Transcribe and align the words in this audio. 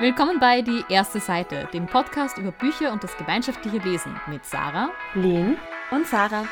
Willkommen 0.00 0.38
bei 0.38 0.62
Die 0.62 0.84
erste 0.88 1.18
Seite, 1.18 1.68
dem 1.72 1.86
Podcast 1.86 2.38
über 2.38 2.52
Bücher 2.52 2.92
und 2.92 3.02
das 3.02 3.16
gemeinschaftliche 3.16 3.78
Lesen 3.78 4.14
mit 4.28 4.44
Sarah, 4.44 4.90
Lynn 5.14 5.56
und 5.90 6.06
Sarah. 6.06 6.46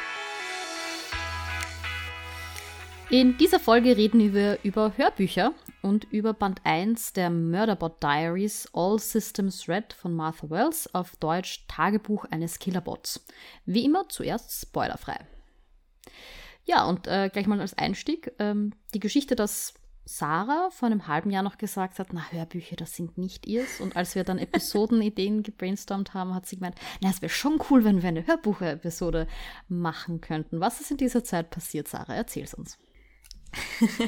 In 3.09 3.39
dieser 3.39 3.61
Folge 3.61 3.97
reden 3.97 4.35
wir 4.35 4.59
über 4.65 4.95
Hörbücher 4.97 5.55
und 5.81 6.11
über 6.11 6.33
Band 6.33 6.61
1 6.65 7.13
der 7.13 7.31
Murderbot 7.31 8.03
Diaries 8.03 8.69
All 8.73 8.99
Systems 8.99 9.69
Red 9.69 9.93
von 9.93 10.13
Martha 10.13 10.51
Wells, 10.51 10.93
auf 10.93 11.15
Deutsch 11.15 11.69
Tagebuch 11.69 12.25
eines 12.25 12.59
Killerbots. 12.59 13.25
Wie 13.65 13.85
immer 13.85 14.09
zuerst 14.09 14.61
spoilerfrei. 14.61 15.21
Ja, 16.65 16.85
und 16.85 17.07
äh, 17.07 17.31
gleich 17.33 17.47
mal 17.47 17.61
als 17.61 17.79
Einstieg 17.79 18.33
ähm, 18.41 18.73
die 18.93 18.99
Geschichte, 18.99 19.37
dass 19.37 19.75
Sarah 20.09 20.71
vor 20.71 20.87
einem 20.87 21.09
halben 21.09 21.31
Jahr 21.31 21.43
noch 21.43 21.59
gesagt 21.59 21.99
hat, 21.99 22.13
na, 22.13 22.31
Hörbücher, 22.31 22.77
das 22.77 22.95
sind 22.95 23.19
nicht 23.19 23.45
ihrs. 23.45 23.81
Und 23.81 23.97
als 23.97 24.15
wir 24.15 24.23
dann 24.23 24.39
Episodenideen 24.39 25.43
gebrainstormt 25.43 26.15
haben, 26.15 26.33
hat 26.33 26.47
sie 26.47 26.57
gemeint, 26.57 26.77
na, 27.01 27.11
es 27.11 27.21
wäre 27.21 27.31
schon 27.31 27.61
cool, 27.69 27.85
wenn 27.85 28.03
wir 28.03 28.09
eine 28.09 28.25
Hörbuchepisode 28.25 29.27
machen 29.69 30.21
könnten. 30.21 30.61
Was 30.61 30.81
ist 30.81 30.93
in 30.93 30.97
dieser 30.97 31.25
Zeit 31.25 31.51
passiert, 31.51 31.89
Sarah? 31.89 32.15
Erzähl's 32.15 32.55
uns. 32.55 32.79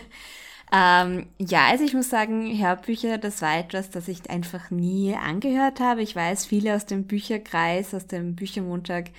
ähm, 0.73 1.27
ja, 1.39 1.67
also 1.67 1.85
ich 1.85 1.95
muss 1.95 2.09
sagen, 2.09 2.57
Hörbücher, 2.57 3.19
das 3.19 3.43
war 3.43 3.59
etwas, 3.59 3.91
das 3.91 4.07
ich 4.07 4.31
einfach 4.31 4.71
nie 4.71 5.17
angehört 5.17 5.81
habe. 5.81 6.03
Ich 6.03 6.15
weiß, 6.15 6.47
viele 6.47 6.77
aus 6.77 6.87
dem 6.87 7.09
Bücherkreis, 7.09 7.93
aus 7.93 8.07
dem 8.07 8.37
Büchermontag 8.37 9.11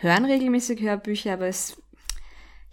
hören 0.00 0.24
regelmäßig 0.24 0.80
Hörbücher, 0.80 1.34
aber 1.34 1.46
es 1.46 1.80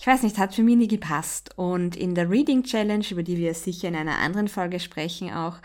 ich 0.03 0.07
weiß 0.07 0.23
nicht, 0.23 0.37
hat 0.37 0.53
für 0.53 0.63
mich 0.63 0.75
nie 0.75 0.89
gepasst. 0.89 1.51
Und 1.55 1.95
in 1.95 2.13
der 2.13 2.29
Reading 2.29 2.63
Challenge, 2.63 3.05
über 3.09 3.23
die 3.23 3.37
wir 3.37 3.53
sicher 3.53 3.87
in 3.87 3.95
einer 3.95 4.17
anderen 4.17 4.49
Folge 4.49 4.81
sprechen 4.81 5.31
auch, 5.31 5.59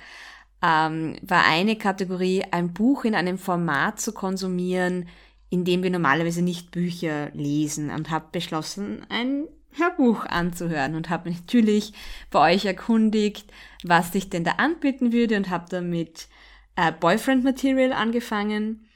ähm, 0.62 1.17
war 1.22 1.44
eine 1.44 1.75
Kategorie, 1.75 2.44
ein 2.53 2.72
Buch 2.72 3.05
in 3.05 3.16
einem 3.16 3.36
Format 3.36 3.98
zu 3.98 4.12
konsumieren, 4.12 5.09
in 5.50 5.64
dem 5.64 5.83
wir 5.83 5.91
normalerweise 5.91 6.42
nicht 6.42 6.70
Bücher 6.70 7.31
lesen 7.33 7.91
und 7.91 8.11
habe 8.11 8.27
beschlossen, 8.31 9.05
ein 9.09 9.48
Hörbuch 9.72 10.25
anzuhören 10.25 10.94
und 10.94 11.11
habe 11.11 11.33
natürlich 11.33 11.92
bei 12.31 12.55
euch 12.55 12.64
erkundigt, 12.64 13.53
was 13.83 14.14
ich 14.14 14.31
denn 14.31 14.44
da 14.44 14.53
anbieten 14.53 15.12
würde 15.12 15.36
und 15.36 15.50
habe 15.50 15.66
dann 15.69 15.91
mit 15.91 16.28
äh, 16.77 16.92
Boyfriend 16.92 17.42
Material 17.42 17.92
angefangen 17.92 18.88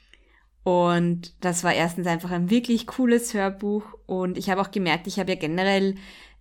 und 0.63 1.33
das 1.41 1.63
war 1.63 1.73
erstens 1.73 2.07
einfach 2.07 2.31
ein 2.31 2.49
wirklich 2.49 2.87
cooles 2.87 3.33
Hörbuch. 3.33 3.83
Und 4.05 4.37
ich 4.37 4.49
habe 4.49 4.61
auch 4.61 4.71
gemerkt, 4.71 5.07
ich 5.07 5.19
habe 5.19 5.31
ja 5.31 5.37
generell 5.37 5.95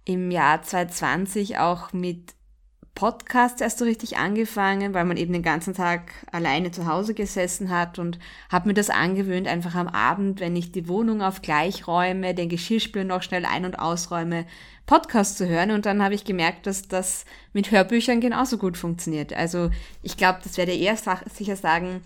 im 0.04 0.30
Jahr 0.30 0.62
2020 0.62 1.58
auch 1.58 1.92
mit 1.92 2.34
Podcasts 2.94 3.60
erst 3.60 3.78
so 3.78 3.84
richtig 3.84 4.18
angefangen, 4.18 4.92
weil 4.92 5.06
man 5.06 5.16
eben 5.16 5.32
den 5.32 5.42
ganzen 5.42 5.72
Tag 5.74 6.12
alleine 6.30 6.70
zu 6.70 6.86
Hause 6.86 7.14
gesessen 7.14 7.70
hat 7.70 7.98
und 7.98 8.18
habe 8.50 8.68
mir 8.68 8.74
das 8.74 8.90
angewöhnt, 8.90 9.48
einfach 9.48 9.74
am 9.74 9.88
Abend, 9.88 10.40
wenn 10.40 10.54
ich 10.54 10.72
die 10.72 10.88
Wohnung 10.88 11.22
auf 11.22 11.40
gleich 11.40 11.86
räume, 11.86 12.34
den 12.34 12.50
Geschirrspüler 12.50 13.04
noch 13.04 13.22
schnell 13.22 13.46
ein- 13.46 13.64
und 13.64 13.78
ausräume, 13.78 14.44
Podcast 14.84 15.38
zu 15.38 15.48
hören. 15.48 15.70
Und 15.70 15.86
dann 15.86 16.02
habe 16.02 16.14
ich 16.14 16.24
gemerkt, 16.24 16.66
dass 16.66 16.86
das 16.86 17.24
mit 17.54 17.70
Hörbüchern 17.70 18.20
genauso 18.20 18.58
gut 18.58 18.76
funktioniert. 18.76 19.32
Also 19.32 19.70
ich 20.02 20.16
glaube, 20.16 20.40
das 20.44 20.58
werde 20.58 20.72
ich 20.72 20.82
eher 20.82 20.98
sicher 21.32 21.56
sagen, 21.56 22.02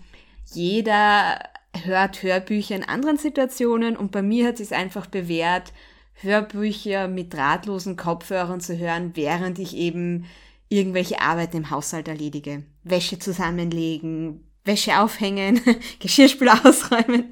jeder 0.53 1.37
hört 1.83 2.23
Hörbücher 2.23 2.75
in 2.75 2.83
anderen 2.83 3.17
Situationen 3.17 3.95
und 3.97 4.11
bei 4.11 4.21
mir 4.21 4.47
hat 4.47 4.59
es 4.59 4.69
sich 4.69 4.77
einfach 4.77 5.07
bewährt, 5.07 5.73
Hörbücher 6.13 7.07
mit 7.07 7.33
drahtlosen 7.33 7.95
Kopfhörern 7.95 8.59
zu 8.59 8.77
hören, 8.77 9.11
während 9.15 9.59
ich 9.59 9.75
eben 9.75 10.25
irgendwelche 10.69 11.21
Arbeiten 11.21 11.57
im 11.57 11.69
Haushalt 11.69 12.07
erledige. 12.07 12.63
Wäsche 12.83 13.19
zusammenlegen, 13.19 14.43
Wäsche 14.65 14.99
aufhängen, 14.99 15.61
Geschirrspüler 15.99 16.65
ausräumen. 16.65 17.31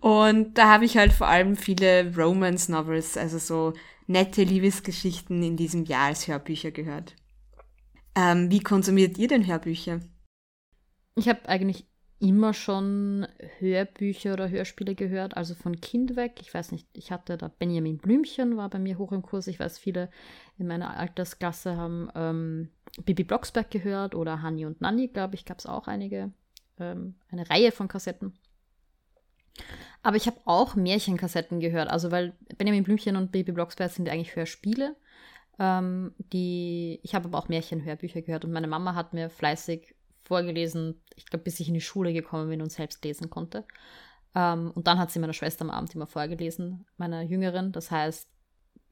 Und 0.00 0.56
da 0.56 0.68
habe 0.70 0.84
ich 0.84 0.96
halt 0.96 1.12
vor 1.12 1.26
allem 1.26 1.56
viele 1.56 2.14
Romance 2.16 2.70
Novels, 2.70 3.16
also 3.16 3.38
so 3.38 3.74
nette 4.06 4.42
Liebesgeschichten 4.42 5.42
in 5.42 5.56
diesem 5.56 5.84
Jahr 5.84 6.06
als 6.06 6.28
Hörbücher 6.28 6.70
gehört. 6.70 7.14
Ähm, 8.14 8.50
wie 8.50 8.60
konsumiert 8.60 9.18
ihr 9.18 9.28
denn 9.28 9.46
Hörbücher? 9.46 10.00
Ich 11.14 11.28
habe 11.28 11.48
eigentlich 11.48 11.86
immer 12.22 12.54
schon 12.54 13.26
Hörbücher 13.58 14.34
oder 14.34 14.48
Hörspiele 14.48 14.94
gehört, 14.94 15.36
also 15.36 15.56
von 15.56 15.80
Kind 15.80 16.14
weg. 16.14 16.34
Ich 16.40 16.54
weiß 16.54 16.70
nicht, 16.70 16.86
ich 16.92 17.10
hatte 17.10 17.36
da 17.36 17.48
Benjamin 17.48 17.98
Blümchen, 17.98 18.56
war 18.56 18.70
bei 18.70 18.78
mir 18.78 18.96
hoch 18.96 19.10
im 19.10 19.22
Kurs. 19.22 19.48
Ich 19.48 19.58
weiß, 19.58 19.76
viele 19.78 20.08
in 20.56 20.68
meiner 20.68 20.96
Altersklasse 20.96 21.76
haben 21.76 22.10
ähm, 22.14 22.68
Bibi 23.04 23.24
Blocksberg 23.24 23.72
gehört 23.72 24.14
oder 24.14 24.40
Hani 24.40 24.66
und 24.66 24.80
Nanni, 24.80 25.08
glaube 25.08 25.34
ich, 25.34 25.44
gab 25.44 25.58
es 25.58 25.66
auch 25.66 25.88
einige, 25.88 26.30
ähm, 26.78 27.16
eine 27.28 27.50
Reihe 27.50 27.72
von 27.72 27.88
Kassetten. 27.88 28.34
Aber 30.04 30.16
ich 30.16 30.28
habe 30.28 30.38
auch 30.44 30.76
Märchenkassetten 30.76 31.58
gehört, 31.58 31.90
also 31.90 32.12
weil 32.12 32.34
Benjamin 32.56 32.84
Blümchen 32.84 33.16
und 33.16 33.32
Bibi 33.32 33.50
Blocksberg 33.50 33.90
sind 33.90 34.08
eigentlich 34.08 34.36
Hörspiele. 34.36 34.94
Ähm, 35.58 36.14
die, 36.32 37.00
ich 37.02 37.16
habe 37.16 37.26
aber 37.26 37.38
auch 37.38 37.48
Märchenhörbücher 37.48 38.22
gehört 38.22 38.44
und 38.44 38.52
meine 38.52 38.68
Mama 38.68 38.94
hat 38.94 39.12
mir 39.12 39.28
fleißig 39.28 39.96
vorgelesen, 40.32 40.98
ich 41.14 41.26
glaube, 41.26 41.44
bis 41.44 41.60
ich 41.60 41.68
in 41.68 41.74
die 41.74 41.82
Schule 41.82 42.14
gekommen 42.14 42.48
bin 42.48 42.62
und 42.62 42.72
selbst 42.72 43.04
lesen 43.04 43.28
konnte. 43.28 43.66
Ähm, 44.34 44.70
und 44.74 44.86
dann 44.86 44.98
hat 44.98 45.10
sie 45.10 45.18
meiner 45.18 45.34
Schwester 45.34 45.62
am 45.62 45.70
Abend 45.70 45.94
immer 45.94 46.06
vorgelesen, 46.06 46.86
meiner 46.96 47.20
Jüngeren. 47.20 47.70
Das 47.70 47.90
heißt, 47.90 48.26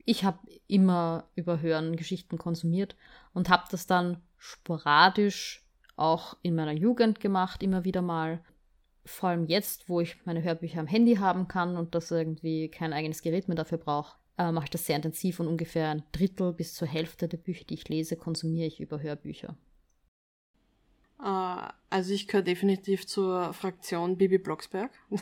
ich 0.04 0.22
habe 0.24 0.38
immer 0.66 1.30
über 1.36 1.62
Hören 1.62 1.96
Geschichten 1.96 2.36
konsumiert 2.36 2.94
und 3.32 3.48
habe 3.48 3.64
das 3.70 3.86
dann 3.86 4.18
sporadisch 4.36 5.64
auch 5.96 6.36
in 6.42 6.54
meiner 6.54 6.72
Jugend 6.72 7.20
gemacht, 7.20 7.62
immer 7.62 7.84
wieder 7.84 8.02
mal. 8.02 8.44
Vor 9.06 9.30
allem 9.30 9.46
jetzt, 9.46 9.88
wo 9.88 10.02
ich 10.02 10.16
meine 10.26 10.42
Hörbücher 10.42 10.80
am 10.80 10.86
Handy 10.86 11.16
haben 11.16 11.48
kann 11.48 11.78
und 11.78 11.94
das 11.94 12.10
irgendwie 12.10 12.68
kein 12.68 12.92
eigenes 12.92 13.22
Gerät 13.22 13.48
mehr 13.48 13.56
dafür 13.56 13.78
brauche, 13.78 14.18
äh, 14.36 14.52
mache 14.52 14.64
ich 14.64 14.70
das 14.70 14.84
sehr 14.84 14.96
intensiv 14.96 15.40
und 15.40 15.48
ungefähr 15.48 15.88
ein 15.88 16.02
Drittel 16.12 16.52
bis 16.52 16.74
zur 16.74 16.86
Hälfte 16.86 17.28
der 17.28 17.38
Bücher, 17.38 17.64
die 17.64 17.74
ich 17.74 17.88
lese, 17.88 18.16
konsumiere 18.16 18.66
ich 18.66 18.78
über 18.78 19.00
Hörbücher. 19.00 19.56
Äh, 21.22 21.68
also 21.90 22.12
ich 22.12 22.26
gehöre 22.26 22.42
definitiv 22.42 23.06
zur 23.06 23.52
Fraktion 23.52 24.16
Bibi 24.16 24.38
Blocksberg. 24.38 24.90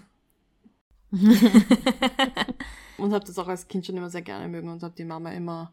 und 2.98 3.12
habe 3.12 3.24
das 3.24 3.38
auch 3.38 3.48
als 3.48 3.66
Kind 3.68 3.86
schon 3.86 3.96
immer 3.96 4.10
sehr 4.10 4.22
gerne 4.22 4.48
mögen 4.48 4.68
und 4.68 4.82
habe 4.82 4.94
die 4.96 5.04
Mama 5.04 5.32
immer, 5.32 5.72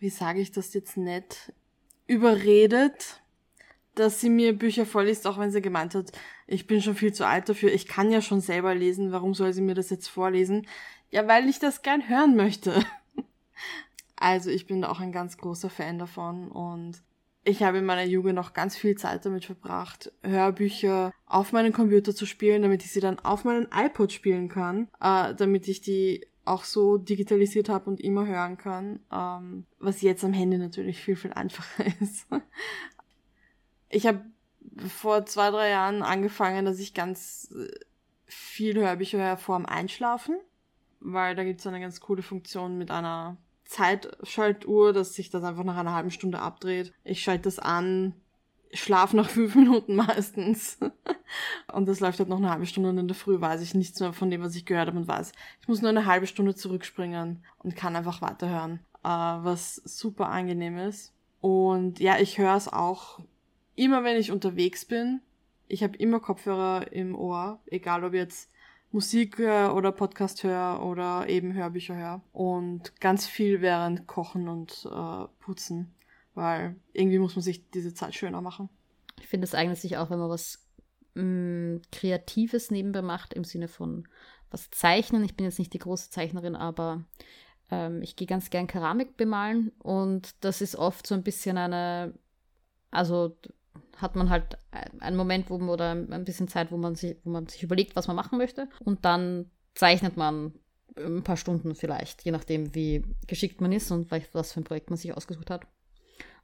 wie 0.00 0.10
sage 0.10 0.40
ich 0.40 0.50
das 0.50 0.74
jetzt 0.74 0.96
nett, 0.96 1.52
überredet, 2.06 3.20
dass 3.94 4.20
sie 4.20 4.30
mir 4.30 4.56
Bücher 4.56 4.86
vorliest, 4.86 5.26
auch 5.26 5.38
wenn 5.38 5.52
sie 5.52 5.62
gemeint 5.62 5.94
hat, 5.94 6.12
ich 6.46 6.66
bin 6.66 6.80
schon 6.82 6.94
viel 6.94 7.12
zu 7.12 7.26
alt 7.26 7.48
dafür, 7.48 7.72
ich 7.72 7.86
kann 7.86 8.10
ja 8.10 8.22
schon 8.22 8.40
selber 8.40 8.74
lesen, 8.74 9.12
warum 9.12 9.34
soll 9.34 9.52
sie 9.52 9.62
mir 9.62 9.74
das 9.74 9.90
jetzt 9.90 10.08
vorlesen? 10.08 10.66
Ja, 11.10 11.28
weil 11.28 11.48
ich 11.48 11.58
das 11.58 11.82
gern 11.82 12.08
hören 12.08 12.36
möchte. 12.36 12.84
Also 14.20 14.50
ich 14.50 14.66
bin 14.66 14.82
auch 14.82 14.98
ein 14.98 15.12
ganz 15.12 15.38
großer 15.38 15.70
Fan 15.70 16.00
davon 16.00 16.48
und 16.48 17.00
ich 17.48 17.62
habe 17.62 17.78
in 17.78 17.86
meiner 17.86 18.04
Jugend 18.04 18.34
noch 18.34 18.52
ganz 18.52 18.76
viel 18.76 18.96
Zeit 18.96 19.24
damit 19.24 19.46
verbracht, 19.46 20.12
Hörbücher 20.22 21.12
auf 21.26 21.52
meinen 21.52 21.72
Computer 21.72 22.14
zu 22.14 22.26
spielen, 22.26 22.62
damit 22.62 22.84
ich 22.84 22.92
sie 22.92 23.00
dann 23.00 23.18
auf 23.18 23.44
meinen 23.44 23.68
iPod 23.72 24.12
spielen 24.12 24.48
kann, 24.48 24.88
äh, 25.00 25.34
damit 25.34 25.66
ich 25.66 25.80
die 25.80 26.26
auch 26.44 26.64
so 26.64 26.98
digitalisiert 26.98 27.68
habe 27.68 27.90
und 27.90 28.00
immer 28.00 28.26
hören 28.26 28.56
kann, 28.58 29.00
ähm, 29.12 29.66
was 29.78 30.02
jetzt 30.02 30.24
am 30.24 30.32
Handy 30.32 30.58
natürlich 30.58 30.98
viel, 30.98 31.16
viel 31.16 31.32
einfacher 31.32 31.84
ist. 32.00 32.26
ich 33.88 34.06
habe 34.06 34.22
vor 34.86 35.26
zwei, 35.26 35.50
drei 35.50 35.70
Jahren 35.70 36.02
angefangen, 36.02 36.64
dass 36.64 36.78
ich 36.78 36.94
ganz 36.94 37.50
äh, 37.56 37.68
viel 38.26 38.76
Hörbücher 38.78 39.18
höre 39.18 39.36
vor 39.38 39.56
dem 39.56 39.66
Einschlafen, 39.66 40.36
weil 41.00 41.34
da 41.34 41.44
gibt 41.44 41.60
es 41.60 41.66
eine 41.66 41.80
ganz 41.80 42.00
coole 42.00 42.22
Funktion 42.22 42.76
mit 42.76 42.90
einer 42.90 43.38
Zeitschaltuhr, 43.68 44.92
dass 44.92 45.14
sich 45.14 45.28
das 45.30 45.44
einfach 45.44 45.62
nach 45.62 45.76
einer 45.76 45.94
halben 45.94 46.10
Stunde 46.10 46.40
abdreht. 46.40 46.92
Ich 47.04 47.22
schalte 47.22 47.42
das 47.42 47.58
an, 47.58 48.14
schlaf 48.72 49.12
nach 49.12 49.28
fünf 49.30 49.54
Minuten 49.54 49.94
meistens. 49.94 50.78
und 51.72 51.86
das 51.86 52.00
läuft 52.00 52.18
halt 52.18 52.30
noch 52.30 52.38
eine 52.38 52.50
halbe 52.50 52.66
Stunde 52.66 52.88
und 52.88 52.98
in 52.98 53.08
der 53.08 53.14
Früh 53.14 53.40
weiß 53.40 53.60
ich 53.60 53.74
nichts 53.74 54.00
mehr 54.00 54.14
von 54.14 54.30
dem, 54.30 54.42
was 54.42 54.56
ich 54.56 54.64
gehört 54.64 54.88
habe 54.88 54.98
und 54.98 55.06
weiß, 55.06 55.32
ich 55.60 55.68
muss 55.68 55.82
nur 55.82 55.90
eine 55.90 56.06
halbe 56.06 56.26
Stunde 56.26 56.54
zurückspringen 56.54 57.44
und 57.58 57.76
kann 57.76 57.94
einfach 57.94 58.22
weiterhören, 58.22 58.80
äh, 59.04 59.08
was 59.08 59.76
super 59.76 60.30
angenehm 60.30 60.78
ist. 60.78 61.12
Und 61.42 62.00
ja, 62.00 62.18
ich 62.18 62.38
höre 62.38 62.56
es 62.56 62.72
auch 62.72 63.20
immer, 63.76 64.02
wenn 64.02 64.16
ich 64.16 64.32
unterwegs 64.32 64.86
bin. 64.86 65.20
Ich 65.68 65.82
habe 65.82 65.96
immer 65.98 66.20
Kopfhörer 66.20 66.90
im 66.90 67.14
Ohr, 67.14 67.60
egal 67.66 68.02
ob 68.02 68.14
jetzt 68.14 68.50
Musik 68.90 69.38
oder 69.38 69.92
Podcast 69.92 70.42
höre 70.42 70.82
oder 70.82 71.28
eben 71.28 71.52
Hörbücher 71.52 71.96
höre. 71.96 72.22
Und 72.32 72.98
ganz 73.00 73.26
viel 73.26 73.60
während 73.60 74.06
Kochen 74.06 74.48
und 74.48 74.88
äh, 74.90 75.24
Putzen, 75.40 75.94
weil 76.34 76.76
irgendwie 76.92 77.18
muss 77.18 77.36
man 77.36 77.42
sich 77.42 77.68
diese 77.70 77.94
Zeit 77.94 78.14
schöner 78.14 78.40
machen. 78.40 78.68
Ich 79.20 79.26
finde, 79.26 79.44
es 79.44 79.54
eignet 79.54 79.78
sich 79.78 79.96
auch, 79.96 80.10
wenn 80.10 80.18
man 80.18 80.30
was 80.30 80.66
mh, 81.14 81.22
mm, 81.22 81.82
Kreatives 81.92 82.70
nebenbei 82.70 83.02
macht, 83.02 83.34
im 83.34 83.44
Sinne 83.44 83.68
von 83.68 84.08
was 84.50 84.70
zeichnen. 84.70 85.24
Ich 85.24 85.36
bin 85.36 85.44
jetzt 85.44 85.58
nicht 85.58 85.74
die 85.74 85.78
große 85.78 86.10
Zeichnerin, 86.10 86.56
aber 86.56 87.04
ähm, 87.70 88.02
ich 88.02 88.16
gehe 88.16 88.26
ganz 88.26 88.50
gern 88.50 88.66
Keramik 88.66 89.16
bemalen 89.16 89.72
und 89.78 90.34
das 90.40 90.60
ist 90.60 90.76
oft 90.76 91.06
so 91.06 91.14
ein 91.14 91.22
bisschen 91.22 91.58
eine, 91.58 92.14
also 92.90 93.36
hat 93.96 94.16
man 94.16 94.30
halt 94.30 94.58
einen 95.00 95.16
Moment, 95.16 95.50
wo 95.50 95.58
man 95.58 95.68
oder 95.68 95.92
ein 95.92 96.24
bisschen 96.24 96.48
Zeit, 96.48 96.70
wo 96.70 96.76
man 96.76 96.94
sich, 96.94 97.16
wo 97.24 97.30
man 97.30 97.46
sich 97.46 97.62
überlegt, 97.62 97.96
was 97.96 98.06
man 98.06 98.16
machen 98.16 98.38
möchte. 98.38 98.68
Und 98.80 99.04
dann 99.04 99.50
zeichnet 99.74 100.16
man 100.16 100.52
ein 100.96 101.22
paar 101.22 101.36
Stunden 101.36 101.74
vielleicht, 101.74 102.24
je 102.24 102.32
nachdem, 102.32 102.74
wie 102.74 103.04
geschickt 103.26 103.60
man 103.60 103.72
ist 103.72 103.90
und 103.90 104.10
was 104.10 104.52
für 104.52 104.60
ein 104.60 104.64
Projekt 104.64 104.90
man 104.90 104.96
sich 104.96 105.16
ausgesucht 105.16 105.50
hat. 105.50 105.66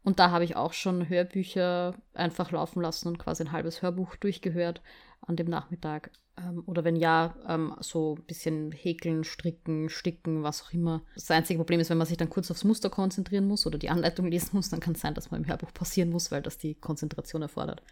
Und 0.02 0.18
da 0.18 0.30
habe 0.30 0.44
ich 0.44 0.54
auch 0.54 0.74
schon 0.74 1.08
Hörbücher 1.08 1.94
einfach 2.12 2.50
laufen 2.52 2.82
lassen 2.82 3.08
und 3.08 3.18
quasi 3.18 3.42
ein 3.42 3.52
halbes 3.52 3.82
Hörbuch 3.82 4.16
durchgehört 4.16 4.82
an 5.22 5.36
dem 5.36 5.48
Nachmittag. 5.48 6.10
Ähm, 6.36 6.62
oder 6.66 6.84
wenn 6.84 6.96
ja, 6.96 7.34
ähm, 7.48 7.74
so 7.80 8.16
ein 8.16 8.24
bisschen 8.24 8.72
häkeln, 8.72 9.24
stricken, 9.24 9.88
sticken, 9.88 10.42
was 10.42 10.62
auch 10.62 10.72
immer. 10.72 11.02
Das 11.14 11.30
einzige 11.30 11.58
Problem 11.58 11.80
ist, 11.80 11.90
wenn 11.90 11.98
man 11.98 12.06
sich 12.06 12.16
dann 12.16 12.30
kurz 12.30 12.50
aufs 12.50 12.64
Muster 12.64 12.90
konzentrieren 12.90 13.46
muss 13.46 13.66
oder 13.66 13.78
die 13.78 13.90
Anleitung 13.90 14.26
lesen 14.26 14.50
muss, 14.52 14.70
dann 14.70 14.80
kann 14.80 14.94
es 14.94 15.00
sein, 15.00 15.14
dass 15.14 15.30
man 15.30 15.42
im 15.42 15.48
Hörbuch 15.48 15.72
passieren 15.72 16.10
muss, 16.10 16.30
weil 16.30 16.42
das 16.42 16.58
die 16.58 16.74
Konzentration 16.74 17.42
erfordert. 17.42 17.82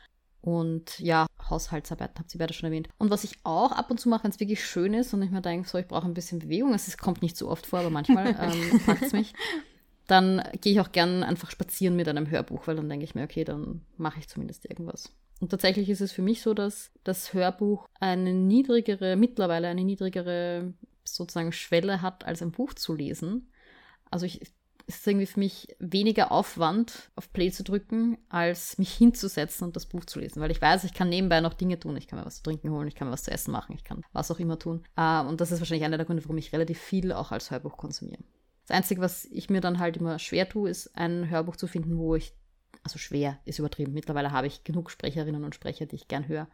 Und 0.41 0.99
ja, 0.99 1.27
Haushaltsarbeiten 1.49 2.19
habt 2.19 2.35
ihr 2.35 2.39
beide 2.39 2.53
schon 2.53 2.67
erwähnt. 2.67 2.89
Und 2.99 3.11
was 3.11 3.23
ich 3.23 3.39
auch 3.45 3.71
ab 3.71 3.91
und 3.93 3.99
zu 3.99 4.09
mache, 4.09 4.25
wenn 4.25 4.33
es 4.33 4.41
wirklich 4.41 4.65
schön 4.65 4.93
ist 4.93 5.15
und 5.15 5.23
ich 5.23 5.31
mir 5.31 5.41
denke, 5.41 5.69
so, 5.69 5.79
ich 5.79 5.87
brauche 5.87 6.07
ein 6.07 6.15
bisschen 6.15 6.41
Bewegung, 6.41 6.75
es 6.75 6.99
kommt 6.99 7.23
nicht 7.23 7.37
so 7.37 7.49
oft 7.49 7.65
vor, 7.65 7.79
aber 7.79 7.91
manchmal 7.91 8.27
ähm, 8.41 8.81
packt 8.85 9.03
es 9.03 9.13
mich, 9.13 9.35
dann 10.09 10.43
gehe 10.61 10.73
ich 10.73 10.81
auch 10.81 10.91
gern 10.91 11.23
einfach 11.23 11.51
spazieren 11.51 11.95
mit 11.95 12.09
einem 12.09 12.29
Hörbuch, 12.29 12.67
weil 12.67 12.75
dann 12.75 12.89
denke 12.89 13.05
ich 13.05 13.15
mir, 13.15 13.23
okay, 13.23 13.45
dann 13.45 13.83
mache 13.97 14.19
ich 14.19 14.29
zumindest 14.29 14.69
irgendwas. 14.69 15.13
Und 15.43 15.49
tatsächlich 15.49 15.91
ist 15.91 16.01
es 16.01 16.13
für 16.13 16.23
mich 16.23 16.41
so, 16.41 16.55
dass 16.55 16.93
das 17.03 17.35
Hörbuch 17.35 17.89
eine 17.99 18.33
niedrigere, 18.33 19.17
mittlerweile 19.17 19.67
eine 19.67 19.83
niedrigere 19.83 20.73
sozusagen 21.03 21.51
Schwelle 21.51 22.01
hat, 22.01 22.25
als 22.25 22.43
ein 22.43 22.53
Buch 22.53 22.75
zu 22.75 22.95
lesen. 22.95 23.51
Also 24.09 24.25
ich, 24.25 24.41
es 24.87 24.99
ist 24.99 25.07
irgendwie 25.09 25.27
für 25.27 25.41
mich 25.41 25.75
weniger 25.81 26.31
Aufwand, 26.31 27.11
auf 27.17 27.33
Play 27.33 27.51
zu 27.51 27.65
drücken, 27.65 28.19
als 28.29 28.79
mich 28.79 28.95
hinzusetzen 28.95 29.67
und 29.67 29.75
das 29.75 29.87
Buch 29.87 30.05
zu 30.05 30.21
lesen. 30.21 30.41
Weil 30.41 30.53
ich 30.53 30.63
weiß, 30.63 30.85
ich 30.85 30.95
kann 30.95 31.09
nebenbei 31.09 31.41
noch 31.41 31.55
Dinge 31.55 31.77
tun. 31.77 31.97
Ich 31.97 32.07
kann 32.07 32.21
mir 32.21 32.25
was 32.25 32.37
zu 32.37 32.45
trinken 32.45 32.71
holen, 32.71 32.87
ich 32.87 32.95
kann 32.95 33.09
mir 33.09 33.13
was 33.13 33.25
zu 33.25 33.33
essen 33.33 33.51
machen, 33.51 33.75
ich 33.75 33.83
kann 33.83 34.05
was 34.13 34.31
auch 34.31 34.39
immer 34.39 34.61
tun. 34.61 34.85
Uh, 34.97 35.27
und 35.29 35.41
das 35.41 35.51
ist 35.51 35.59
wahrscheinlich 35.59 35.85
einer 35.85 35.97
der 35.97 36.07
Gründe, 36.07 36.23
warum 36.23 36.39
ich 36.39 36.53
relativ 36.53 36.79
viel 36.79 37.11
auch 37.11 37.33
als 37.33 37.51
Hörbuch 37.51 37.77
konsumiere. 37.77 38.23
Das 38.69 38.77
Einzige, 38.77 39.01
was 39.01 39.25
ich 39.25 39.51
mir 39.51 39.61
dann 39.61 39.81
halt 39.81 39.97
immer 39.97 40.21
schwer 40.21 40.49
tue, 40.49 40.71
ist 40.71 40.97
ein 40.97 41.29
Hörbuch 41.31 41.57
zu 41.57 41.67
finden, 41.67 41.99
wo 41.99 42.15
ich, 42.15 42.33
also 42.83 42.99
schwer 42.99 43.39
ist 43.45 43.59
übertrieben. 43.59 43.93
Mittlerweile 43.93 44.33
habe 44.33 44.47
ich 44.47 44.65
genug 44.65 44.91
Sprecherinnen 44.91 45.45
und 45.45 45.55
Sprecher, 45.55 45.87
die 45.87 45.97
ich 45.97 46.09
gern 46.09 46.29
höre. 46.29 46.49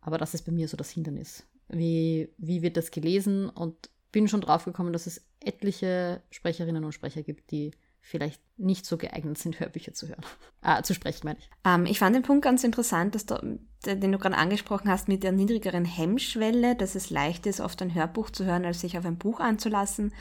Aber 0.00 0.18
das 0.18 0.34
ist 0.34 0.44
bei 0.44 0.52
mir 0.52 0.68
so 0.68 0.76
das 0.76 0.90
Hindernis. 0.90 1.46
Wie, 1.68 2.30
wie 2.38 2.62
wird 2.62 2.76
das 2.76 2.90
gelesen? 2.90 3.48
Und 3.48 3.90
bin 4.12 4.28
schon 4.28 4.42
drauf 4.42 4.64
gekommen, 4.64 4.92
dass 4.92 5.06
es 5.06 5.24
etliche 5.40 6.22
Sprecherinnen 6.30 6.84
und 6.84 6.92
Sprecher 6.92 7.22
gibt, 7.22 7.50
die 7.50 7.72
vielleicht 8.00 8.40
nicht 8.58 8.84
so 8.84 8.98
geeignet 8.98 9.38
sind, 9.38 9.58
Hörbücher 9.60 9.94
zu 9.94 10.08
hören. 10.08 10.24
Ah, 10.60 10.82
zu 10.82 10.94
sprechen, 10.94 11.22
meine 11.24 11.38
ich. 11.38 11.50
Ähm, 11.64 11.86
ich 11.86 11.98
fand 11.98 12.14
den 12.14 12.22
Punkt 12.22 12.44
ganz 12.44 12.62
interessant, 12.62 13.14
dass 13.14 13.26
du, 13.26 13.58
den 13.86 14.12
du 14.12 14.18
gerade 14.18 14.36
angesprochen 14.36 14.90
hast 14.90 15.08
mit 15.08 15.22
der 15.22 15.32
niedrigeren 15.32 15.84
Hemmschwelle, 15.84 16.76
dass 16.76 16.94
es 16.94 17.10
leicht 17.10 17.46
ist, 17.46 17.60
oft 17.60 17.80
ein 17.82 17.94
Hörbuch 17.94 18.30
zu 18.30 18.44
hören, 18.44 18.64
als 18.64 18.80
sich 18.80 18.98
auf 18.98 19.06
ein 19.06 19.18
Buch 19.18 19.40
anzulassen. 19.40 20.12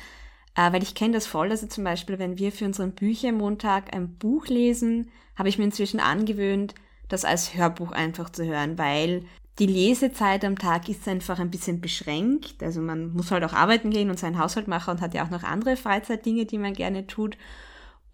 Äh, 0.55 0.71
weil 0.71 0.83
ich 0.83 0.95
kenne 0.95 1.13
das 1.13 1.25
voll, 1.25 1.49
also 1.51 1.67
zum 1.67 1.83
Beispiel, 1.83 2.19
wenn 2.19 2.37
wir 2.37 2.51
für 2.51 2.65
unseren 2.65 2.91
Büchermontag 2.91 3.93
ein 3.95 4.15
Buch 4.15 4.47
lesen, 4.47 5.09
habe 5.35 5.49
ich 5.49 5.57
mir 5.57 5.65
inzwischen 5.65 5.99
angewöhnt, 5.99 6.75
das 7.09 7.25
als 7.25 7.55
Hörbuch 7.55 7.91
einfach 7.91 8.29
zu 8.29 8.45
hören, 8.45 8.77
weil 8.77 9.25
die 9.59 9.67
Lesezeit 9.67 10.43
am 10.45 10.57
Tag 10.57 10.89
ist 10.89 11.07
einfach 11.07 11.39
ein 11.39 11.51
bisschen 11.51 11.79
beschränkt. 11.79 12.63
Also 12.63 12.81
man 12.81 13.13
muss 13.13 13.29
halt 13.31 13.43
auch 13.43 13.53
arbeiten 13.53 13.91
gehen 13.91 14.09
und 14.09 14.17
seinen 14.19 14.39
Haushalt 14.39 14.67
machen 14.67 14.91
und 14.91 15.01
hat 15.01 15.13
ja 15.13 15.23
auch 15.23 15.29
noch 15.29 15.43
andere 15.43 15.75
Freizeitdinge, 15.75 16.45
die 16.45 16.57
man 16.57 16.73
gerne 16.73 17.05
tut. 17.05 17.37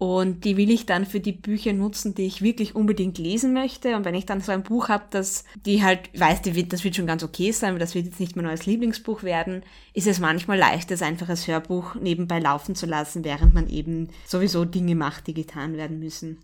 Und 0.02 0.46
die 0.46 0.56
will 0.56 0.70
ich 0.70 0.86
dann 0.86 1.04
für 1.04 1.20
die 1.20 1.34
Bücher 1.34 1.74
nutzen, 1.74 2.14
die 2.14 2.24
ich 2.24 2.40
wirklich 2.40 2.74
unbedingt 2.74 3.18
lesen 3.18 3.52
möchte. 3.52 3.96
Und 3.96 4.06
wenn 4.06 4.14
ich 4.14 4.24
dann 4.24 4.40
so 4.40 4.50
ein 4.50 4.62
Buch 4.62 4.88
habe, 4.88 5.04
das 5.10 5.44
die 5.66 5.82
halt 5.82 6.18
weiß, 6.18 6.40
die 6.40 6.54
wird, 6.54 6.72
das 6.72 6.84
wird 6.84 6.96
schon 6.96 7.06
ganz 7.06 7.22
okay 7.22 7.52
sein, 7.52 7.72
aber 7.72 7.78
das 7.78 7.94
wird 7.94 8.06
jetzt 8.06 8.18
nicht 8.18 8.34
mein 8.34 8.46
neues 8.46 8.64
Lieblingsbuch 8.64 9.22
werden, 9.24 9.62
ist 9.92 10.06
es 10.06 10.18
manchmal 10.18 10.56
leicht, 10.56 10.90
das 10.90 11.02
einfach 11.02 11.28
als 11.28 11.46
Hörbuch 11.46 11.96
nebenbei 11.96 12.38
laufen 12.38 12.74
zu 12.74 12.86
lassen, 12.86 13.24
während 13.24 13.52
man 13.52 13.68
eben 13.68 14.08
sowieso 14.26 14.64
Dinge 14.64 14.94
macht, 14.94 15.26
die 15.26 15.34
getan 15.34 15.76
werden 15.76 15.98
müssen. 15.98 16.42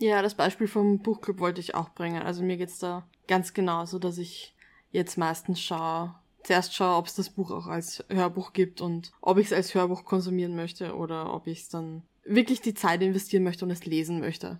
Ja, 0.00 0.20
das 0.20 0.34
Beispiel 0.34 0.66
vom 0.66 0.98
Buchclub 0.98 1.38
wollte 1.38 1.60
ich 1.60 1.76
auch 1.76 1.90
bringen. 1.90 2.22
Also 2.22 2.42
mir 2.42 2.56
geht's 2.56 2.80
da 2.80 3.06
ganz 3.28 3.54
genauso, 3.54 4.00
dass 4.00 4.18
ich 4.18 4.52
jetzt 4.90 5.16
meistens 5.16 5.60
schaue, 5.60 6.16
zuerst 6.42 6.74
schaue, 6.74 6.96
ob 6.96 7.06
es 7.06 7.14
das 7.14 7.30
Buch 7.30 7.52
auch 7.52 7.68
als 7.68 8.04
Hörbuch 8.08 8.52
gibt 8.52 8.80
und 8.80 9.12
ob 9.20 9.38
ich 9.38 9.46
es 9.46 9.52
als 9.52 9.76
Hörbuch 9.76 10.04
konsumieren 10.04 10.56
möchte 10.56 10.96
oder 10.96 11.32
ob 11.32 11.46
ich 11.46 11.60
es 11.60 11.68
dann 11.68 12.02
wirklich 12.26 12.60
die 12.60 12.74
Zeit 12.74 13.02
investieren 13.02 13.44
möchte 13.44 13.64
und 13.64 13.70
es 13.70 13.84
lesen 13.86 14.20
möchte. 14.20 14.58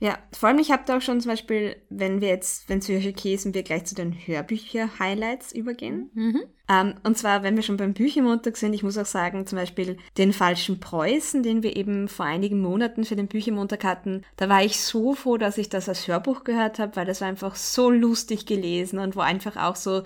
Ja, 0.00 0.16
vor 0.32 0.48
allem 0.48 0.60
ich 0.60 0.70
habe 0.70 0.84
da 0.86 0.98
auch 0.98 1.02
schon 1.02 1.20
zum 1.20 1.32
Beispiel, 1.32 1.74
wenn 1.90 2.20
wir 2.20 2.28
jetzt, 2.28 2.68
wenn 2.68 2.78
es 2.78 2.86
für 2.86 2.98
okay 2.98 3.34
ist, 3.34 3.52
wir 3.52 3.62
gleich 3.64 3.84
zu 3.84 3.96
den 3.96 4.12
Hörbücher-Highlights 4.12 5.52
übergehen. 5.52 6.10
Mhm. 6.14 6.42
Ähm, 6.68 6.94
und 7.02 7.18
zwar, 7.18 7.42
wenn 7.42 7.56
wir 7.56 7.64
schon 7.64 7.78
beim 7.78 7.94
Büchermontag 7.94 8.56
sind, 8.56 8.74
ich 8.74 8.84
muss 8.84 8.96
auch 8.96 9.06
sagen, 9.06 9.46
zum 9.46 9.58
Beispiel 9.58 9.96
den 10.16 10.32
falschen 10.32 10.78
Preußen, 10.78 11.42
den 11.42 11.64
wir 11.64 11.76
eben 11.76 12.06
vor 12.06 12.26
einigen 12.26 12.60
Monaten 12.60 13.04
für 13.04 13.16
den 13.16 13.26
Büchermontag 13.26 13.82
hatten, 13.82 14.22
da 14.36 14.48
war 14.48 14.62
ich 14.62 14.80
so 14.80 15.14
froh, 15.14 15.36
dass 15.36 15.58
ich 15.58 15.68
das 15.68 15.88
als 15.88 16.06
Hörbuch 16.06 16.44
gehört 16.44 16.78
habe, 16.78 16.94
weil 16.94 17.06
das 17.06 17.20
war 17.20 17.28
einfach 17.28 17.56
so 17.56 17.90
lustig 17.90 18.46
gelesen 18.46 19.00
und 19.00 19.16
wo 19.16 19.20
einfach 19.20 19.56
auch 19.56 19.74
so 19.74 20.04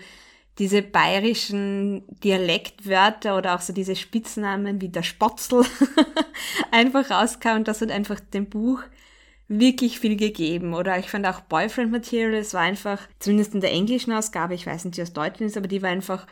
diese 0.59 0.83
bayerischen 0.83 2.05
Dialektwörter 2.23 3.39
oder 3.39 3.55
auch 3.55 3.61
so 3.61 3.73
diese 3.73 3.97
Spitznamen 3.97 4.81
wie 4.81 4.91
der 4.91 5.03
Spotzel 5.03 5.65
einfach 6.71 7.11
rauskam 7.11 7.57
und 7.57 7.69
das 7.69 7.81
hat 7.81 7.91
einfach 7.91 8.21
dem 8.21 8.49
Buch 8.49 8.83
wirklich 9.49 9.99
viel 9.99 10.17
gegeben. 10.17 10.75
Oder 10.75 10.99
ich 10.99 11.11
fand 11.11 11.27
auch 11.27 11.41
Boyfriend 11.41 11.91
Material, 11.91 12.35
es 12.35 12.55
war 12.55 12.63
einfach, 12.63 13.01
zumindest 13.19 13.55
in 13.55 13.61
der 13.61 13.73
englischen 13.73 14.13
Ausgabe, 14.13 14.55
ich 14.55 14.67
weiß 14.67 14.85
nicht, 14.85 14.97
wie 14.97 15.03
es 15.03 15.13
Deutschen 15.13 15.47
ist, 15.47 15.57
aber 15.57 15.69
die 15.69 15.83
war 15.83 15.91
einfach 15.91 16.27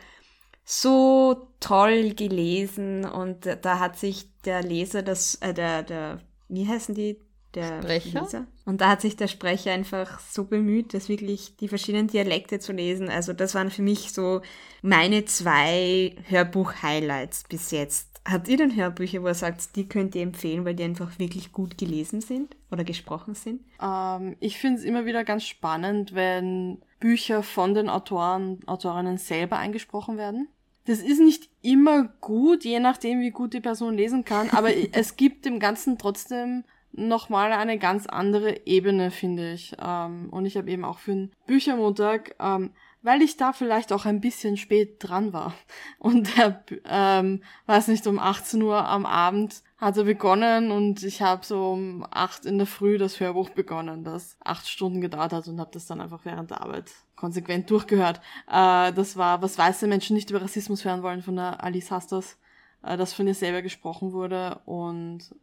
so 0.63 1.47
toll 1.59 2.13
gelesen 2.13 3.05
und 3.05 3.45
da 3.61 3.79
hat 3.79 3.97
sich 3.97 4.27
der 4.45 4.61
Leser 4.63 5.01
das, 5.01 5.35
äh, 5.35 5.53
der, 5.53 5.83
der, 5.83 6.19
wie 6.49 6.67
heißen 6.67 6.95
die? 6.95 7.17
Der 7.55 7.81
Sprecher. 7.81 8.21
Leser. 8.21 8.45
Und 8.65 8.81
da 8.81 8.89
hat 8.89 9.01
sich 9.01 9.15
der 9.15 9.27
Sprecher 9.27 9.71
einfach 9.71 10.19
so 10.19 10.45
bemüht, 10.45 10.93
das 10.93 11.09
wirklich 11.09 11.57
die 11.57 11.67
verschiedenen 11.67 12.07
Dialekte 12.07 12.59
zu 12.59 12.73
lesen. 12.73 13.09
Also 13.09 13.33
das 13.33 13.55
waren 13.55 13.71
für 13.71 13.81
mich 13.81 14.11
so 14.13 14.41
meine 14.81 15.25
zwei 15.25 16.15
Hörbuch-Highlights 16.27 17.45
bis 17.49 17.71
jetzt. 17.71 18.11
Habt 18.23 18.47
ihr 18.47 18.57
denn 18.57 18.75
Hörbücher, 18.75 19.23
wo 19.23 19.27
ihr 19.27 19.33
sagt, 19.33 19.75
die 19.75 19.89
könnt 19.89 20.13
ihr 20.13 20.21
empfehlen, 20.21 20.63
weil 20.63 20.75
die 20.75 20.83
einfach 20.83 21.17
wirklich 21.17 21.51
gut 21.51 21.77
gelesen 21.77 22.21
sind 22.21 22.55
oder 22.69 22.83
gesprochen 22.83 23.33
sind? 23.33 23.61
Ähm, 23.81 24.35
ich 24.39 24.59
finde 24.59 24.79
es 24.79 24.85
immer 24.85 25.05
wieder 25.05 25.23
ganz 25.23 25.43
spannend, 25.43 26.13
wenn 26.13 26.81
Bücher 26.99 27.41
von 27.41 27.73
den 27.73 27.89
Autoren, 27.89 28.59
Autorinnen 28.67 29.17
selber 29.17 29.57
eingesprochen 29.57 30.17
werden. 30.17 30.47
Das 30.85 30.99
ist 30.99 31.19
nicht 31.19 31.49
immer 31.61 32.05
gut, 32.21 32.63
je 32.63 32.79
nachdem, 32.79 33.21
wie 33.21 33.31
gut 33.31 33.53
die 33.53 33.59
Person 33.59 33.95
lesen 33.95 34.23
kann, 34.23 34.49
aber 34.51 34.69
es 34.93 35.15
gibt 35.15 35.45
dem 35.45 35.59
Ganzen 35.59 35.97
trotzdem 35.97 36.63
nochmal 36.93 37.51
eine 37.53 37.77
ganz 37.77 38.07
andere 38.07 38.65
Ebene, 38.65 39.11
finde 39.11 39.53
ich. 39.53 39.75
Ähm, 39.81 40.29
und 40.31 40.45
ich 40.45 40.57
habe 40.57 40.69
eben 40.69 40.85
auch 40.85 40.99
für 40.99 41.11
den 41.11 41.31
Büchermontag, 41.47 42.35
ähm, 42.39 42.71
weil 43.01 43.21
ich 43.21 43.37
da 43.37 43.53
vielleicht 43.53 43.93
auch 43.93 44.05
ein 44.05 44.21
bisschen 44.21 44.57
spät 44.57 44.97
dran 44.99 45.33
war 45.33 45.53
und 45.99 46.37
der, 46.37 46.63
ähm, 46.85 47.43
weiß 47.65 47.87
nicht, 47.87 48.05
um 48.07 48.19
18 48.19 48.61
Uhr 48.61 48.87
am 48.87 49.05
Abend 49.05 49.63
hat 49.77 49.97
er 49.97 50.03
begonnen 50.03 50.71
und 50.71 51.01
ich 51.01 51.21
habe 51.23 51.43
so 51.43 51.71
um 51.71 52.05
8 52.11 52.45
in 52.45 52.59
der 52.59 52.67
Früh 52.67 52.99
das 52.99 53.19
Hörbuch 53.19 53.49
begonnen, 53.49 54.03
das 54.03 54.37
acht 54.43 54.67
Stunden 54.69 55.01
gedauert 55.01 55.33
hat 55.33 55.47
und 55.47 55.59
habe 55.59 55.71
das 55.73 55.87
dann 55.87 56.01
einfach 56.01 56.23
während 56.23 56.51
der 56.51 56.61
Arbeit 56.61 56.91
konsequent 57.15 57.69
durchgehört. 57.71 58.21
Äh, 58.47 58.93
das 58.93 59.17
war, 59.17 59.41
was 59.41 59.57
weiße 59.57 59.87
Menschen 59.87 60.15
nicht 60.15 60.29
über 60.29 60.41
Rassismus 60.41 60.85
hören 60.85 61.01
wollen 61.01 61.23
von 61.23 61.35
der 61.35 61.63
Alice 61.63 61.89
Hastas, 61.89 62.37
äh, 62.83 62.95
das 62.95 63.13
von 63.13 63.27
ihr 63.27 63.33
selber 63.33 63.63
gesprochen 63.63 64.13
wurde 64.13 64.61
und 64.65 65.33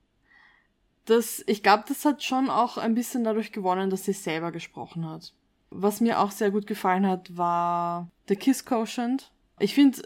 das, 1.09 1.43
ich 1.47 1.63
glaube, 1.63 1.85
das 1.89 2.05
hat 2.05 2.23
schon 2.23 2.51
auch 2.51 2.77
ein 2.77 2.95
bisschen 2.95 3.25
dadurch 3.25 3.53
gewonnen, 3.53 3.91
dass 3.91 4.05
sie 4.05 4.13
selber 4.13 4.53
gesprochen 4.53 5.09
hat. 5.09 5.33
Was 5.71 6.01
mir 6.01 6.21
auch 6.21 6.31
sehr 6.31 6.51
gut 6.51 6.67
gefallen 6.67 7.07
hat, 7.07 7.37
war 7.37 8.11
The 8.29 8.37
Kiss 8.37 8.65
Quotient. 8.65 9.31
Ich 9.59 9.75
finde 9.75 10.03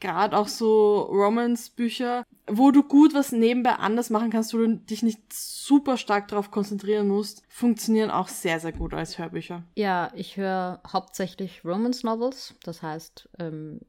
gerade 0.00 0.36
auch 0.36 0.48
so 0.48 1.02
Romance-Bücher, 1.02 2.24
wo 2.48 2.70
du 2.70 2.82
gut 2.82 3.14
was 3.14 3.32
nebenbei 3.32 3.72
anders 3.72 4.10
machen 4.10 4.30
kannst, 4.30 4.52
wo 4.52 4.58
du 4.58 4.76
dich 4.76 5.02
nicht 5.02 5.32
super 5.32 5.96
stark 5.96 6.28
darauf 6.28 6.50
konzentrieren 6.50 7.08
musst, 7.08 7.42
funktionieren 7.48 8.10
auch 8.10 8.28
sehr, 8.28 8.60
sehr 8.60 8.72
gut 8.72 8.94
als 8.94 9.18
Hörbücher. 9.18 9.64
Ja, 9.74 10.10
ich 10.14 10.36
höre 10.36 10.80
hauptsächlich 10.86 11.64
Romance-Novels. 11.64 12.54
Das 12.62 12.82
heißt, 12.82 13.28
ähm, 13.38 13.80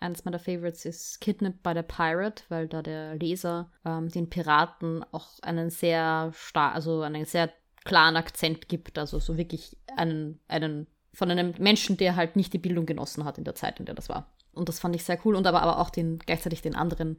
eines 0.00 0.24
meiner 0.24 0.38
Favorites 0.38 0.84
ist 0.84 1.20
Kidnapped 1.20 1.62
by 1.62 1.72
the 1.74 1.82
Pirate, 1.82 2.44
weil 2.48 2.68
da 2.68 2.82
der 2.82 3.16
Leser 3.16 3.70
ähm, 3.84 4.08
den 4.08 4.30
Piraten 4.30 5.04
auch 5.12 5.28
einen 5.42 5.70
sehr 5.70 6.32
star 6.34 6.74
also 6.74 7.02
einen 7.02 7.24
sehr 7.24 7.50
klaren 7.84 8.16
Akzent 8.16 8.68
gibt, 8.68 8.98
also 8.98 9.18
so 9.18 9.36
wirklich 9.36 9.76
einen, 9.96 10.40
einen 10.48 10.86
von 11.14 11.30
einem 11.30 11.54
Menschen, 11.58 11.96
der 11.96 12.16
halt 12.16 12.36
nicht 12.36 12.52
die 12.52 12.58
Bildung 12.58 12.86
genossen 12.86 13.24
hat 13.24 13.38
in 13.38 13.44
der 13.44 13.54
Zeit, 13.54 13.80
in 13.80 13.86
der 13.86 13.94
das 13.94 14.08
war. 14.08 14.30
Und 14.52 14.68
das 14.68 14.80
fand 14.80 14.94
ich 14.94 15.04
sehr 15.04 15.18
cool 15.24 15.36
und 15.36 15.46
aber, 15.46 15.62
aber 15.62 15.78
auch 15.78 15.90
den, 15.90 16.18
gleichzeitig 16.18 16.62
den 16.62 16.74
anderen, 16.74 17.18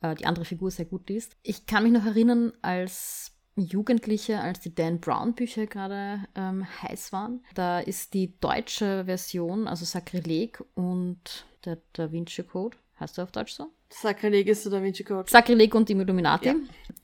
äh, 0.00 0.14
die 0.14 0.26
andere 0.26 0.44
Figur 0.44 0.70
sehr 0.70 0.86
gut 0.86 1.08
liest. 1.08 1.36
Ich 1.42 1.66
kann 1.66 1.82
mich 1.82 1.92
noch 1.92 2.04
erinnern, 2.04 2.52
als 2.62 3.32
Jugendliche, 3.56 4.40
als 4.40 4.60
die 4.60 4.74
Dan 4.74 5.00
Brown 5.00 5.34
Bücher 5.34 5.66
gerade 5.66 6.24
ähm, 6.34 6.66
heiß 6.82 7.12
waren. 7.12 7.44
Da 7.54 7.80
ist 7.80 8.14
die 8.14 8.38
deutsche 8.40 9.04
Version, 9.04 9.68
also 9.68 9.84
Sakrileg 9.84 10.62
und 10.74 11.46
der 11.64 11.78
Da 11.92 12.10
Vinci 12.10 12.42
Code, 12.42 12.76
heißt 13.00 13.16
der 13.16 13.24
auf 13.24 13.32
Deutsch 13.32 13.52
so? 13.52 13.66
Sakrileg 13.90 14.46
ist 14.48 14.64
der 14.64 14.72
Da 14.72 14.82
Vinci 14.82 15.04
Code. 15.04 15.30
Sakrileg 15.30 15.74
und 15.74 15.88
die 15.88 15.94
Illuminati 15.94 16.48
ja. 16.48 16.54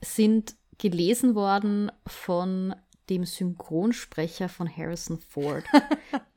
sind 0.00 0.54
gelesen 0.78 1.34
worden 1.34 1.90
von 2.06 2.74
dem 3.10 3.24
Synchronsprecher 3.24 4.48
von 4.48 4.74
Harrison 4.74 5.18
Ford. 5.18 5.64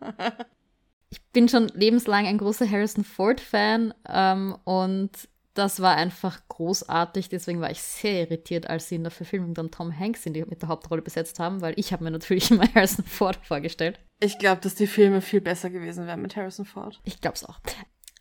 ich 1.09 1.21
bin 1.31 1.47
schon 1.47 1.69
lebenslang 1.69 2.25
ein 2.25 2.37
großer 2.37 2.69
Harrison 2.69 3.03
Ford-Fan 3.03 3.93
ähm, 4.07 4.57
und 4.63 5.11
das 5.57 5.81
war 5.81 5.95
einfach 5.95 6.39
großartig. 6.49 7.29
Deswegen 7.29 7.61
war 7.61 7.71
ich 7.71 7.81
sehr 7.81 8.21
irritiert, 8.21 8.69
als 8.69 8.89
sie 8.89 8.95
in 8.95 9.03
der 9.03 9.11
Verfilmung 9.11 9.53
dann 9.53 9.71
Tom 9.71 9.97
Hanks 9.97 10.25
in 10.25 10.33
die, 10.33 10.45
mit 10.45 10.61
der 10.61 10.69
Hauptrolle 10.69 11.01
besetzt 11.01 11.39
haben, 11.39 11.61
weil 11.61 11.73
ich 11.77 11.91
habe 11.93 12.03
mir 12.03 12.11
natürlich 12.11 12.51
immer 12.51 12.71
Harrison 12.73 13.05
Ford 13.05 13.39
vorgestellt. 13.43 13.99
Ich 14.19 14.37
glaube, 14.37 14.61
dass 14.61 14.75
die 14.75 14.87
Filme 14.87 15.21
viel 15.21 15.41
besser 15.41 15.69
gewesen 15.69 16.05
wären 16.05 16.21
mit 16.21 16.35
Harrison 16.35 16.65
Ford. 16.65 16.99
Ich 17.03 17.21
glaube 17.21 17.35
es 17.35 17.45
auch. 17.45 17.59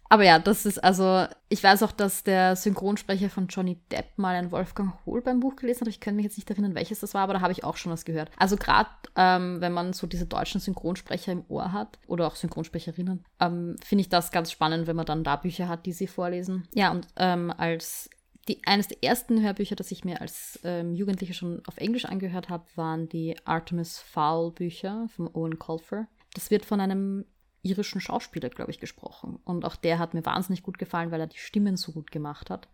Aber 0.08 0.24
ja, 0.24 0.38
das 0.38 0.66
ist 0.66 0.82
also, 0.82 1.26
ich 1.48 1.62
weiß 1.62 1.82
auch, 1.82 1.92
dass 1.92 2.24
der 2.24 2.56
Synchronsprecher 2.56 3.30
von 3.30 3.48
Johnny 3.48 3.78
Depp 3.90 4.16
mal 4.16 4.34
ein 4.34 4.52
Wolfgang 4.52 4.94
Hohl 5.04 5.22
beim 5.22 5.40
Buch 5.40 5.56
gelesen 5.56 5.82
hat. 5.82 5.88
Ich 5.88 6.00
kann 6.00 6.16
mich 6.16 6.24
jetzt 6.24 6.38
nicht 6.38 6.50
erinnern, 6.50 6.74
welches 6.74 7.00
das 7.00 7.14
war, 7.14 7.22
aber 7.22 7.34
da 7.34 7.40
habe 7.40 7.52
ich 7.52 7.64
auch 7.64 7.76
schon 7.76 7.92
was 7.92 8.04
gehört. 8.04 8.30
Also 8.36 8.56
gerade, 8.56 8.90
ähm, 9.16 9.60
wenn 9.60 9.72
man 9.72 9.92
so 9.92 10.06
diese 10.06 10.26
deutschen 10.26 10.60
Synchronsprecher 10.60 11.32
im 11.32 11.44
Ohr 11.48 11.72
hat 11.72 11.98
oder 12.06 12.26
auch 12.26 12.36
Synchronsprecherinnen, 12.36 13.24
ähm, 13.40 13.76
finde 13.84 14.02
ich 14.02 14.08
das 14.08 14.30
ganz 14.30 14.50
spannend, 14.50 14.86
wenn 14.86 14.96
man 14.96 15.06
dann 15.06 15.24
da 15.24 15.36
Bücher 15.36 15.68
hat, 15.68 15.86
die 15.86 15.92
sie 15.92 16.06
vorlesen. 16.06 16.68
Ja, 16.74 16.90
und 16.90 17.06
ähm, 17.16 17.52
als 17.56 18.10
die, 18.48 18.60
eines 18.64 18.88
der 18.88 19.02
ersten 19.02 19.42
Hörbücher, 19.42 19.74
das 19.74 19.90
ich 19.90 20.04
mir 20.04 20.20
als 20.20 20.60
ähm, 20.62 20.94
Jugendliche 20.94 21.34
schon 21.34 21.62
auf 21.66 21.78
Englisch 21.78 22.04
angehört 22.04 22.48
habe, 22.48 22.64
waren 22.76 23.08
die 23.08 23.36
Artemis 23.44 23.98
Fowl 23.98 24.52
Bücher 24.52 25.08
von 25.14 25.28
Owen 25.34 25.58
Colfer. 25.58 26.06
Das 26.34 26.50
wird 26.50 26.64
von 26.64 26.80
einem 26.80 27.24
irischen 27.66 28.00
Schauspieler, 28.00 28.48
glaube 28.48 28.70
ich, 28.70 28.80
gesprochen. 28.80 29.38
Und 29.44 29.64
auch 29.64 29.76
der 29.76 29.98
hat 29.98 30.14
mir 30.14 30.24
wahnsinnig 30.24 30.62
gut 30.62 30.78
gefallen, 30.78 31.10
weil 31.10 31.20
er 31.20 31.26
die 31.26 31.38
Stimmen 31.38 31.76
so 31.76 31.92
gut 31.92 32.10
gemacht 32.10 32.50
hat. 32.50 32.68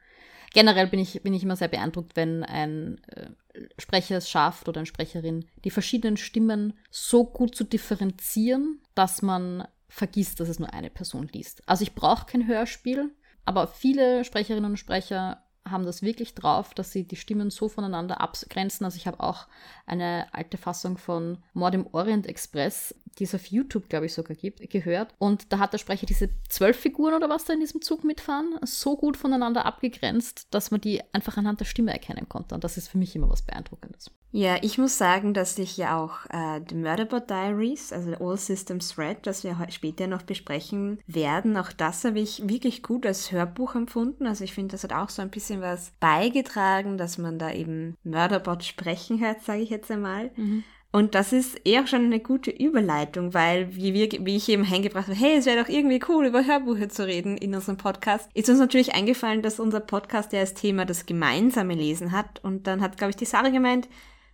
Generell 0.52 0.86
bin 0.86 1.00
ich, 1.00 1.22
bin 1.22 1.32
ich 1.32 1.42
immer 1.42 1.56
sehr 1.56 1.68
beeindruckt, 1.68 2.14
wenn 2.14 2.44
ein 2.44 3.00
äh, 3.08 3.30
Sprecher 3.78 4.18
es 4.18 4.28
schafft 4.28 4.68
oder 4.68 4.80
eine 4.80 4.86
Sprecherin, 4.86 5.46
die 5.64 5.70
verschiedenen 5.70 6.16
Stimmen 6.16 6.74
so 6.90 7.24
gut 7.24 7.56
zu 7.56 7.64
differenzieren, 7.64 8.80
dass 8.94 9.22
man 9.22 9.66
vergisst, 9.88 10.40
dass 10.40 10.48
es 10.48 10.58
nur 10.58 10.72
eine 10.72 10.90
Person 10.90 11.28
liest. 11.32 11.66
Also 11.66 11.82
ich 11.82 11.94
brauche 11.94 12.26
kein 12.26 12.46
Hörspiel, 12.46 13.10
aber 13.44 13.66
viele 13.66 14.24
Sprecherinnen 14.24 14.72
und 14.72 14.76
Sprecher 14.76 15.41
haben 15.68 15.84
das 15.84 16.02
wirklich 16.02 16.34
drauf, 16.34 16.74
dass 16.74 16.92
sie 16.92 17.04
die 17.04 17.16
Stimmen 17.16 17.50
so 17.50 17.68
voneinander 17.68 18.20
abgrenzen. 18.20 18.84
Also 18.84 18.96
ich 18.96 19.06
habe 19.06 19.20
auch 19.20 19.46
eine 19.86 20.26
alte 20.32 20.58
Fassung 20.58 20.98
von 20.98 21.38
Mord 21.54 21.74
im 21.74 21.86
Orient 21.92 22.26
Express, 22.26 22.94
die 23.18 23.24
es 23.24 23.34
auf 23.34 23.46
YouTube, 23.46 23.88
glaube 23.88 24.06
ich, 24.06 24.14
sogar 24.14 24.36
gibt, 24.36 24.68
gehört. 24.70 25.14
Und 25.18 25.52
da 25.52 25.58
hat 25.58 25.72
der 25.72 25.78
Sprecher 25.78 26.06
diese 26.06 26.30
zwölf 26.48 26.78
Figuren 26.78 27.14
oder 27.14 27.28
was 27.28 27.44
da 27.44 27.52
in 27.52 27.60
diesem 27.60 27.82
Zug 27.82 28.04
mitfahren, 28.04 28.58
so 28.62 28.96
gut 28.96 29.16
voneinander 29.16 29.66
abgegrenzt, 29.66 30.48
dass 30.50 30.70
man 30.70 30.80
die 30.80 31.02
einfach 31.12 31.36
anhand 31.36 31.60
der 31.60 31.66
Stimme 31.66 31.92
erkennen 31.92 32.28
konnte. 32.28 32.54
Und 32.54 32.64
das 32.64 32.76
ist 32.76 32.88
für 32.88 32.98
mich 32.98 33.14
immer 33.14 33.30
was 33.30 33.42
Beeindruckendes. 33.42 34.10
Ja, 34.34 34.56
ich 34.62 34.78
muss 34.78 34.96
sagen, 34.96 35.34
dass 35.34 35.58
ich 35.58 35.76
ja 35.76 35.98
auch 35.98 36.24
äh, 36.30 36.62
The 36.66 36.74
Murderbot 36.74 37.28
Diaries, 37.28 37.92
also 37.92 38.14
All 38.14 38.38
Systems 38.38 38.96
Red, 38.96 39.26
das 39.26 39.44
wir 39.44 39.54
später 39.68 40.06
noch 40.06 40.22
besprechen 40.22 41.00
werden, 41.06 41.54
auch 41.58 41.70
das 41.70 42.02
habe 42.04 42.18
ich 42.18 42.48
wirklich 42.48 42.82
gut 42.82 43.04
als 43.04 43.30
Hörbuch 43.30 43.74
empfunden. 43.74 44.26
Also 44.26 44.44
ich 44.44 44.54
finde, 44.54 44.72
das 44.72 44.84
hat 44.84 44.94
auch 44.94 45.10
so 45.10 45.20
ein 45.20 45.28
bisschen 45.28 45.51
was 45.60 45.92
beigetragen, 46.00 46.98
dass 46.98 47.18
man 47.18 47.38
da 47.38 47.52
eben 47.52 47.96
Murderbot 48.04 48.64
sprechen 48.64 49.20
hört, 49.20 49.42
sage 49.42 49.60
ich 49.60 49.70
jetzt 49.70 49.90
einmal. 49.90 50.30
Mhm. 50.36 50.64
Und 50.94 51.14
das 51.14 51.32
ist 51.32 51.56
eher 51.64 51.86
schon 51.86 52.04
eine 52.04 52.20
gute 52.20 52.50
Überleitung, 52.50 53.32
weil 53.32 53.74
wie, 53.74 53.94
wir, 53.94 54.10
wie 54.26 54.36
ich 54.36 54.48
eben 54.50 54.70
eingebracht 54.70 55.08
habe, 55.08 55.18
hey, 55.18 55.38
es 55.38 55.46
wäre 55.46 55.62
doch 55.62 55.70
irgendwie 55.70 56.00
cool, 56.08 56.26
über 56.26 56.44
Hörbücher 56.44 56.90
zu 56.90 57.06
reden 57.06 57.38
in 57.38 57.54
unserem 57.54 57.78
Podcast, 57.78 58.28
ist 58.34 58.50
uns 58.50 58.58
natürlich 58.58 58.94
eingefallen, 58.94 59.40
dass 59.40 59.58
unser 59.58 59.80
Podcast 59.80 60.34
ja 60.34 60.40
als 60.40 60.52
Thema 60.52 60.84
das 60.84 61.06
gemeinsame 61.06 61.74
Lesen 61.74 62.12
hat. 62.12 62.44
Und 62.44 62.66
dann 62.66 62.82
hat, 62.82 62.98
glaube 62.98 63.10
ich, 63.10 63.16
die 63.16 63.24
Sarah 63.24 63.48
gemeint, 63.48 63.88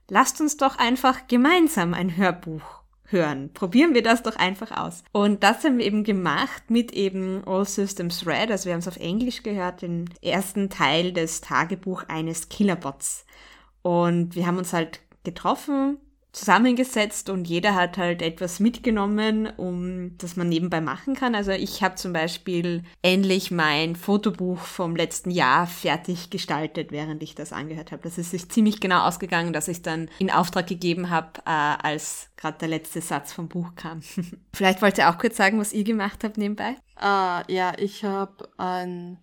lasst 0.08 0.40
uns 0.40 0.56
doch 0.56 0.78
einfach 0.78 1.28
gemeinsam 1.28 1.94
ein 1.94 2.16
Hörbuch 2.16 2.78
hören. 3.10 3.52
Probieren 3.52 3.94
wir 3.94 4.02
das 4.02 4.22
doch 4.22 4.36
einfach 4.36 4.70
aus. 4.70 5.02
Und 5.12 5.42
das 5.42 5.64
haben 5.64 5.78
wir 5.78 5.86
eben 5.86 6.04
gemacht 6.04 6.70
mit 6.70 6.92
eben 6.92 7.42
All 7.46 7.64
Systems 7.66 8.26
Red. 8.26 8.50
Also 8.50 8.66
wir 8.66 8.72
haben 8.72 8.80
es 8.80 8.88
auf 8.88 8.98
Englisch 8.98 9.42
gehört, 9.42 9.82
den 9.82 10.08
ersten 10.22 10.70
Teil 10.70 11.12
des 11.12 11.40
Tagebuch 11.40 12.04
eines 12.08 12.48
Killerbots. 12.48 13.24
Und 13.82 14.34
wir 14.34 14.46
haben 14.46 14.58
uns 14.58 14.72
halt 14.72 15.00
getroffen, 15.24 15.98
zusammengesetzt 16.38 17.30
und 17.30 17.48
jeder 17.48 17.74
hat 17.74 17.98
halt 17.98 18.22
etwas 18.22 18.60
mitgenommen, 18.60 19.48
um 19.56 20.16
das 20.18 20.36
man 20.36 20.48
nebenbei 20.48 20.80
machen 20.80 21.14
kann. 21.14 21.34
Also 21.34 21.50
ich 21.50 21.82
habe 21.82 21.96
zum 21.96 22.12
Beispiel 22.12 22.84
endlich 23.02 23.50
mein 23.50 23.96
Fotobuch 23.96 24.60
vom 24.60 24.94
letzten 24.94 25.30
Jahr 25.30 25.66
fertig 25.66 26.30
gestaltet, 26.30 26.92
während 26.92 27.22
ich 27.22 27.34
das 27.34 27.52
angehört 27.52 27.90
habe. 27.90 28.02
Das 28.02 28.18
ist 28.18 28.30
sich 28.30 28.48
ziemlich 28.48 28.80
genau 28.80 29.00
ausgegangen, 29.00 29.52
dass 29.52 29.68
ich 29.68 29.82
dann 29.82 30.08
in 30.18 30.30
Auftrag 30.30 30.68
gegeben 30.68 31.10
habe, 31.10 31.40
äh, 31.44 31.50
als 31.50 32.30
gerade 32.36 32.58
der 32.58 32.68
letzte 32.68 33.00
Satz 33.00 33.32
vom 33.32 33.48
Buch 33.48 33.74
kam. 33.74 34.00
Vielleicht 34.54 34.80
wollt 34.80 34.98
ihr 34.98 35.10
auch 35.10 35.18
kurz 35.18 35.36
sagen, 35.36 35.58
was 35.58 35.72
ihr 35.72 35.84
gemacht 35.84 36.22
habt 36.22 36.38
nebenbei? 36.38 36.76
Uh, 36.96 37.42
ja, 37.48 37.72
ich 37.76 38.04
habe 38.04 38.48
ein 38.58 39.18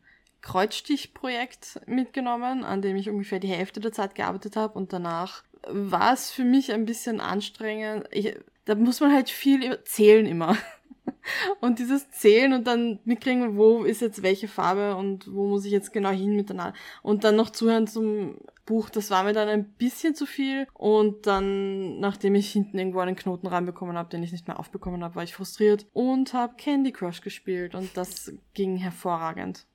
Kreuzstichprojekt 0.45 1.81
mitgenommen, 1.87 2.63
an 2.63 2.83
dem 2.83 2.95
ich 2.95 3.09
ungefähr 3.09 3.39
die 3.39 3.47
Hälfte 3.47 3.79
der 3.79 3.91
Zeit 3.91 4.13
gearbeitet 4.13 4.55
habe 4.55 4.77
und 4.77 4.93
danach 4.93 5.43
war 5.69 6.13
es 6.13 6.31
für 6.31 6.43
mich 6.43 6.71
ein 6.71 6.85
bisschen 6.85 7.19
anstrengend. 7.19 8.07
Ich, 8.11 8.35
da 8.65 8.75
muss 8.75 8.99
man 8.99 9.13
halt 9.13 9.29
viel 9.29 9.81
zählen 9.83 10.25
immer. 10.25 10.57
Und 11.61 11.79
dieses 11.79 12.09
Zählen 12.11 12.53
und 12.53 12.65
dann 12.65 12.99
mitkriegen, 13.03 13.57
wo 13.57 13.83
ist 13.83 14.01
jetzt 14.01 14.23
welche 14.23 14.47
Farbe 14.47 14.95
und 14.95 15.31
wo 15.33 15.47
muss 15.47 15.65
ich 15.65 15.71
jetzt 15.71 15.93
genau 15.93 16.09
hin 16.09 16.35
miteinander. 16.35 16.73
Und 17.01 17.23
dann 17.23 17.35
noch 17.35 17.49
zuhören 17.49 17.87
zum 17.87 18.37
Buch, 18.65 18.89
das 18.89 19.11
war 19.11 19.23
mir 19.23 19.33
dann 19.33 19.47
ein 19.47 19.73
bisschen 19.73 20.15
zu 20.15 20.25
viel. 20.25 20.67
Und 20.73 21.27
dann, 21.27 21.99
nachdem 21.99 22.35
ich 22.35 22.51
hinten 22.51 22.77
irgendwo 22.77 22.99
einen 22.99 23.15
Knoten 23.15 23.47
reinbekommen 23.47 23.97
habe, 23.97 24.09
den 24.09 24.23
ich 24.23 24.31
nicht 24.31 24.47
mehr 24.47 24.59
aufbekommen 24.59 25.03
habe, 25.03 25.15
war 25.15 25.23
ich 25.23 25.35
frustriert 25.35 25.85
und 25.93 26.33
habe 26.33 26.55
Candy 26.57 26.91
Crush 26.91 27.21
gespielt. 27.21 27.75
Und 27.75 27.95
das 27.95 28.33
ging 28.53 28.77
hervorragend. 28.77 29.65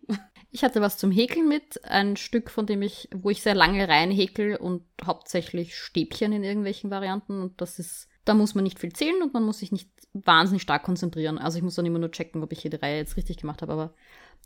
Ich 0.52 0.64
hatte 0.64 0.80
was 0.80 0.98
zum 0.98 1.12
Häkeln 1.12 1.48
mit, 1.48 1.84
ein 1.84 2.16
Stück, 2.16 2.50
von 2.50 2.66
dem 2.66 2.82
ich, 2.82 3.08
wo 3.14 3.30
ich 3.30 3.42
sehr 3.42 3.54
lange 3.54 3.88
rein 3.88 4.10
häkel 4.10 4.56
und 4.56 4.84
hauptsächlich 5.04 5.76
Stäbchen 5.76 6.32
in 6.32 6.42
irgendwelchen 6.42 6.90
Varianten. 6.90 7.40
Und 7.40 7.60
das 7.60 7.78
ist, 7.78 8.08
da 8.24 8.34
muss 8.34 8.54
man 8.54 8.64
nicht 8.64 8.80
viel 8.80 8.92
zählen 8.92 9.22
und 9.22 9.32
man 9.32 9.44
muss 9.44 9.60
sich 9.60 9.70
nicht 9.70 9.90
wahnsinnig 10.12 10.62
stark 10.62 10.82
konzentrieren. 10.82 11.38
Also 11.38 11.58
ich 11.58 11.62
muss 11.62 11.76
dann 11.76 11.86
immer 11.86 12.00
nur 12.00 12.10
checken, 12.10 12.42
ob 12.42 12.52
ich 12.52 12.64
jede 12.64 12.82
Reihe 12.82 12.96
jetzt 12.96 13.16
richtig 13.16 13.36
gemacht 13.36 13.62
habe, 13.62 13.72
aber 13.72 13.94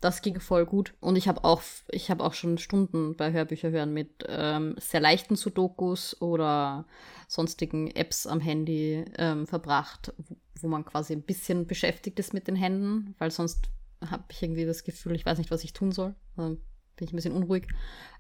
das 0.01 0.21
ging 0.21 0.39
voll 0.41 0.67
gut. 0.67 0.93
Und 1.01 1.17
ich 1.17 1.29
habe 1.29 1.45
auch, 1.45 1.63
ich 1.91 2.11
habe 2.11 2.23
auch 2.23 2.35
schon 2.35 2.59
Stunden 2.59 3.17
bei 3.17 3.33
Hörbücher 3.33 3.71
hören 3.71 3.95
mit 3.95 4.25
ähm, 4.29 4.75
sehr 4.79 5.01
leichten 5.01 5.37
Sudokus 5.37 6.21
oder 6.21 6.85
sonstigen 7.29 7.91
Apps 7.91 8.27
am 8.27 8.41
Handy 8.41 9.05
ähm, 9.17 9.47
verbracht, 9.47 10.13
wo, 10.19 10.37
wo 10.61 10.69
man 10.69 10.85
quasi 10.85 11.15
ein 11.15 11.23
bisschen 11.23 11.67
beschäftigt 11.67 12.19
ist 12.19 12.35
mit 12.35 12.47
den 12.47 12.57
Händen, 12.57 13.15
weil 13.19 13.31
sonst 13.31 13.71
habe 14.11 14.25
ich 14.31 14.43
irgendwie 14.43 14.65
das 14.65 14.85
Gefühl, 14.85 15.15
ich 15.15 15.27
weiß 15.27 15.39
nicht, 15.39 15.51
was 15.51 15.65
ich 15.65 15.73
tun 15.73 15.93
soll. 15.93 16.15
Dann 16.37 16.57
bin 16.97 17.07
ich 17.07 17.13
ein 17.13 17.17
bisschen 17.17 17.35
unruhig. 17.35 17.69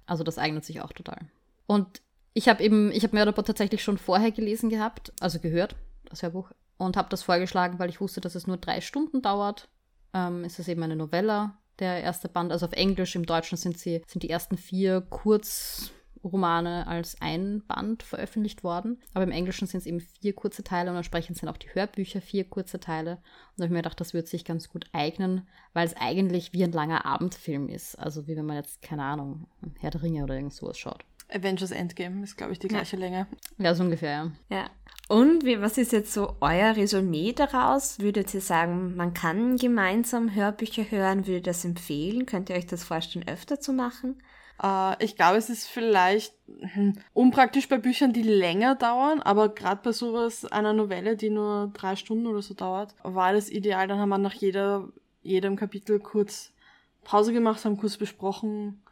Also 0.07 0.25
das 0.25 0.39
eignet 0.39 0.65
sich 0.65 0.81
auch 0.81 0.93
total. 0.93 1.19
Und 1.67 2.03
ich 2.35 2.49
habe 2.49 2.63
eben, 2.63 2.91
ich 2.93 3.05
habe 3.05 3.17
Murderbot 3.17 3.47
tatsächlich 3.47 3.83
schon 3.83 3.99
vorher 3.99 4.33
gelesen 4.33 4.69
gehabt, 4.69 5.13
also 5.21 5.39
gehört, 5.39 5.77
das 6.05 6.23
Hörbuch, 6.23 6.51
und 6.77 6.97
habe 6.97 7.09
das 7.09 7.23
vorgeschlagen, 7.23 7.79
weil 7.79 7.89
ich 7.89 8.01
wusste, 8.01 8.21
dass 8.21 8.35
es 8.35 8.47
nur 8.47 8.57
drei 8.57 8.81
Stunden 8.81 9.23
dauert. 9.23 9.69
Ähm, 10.13 10.45
ist 10.45 10.59
es 10.59 10.69
eben 10.69 10.83
eine 10.83 10.97
Novella, 10.97 11.59
der 11.79 12.03
erste 12.03 12.29
Band. 12.29 12.53
Also 12.53 12.67
auf 12.67 12.73
Englisch, 12.73 13.15
im 13.15 13.27
Deutschen 13.27 13.57
sind 13.57 13.79
sie, 13.79 14.03
sind 14.07 14.23
die 14.23 14.31
ersten 14.31 14.57
vier 14.57 15.01
kurz 15.01 15.91
Romane 16.25 16.87
als 16.87 17.21
ein 17.21 17.63
Band 17.67 18.03
veröffentlicht 18.03 18.65
worden. 18.65 19.01
Aber 19.13 19.25
im 19.25 19.31
Englischen 19.31 19.67
sind 19.67 19.81
es 19.81 19.87
eben 19.87 20.01
vier 20.01 20.35
kurze 20.35 20.65
Teile 20.65 20.91
und 20.91 20.97
entsprechend 20.97 21.37
sind 21.37 21.49
auch 21.49 21.57
die 21.57 21.73
Hörbücher 21.73 22.21
vier 22.21 22.45
kurze 22.45 22.81
Teile. 22.81 23.13
Und 23.13 23.21
da 23.59 23.63
habe 23.63 23.67
ich 23.67 23.71
mir 23.73 23.79
gedacht, 23.79 24.01
das 24.01 24.15
würde 24.15 24.29
sich 24.29 24.45
ganz 24.45 24.69
gut 24.69 24.87
eignen, 24.93 25.47
weil 25.73 25.87
es 25.87 25.97
eigentlich 25.97 26.53
wie 26.53 26.65
ein 26.65 26.73
langer 26.73 27.05
Abendfilm 27.05 27.69
ist. 27.69 27.99
Also 27.99 28.27
wie 28.27 28.37
wenn 28.37 28.47
man 28.47 28.57
jetzt, 28.57 28.83
keine 28.83 29.05
Ahnung, 29.05 29.47
Herr 29.79 29.91
der 29.91 30.03
Ringe 30.03 30.25
oder 30.25 30.35
irgend 30.35 30.55
sowas 30.55 30.79
schaut. 30.79 31.05
Avengers 31.29 31.71
Endgame 31.71 32.23
ist, 32.23 32.37
glaube 32.37 32.53
ich, 32.53 32.59
die 32.59 32.69
gleiche 32.69 32.97
ja. 32.97 33.01
Länge. 33.01 33.27
Ja, 33.59 33.75
so 33.75 33.83
ungefähr, 33.83 34.33
ja. 34.51 34.57
Ja. 34.57 34.71
Und 35.09 35.45
wie, 35.45 35.61
was 35.61 35.77
ist 35.77 35.93
jetzt 35.93 36.13
so 36.13 36.37
euer 36.41 36.77
Resümee 36.77 37.33
daraus? 37.33 37.99
Würdet 37.99 38.33
ihr 38.33 38.41
sagen, 38.41 38.97
man 38.97 39.13
kann 39.13 39.57
gemeinsam 39.57 40.35
Hörbücher 40.35 40.91
hören? 40.91 41.27
Würdet 41.27 41.47
ihr 41.47 41.53
das 41.53 41.65
empfehlen? 41.65 42.25
Könnt 42.25 42.49
ihr 42.49 42.57
euch 42.57 42.67
das 42.67 42.85
vorstellen, 42.85 43.29
öfter 43.29 43.61
zu 43.61 43.73
machen? 43.73 44.23
Äh, 44.63 45.05
ich 45.05 45.17
glaube, 45.17 45.37
es 45.37 45.51
ist 45.51 45.67
vielleicht 45.67 46.35
hm, 46.47 46.95
unpraktisch 47.13 47.69
bei 47.69 47.79
Büchern, 47.79 48.13
die 48.13 48.23
länger 48.23 48.75
dauern, 48.75 49.21
aber 49.21 49.49
gerade 49.49 49.81
bei 49.83 49.93
sowas, 49.93 50.45
einer 50.45 50.73
Novelle, 50.73 51.17
die 51.17 51.31
nur 51.31 51.71
drei 51.75 51.97
Stunden 51.97 52.27
oder 52.27 52.43
so 52.43 52.55
dauert, 52.55 52.95
war 53.03 53.33
das 53.33 53.51
ideal. 53.51 53.89
Dann 53.89 53.99
haben 53.99 54.09
wir 54.09 54.19
nach 54.19 54.35
jeder, 54.35 54.89
jedem 55.23 55.57
Kapitel 55.57 56.01
kurz 56.01 56.53
Pause 57.03 57.33
gemacht, 57.33 57.65
haben 57.65 57.77
kurz 57.77 57.97
besprochen, 57.97 58.83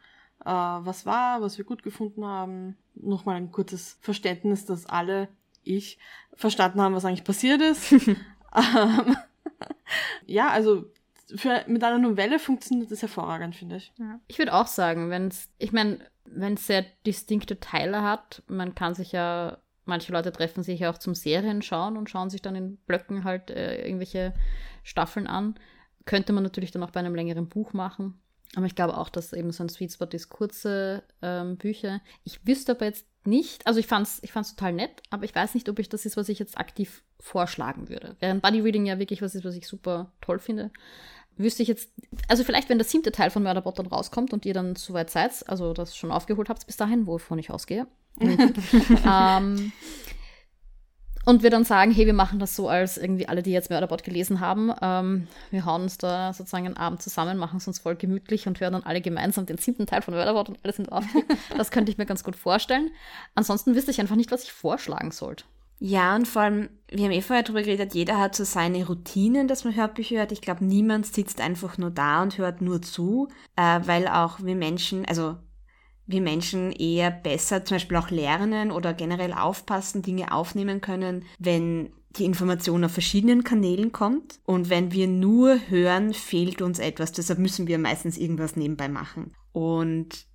äh, 0.45 0.49
was 0.49 1.05
war, 1.05 1.41
was 1.41 1.57
wir 1.57 1.65
gut 1.65 1.83
gefunden 1.83 2.25
haben. 2.25 2.77
Nochmal 2.95 3.37
ein 3.37 3.51
kurzes 3.51 3.97
Verständnis, 4.01 4.65
dass 4.65 4.85
alle, 4.85 5.29
ich, 5.63 5.97
verstanden 6.35 6.81
haben, 6.81 6.95
was 6.95 7.05
eigentlich 7.05 7.23
passiert 7.23 7.61
ist. 7.61 7.91
ähm, 8.55 9.15
ja, 10.25 10.49
also 10.49 10.85
für, 11.35 11.63
mit 11.67 11.83
einer 11.83 11.99
Novelle 11.99 12.39
funktioniert 12.39 12.91
das 12.91 13.01
hervorragend, 13.01 13.55
finde 13.55 13.77
ich. 13.77 13.91
Ja. 13.97 14.19
Ich 14.27 14.37
würde 14.37 14.53
auch 14.53 14.67
sagen, 14.67 15.09
wenn 15.09 15.27
es, 15.27 15.49
ich 15.57 15.71
meine, 15.71 15.99
wenn 16.25 16.53
es 16.53 16.67
sehr 16.67 16.85
distinkte 17.05 17.59
Teile 17.59 18.03
hat, 18.03 18.43
man 18.47 18.75
kann 18.75 18.95
sich 18.95 19.11
ja, 19.11 19.57
manche 19.85 20.11
Leute 20.11 20.31
treffen 20.31 20.63
sich 20.63 20.81
ja 20.81 20.89
auch 20.89 20.97
zum 20.97 21.15
Serien 21.15 21.61
schauen 21.61 21.97
und 21.97 22.09
schauen 22.09 22.29
sich 22.29 22.41
dann 22.41 22.55
in 22.55 22.77
Blöcken 22.87 23.23
halt 23.23 23.51
äh, 23.51 23.85
irgendwelche 23.85 24.33
Staffeln 24.83 25.27
an. 25.27 25.55
Könnte 26.05 26.33
man 26.33 26.43
natürlich 26.43 26.71
dann 26.71 26.83
auch 26.83 26.91
bei 26.91 26.99
einem 26.99 27.15
längeren 27.15 27.47
Buch 27.47 27.73
machen. 27.73 28.19
Aber 28.55 28.65
ich 28.65 28.75
glaube 28.75 28.97
auch, 28.97 29.09
dass 29.09 29.33
eben 29.33 29.51
so 29.51 29.63
ein 29.63 29.69
Sweet 29.69 29.93
Spot 29.93 30.05
ist, 30.05 30.29
kurze 30.29 31.03
ähm, 31.21 31.57
Bücher. 31.57 32.01
Ich 32.23 32.45
wüsste 32.45 32.73
aber 32.73 32.85
jetzt 32.85 33.07
nicht, 33.25 33.65
also 33.65 33.79
ich 33.79 33.87
fand 33.87 34.05
es 34.07 34.21
ich 34.21 34.31
fand's 34.31 34.55
total 34.55 34.73
nett, 34.73 35.01
aber 35.09 35.23
ich 35.23 35.33
weiß 35.33 35.53
nicht, 35.53 35.69
ob 35.69 35.79
ich 35.79 35.89
das 35.89 36.05
ist, 36.05 36.17
was 36.17 36.29
ich 36.29 36.39
jetzt 36.39 36.57
aktiv 36.57 37.03
vorschlagen 37.19 37.89
würde. 37.89 38.15
Während 38.19 38.41
Buddy 38.41 38.59
Reading 38.59 38.85
ja 38.85 38.99
wirklich 38.99 39.21
was 39.21 39.33
ist, 39.33 39.45
was 39.45 39.55
ich 39.55 39.67
super 39.67 40.11
toll 40.21 40.39
finde, 40.39 40.71
wüsste 41.37 41.63
ich 41.63 41.69
jetzt, 41.69 41.89
also 42.27 42.43
vielleicht, 42.43 42.69
wenn 42.69 42.77
der 42.77 42.85
siebte 42.85 43.11
Teil 43.11 43.29
von 43.29 43.43
Murderbot 43.43 43.79
dann 43.79 43.87
rauskommt 43.87 44.33
und 44.33 44.45
ihr 44.45 44.53
dann 44.53 44.75
soweit 44.75 45.09
seid, 45.09 45.47
also 45.47 45.73
das 45.73 45.95
schon 45.95 46.11
aufgeholt 46.11 46.49
habt 46.49 46.65
bis 46.65 46.77
dahin, 46.77 47.07
wovon 47.07 47.39
ich 47.39 47.51
ausgehe. 47.51 47.87
ähm, 48.19 49.71
und 51.25 51.41
wir 51.41 51.49
dann 51.49 51.63
sagen, 51.63 51.91
hey, 51.91 52.05
wir 52.05 52.13
machen 52.13 52.39
das 52.39 52.55
so, 52.55 52.67
als 52.67 52.97
irgendwie 52.97 53.27
alle, 53.27 53.41
die 53.43 53.51
jetzt 53.51 53.69
Murderbot 53.69 54.03
gelesen 54.03 54.41
haben, 54.41 54.73
ähm, 54.81 55.27
wir 55.51 55.65
hauen 55.65 55.83
uns 55.83 55.97
da 55.97 56.33
sozusagen 56.33 56.65
einen 56.65 56.77
Abend 56.77 57.01
zusammen, 57.01 57.37
machen 57.37 57.57
es 57.57 57.67
uns 57.67 57.79
voll 57.79 57.95
gemütlich 57.95 58.47
und 58.47 58.59
hören 58.59 58.73
dann 58.73 58.83
alle 58.83 58.99
gemeinsam 58.99 59.45
den 59.45 59.57
siebten 59.57 59.85
Teil 59.85 60.01
von 60.01 60.13
Murderbot 60.13 60.49
und 60.49 60.59
alle 60.63 60.73
sind 60.73 60.91
aufgeregt. 60.91 61.31
das 61.57 61.71
könnte 61.71 61.91
ich 61.91 61.97
mir 61.97 62.05
ganz 62.05 62.23
gut 62.23 62.35
vorstellen. 62.35 62.91
Ansonsten 63.35 63.73
wüsste 63.73 63.91
ich 63.91 64.01
einfach 64.01 64.17
nicht, 64.17 64.31
was 64.31 64.43
ich 64.43 64.51
vorschlagen 64.51 65.11
sollte. 65.11 65.45
Ja, 65.85 66.15
und 66.15 66.29
vor 66.29 66.43
allem, 66.43 66.69
wir 66.89 67.03
haben 67.03 67.11
eh 67.11 67.21
vorher 67.21 67.43
darüber 67.43 67.61
geredet, 67.61 67.93
jeder 67.93 68.17
hat 68.17 68.37
so 68.37 68.45
seine 68.45 68.87
Routinen, 68.87 69.49
dass 69.49 69.65
man 69.65 69.75
Hörbücher 69.75 70.15
hört. 70.15 70.31
Ich 70.31 70.39
glaube, 70.39 70.63
niemand 70.63 71.05
sitzt 71.05 71.41
einfach 71.41 71.77
nur 71.77 71.91
da 71.91 72.23
und 72.23 72.37
hört 72.37 72.61
nur 72.61 72.81
zu, 72.81 73.27
äh, 73.57 73.81
weil 73.83 74.07
auch 74.07 74.41
wir 74.41 74.55
Menschen, 74.55 75.03
also 75.03 75.35
wir 76.05 76.21
Menschen 76.21 76.71
eher 76.71 77.11
besser 77.11 77.65
zum 77.65 77.75
Beispiel 77.75 77.97
auch 77.97 78.11
lernen 78.11 78.71
oder 78.71 78.93
generell 78.93 79.33
aufpassen, 79.33 80.03
Dinge 80.03 80.31
aufnehmen 80.31 80.79
können, 80.79 81.25
wenn 81.37 81.91
die 82.11 82.23
Information 82.23 82.85
auf 82.85 82.93
verschiedenen 82.93 83.43
Kanälen 83.43 83.91
kommt. 83.91 84.39
Und 84.45 84.69
wenn 84.69 84.93
wir 84.93 85.07
nur 85.09 85.59
hören, 85.67 86.13
fehlt 86.13 86.61
uns 86.61 86.79
etwas. 86.79 87.11
Deshalb 87.11 87.39
müssen 87.39 87.67
wir 87.67 87.77
meistens 87.77 88.17
irgendwas 88.17 88.55
nebenbei 88.55 88.87
machen. 88.87 89.33
Und 89.51 90.27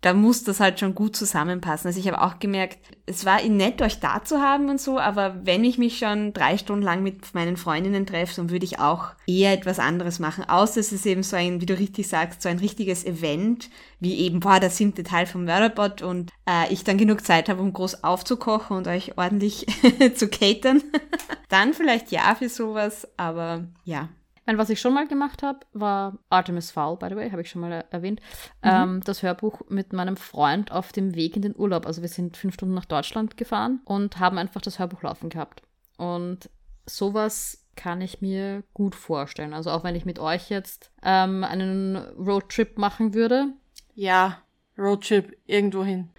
da 0.00 0.14
muss 0.14 0.44
das 0.44 0.60
halt 0.60 0.80
schon 0.80 0.94
gut 0.94 1.14
zusammenpassen. 1.14 1.88
Also 1.88 2.00
ich 2.00 2.08
habe 2.08 2.22
auch 2.22 2.38
gemerkt, 2.38 2.78
es 3.04 3.26
war 3.26 3.42
nett, 3.42 3.82
euch 3.82 4.00
da 4.00 4.24
zu 4.24 4.40
haben 4.40 4.70
und 4.70 4.80
so, 4.80 4.98
aber 4.98 5.44
wenn 5.44 5.62
ich 5.62 5.76
mich 5.76 5.98
schon 5.98 6.32
drei 6.32 6.56
Stunden 6.56 6.82
lang 6.82 7.02
mit 7.02 7.34
meinen 7.34 7.56
Freundinnen 7.56 8.06
treffe, 8.06 8.36
dann 8.36 8.50
würde 8.50 8.64
ich 8.64 8.78
auch 8.78 9.10
eher 9.26 9.52
etwas 9.52 9.78
anderes 9.78 10.18
machen. 10.18 10.44
Außer 10.48 10.80
es 10.80 10.92
ist 10.92 11.04
eben 11.04 11.22
so 11.22 11.36
ein, 11.36 11.60
wie 11.60 11.66
du 11.66 11.78
richtig 11.78 12.08
sagst, 12.08 12.40
so 12.40 12.48
ein 12.48 12.58
richtiges 12.58 13.04
Event, 13.04 13.68
wie 13.98 14.18
eben, 14.20 14.40
boah, 14.40 14.58
der 14.58 14.70
siebte 14.70 15.02
Teil 15.02 15.26
vom 15.26 15.44
Murderbot 15.44 16.00
und 16.00 16.30
äh, 16.48 16.72
ich 16.72 16.84
dann 16.84 16.96
genug 16.96 17.26
Zeit 17.26 17.50
habe, 17.50 17.60
um 17.60 17.72
groß 17.72 18.02
aufzukochen 18.02 18.78
und 18.78 18.88
euch 18.88 19.18
ordentlich 19.18 19.66
zu 20.14 20.28
catern. 20.28 20.82
dann 21.50 21.74
vielleicht 21.74 22.10
ja 22.10 22.34
für 22.34 22.48
sowas, 22.48 23.06
aber 23.18 23.64
ja, 23.84 24.08
meine, 24.46 24.58
was 24.58 24.70
ich 24.70 24.80
schon 24.80 24.94
mal 24.94 25.06
gemacht 25.06 25.42
habe, 25.42 25.60
war 25.72 26.18
Artemis 26.28 26.70
Fowl, 26.70 26.96
by 26.96 27.08
the 27.10 27.16
way, 27.16 27.30
habe 27.30 27.42
ich 27.42 27.50
schon 27.50 27.60
mal 27.60 27.84
erwähnt. 27.90 28.20
Mhm. 28.62 28.70
Ähm, 28.70 29.00
das 29.04 29.22
Hörbuch 29.22 29.62
mit 29.68 29.92
meinem 29.92 30.16
Freund 30.16 30.72
auf 30.72 30.92
dem 30.92 31.14
Weg 31.14 31.36
in 31.36 31.42
den 31.42 31.56
Urlaub. 31.56 31.86
Also 31.86 32.02
wir 32.02 32.08
sind 32.08 32.36
fünf 32.36 32.54
Stunden 32.54 32.74
nach 32.74 32.84
Deutschland 32.84 33.36
gefahren 33.36 33.80
und 33.84 34.18
haben 34.18 34.38
einfach 34.38 34.60
das 34.60 34.78
Hörbuch 34.78 35.02
laufen 35.02 35.28
gehabt. 35.28 35.62
Und 35.96 36.50
sowas 36.86 37.66
kann 37.76 38.00
ich 38.00 38.20
mir 38.20 38.62
gut 38.74 38.94
vorstellen. 38.94 39.54
Also 39.54 39.70
auch 39.70 39.84
wenn 39.84 39.94
ich 39.94 40.04
mit 40.04 40.18
euch 40.18 40.50
jetzt 40.50 40.90
ähm, 41.02 41.44
einen 41.44 41.96
Roadtrip 41.96 42.78
machen 42.78 43.14
würde. 43.14 43.54
Ja, 43.94 44.38
Roadtrip 44.76 45.36
irgendwo 45.46 45.84
hin. 45.84 46.10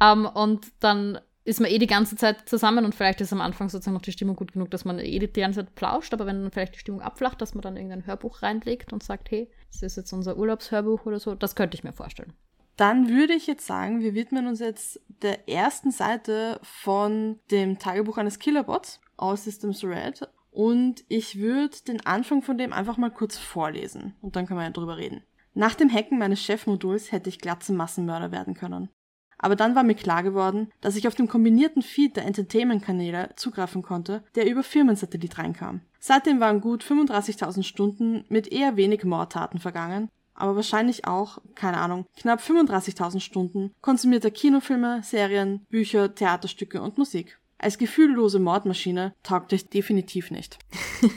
um, 0.00 0.26
und 0.34 0.66
dann 0.80 1.18
ist 1.46 1.60
man 1.60 1.70
eh 1.70 1.78
die 1.78 1.86
ganze 1.86 2.16
Zeit 2.16 2.48
zusammen 2.48 2.84
und 2.84 2.94
vielleicht 2.94 3.20
ist 3.20 3.32
am 3.32 3.40
Anfang 3.40 3.68
sozusagen 3.68 3.94
noch 3.94 4.02
die 4.02 4.10
Stimmung 4.10 4.34
gut 4.34 4.52
genug, 4.52 4.70
dass 4.72 4.84
man 4.84 4.98
eh 4.98 5.18
die 5.20 5.40
ganze 5.40 5.60
Zeit 5.60 5.76
plauscht, 5.76 6.12
aber 6.12 6.26
wenn 6.26 6.42
dann 6.42 6.50
vielleicht 6.50 6.74
die 6.74 6.80
Stimmung 6.80 7.00
abflacht, 7.00 7.40
dass 7.40 7.54
man 7.54 7.62
dann 7.62 7.76
irgendein 7.76 8.04
Hörbuch 8.04 8.42
reinlegt 8.42 8.92
und 8.92 9.04
sagt, 9.04 9.30
hey, 9.30 9.48
das 9.70 9.82
ist 9.82 9.96
jetzt 9.96 10.12
unser 10.12 10.36
Urlaubshörbuch 10.36 11.06
oder 11.06 11.20
so, 11.20 11.36
das 11.36 11.54
könnte 11.54 11.76
ich 11.76 11.84
mir 11.84 11.92
vorstellen. 11.92 12.32
Dann 12.76 13.08
würde 13.08 13.32
ich 13.32 13.46
jetzt 13.46 13.64
sagen, 13.64 14.00
wir 14.00 14.14
widmen 14.14 14.48
uns 14.48 14.58
jetzt 14.58 15.00
der 15.22 15.48
ersten 15.48 15.92
Seite 15.92 16.58
von 16.62 17.38
dem 17.52 17.78
Tagebuch 17.78 18.18
eines 18.18 18.40
Killerbots 18.40 19.00
aus 19.16 19.44
Systems 19.44 19.84
Red 19.84 20.28
und 20.50 21.04
ich 21.08 21.38
würde 21.38 21.76
den 21.86 22.04
Anfang 22.04 22.42
von 22.42 22.58
dem 22.58 22.72
einfach 22.72 22.96
mal 22.96 23.12
kurz 23.12 23.38
vorlesen 23.38 24.16
und 24.20 24.34
dann 24.34 24.46
können 24.46 24.58
wir 24.58 24.64
ja 24.64 24.70
drüber 24.70 24.96
reden. 24.96 25.22
Nach 25.54 25.76
dem 25.76 25.92
Hacken 25.92 26.18
meines 26.18 26.42
Chefmoduls 26.42 27.12
hätte 27.12 27.28
ich 27.30 27.38
glatzen 27.38 27.76
Massenmörder 27.76 28.32
werden 28.32 28.54
können. 28.54 28.90
Aber 29.38 29.56
dann 29.56 29.74
war 29.74 29.82
mir 29.82 29.94
klar 29.94 30.22
geworden, 30.22 30.70
dass 30.80 30.96
ich 30.96 31.06
auf 31.06 31.14
dem 31.14 31.28
kombinierten 31.28 31.82
Feed 31.82 32.16
der 32.16 32.24
Entertainment-Kanäle 32.24 33.30
zugreifen 33.36 33.82
konnte, 33.82 34.24
der 34.34 34.48
über 34.48 34.62
Firmensatellit 34.62 35.38
reinkam. 35.38 35.80
Seitdem 35.98 36.40
waren 36.40 36.60
gut 36.60 36.84
35.000 36.84 37.62
Stunden 37.62 38.24
mit 38.28 38.50
eher 38.52 38.76
wenig 38.76 39.04
Mordtaten 39.04 39.58
vergangen, 39.58 40.08
aber 40.34 40.56
wahrscheinlich 40.56 41.06
auch, 41.06 41.38
keine 41.54 41.78
Ahnung, 41.78 42.06
knapp 42.16 42.40
35.000 42.40 43.20
Stunden 43.20 43.72
konsumierter 43.80 44.30
Kinofilme, 44.30 45.00
Serien, 45.02 45.66
Bücher, 45.68 46.14
Theaterstücke 46.14 46.80
und 46.80 46.98
Musik. 46.98 47.38
Als 47.58 47.78
gefühllose 47.78 48.38
Mordmaschine 48.38 49.14
taugt 49.22 49.52
ich 49.52 49.68
definitiv 49.68 50.30
nicht. 50.30 50.58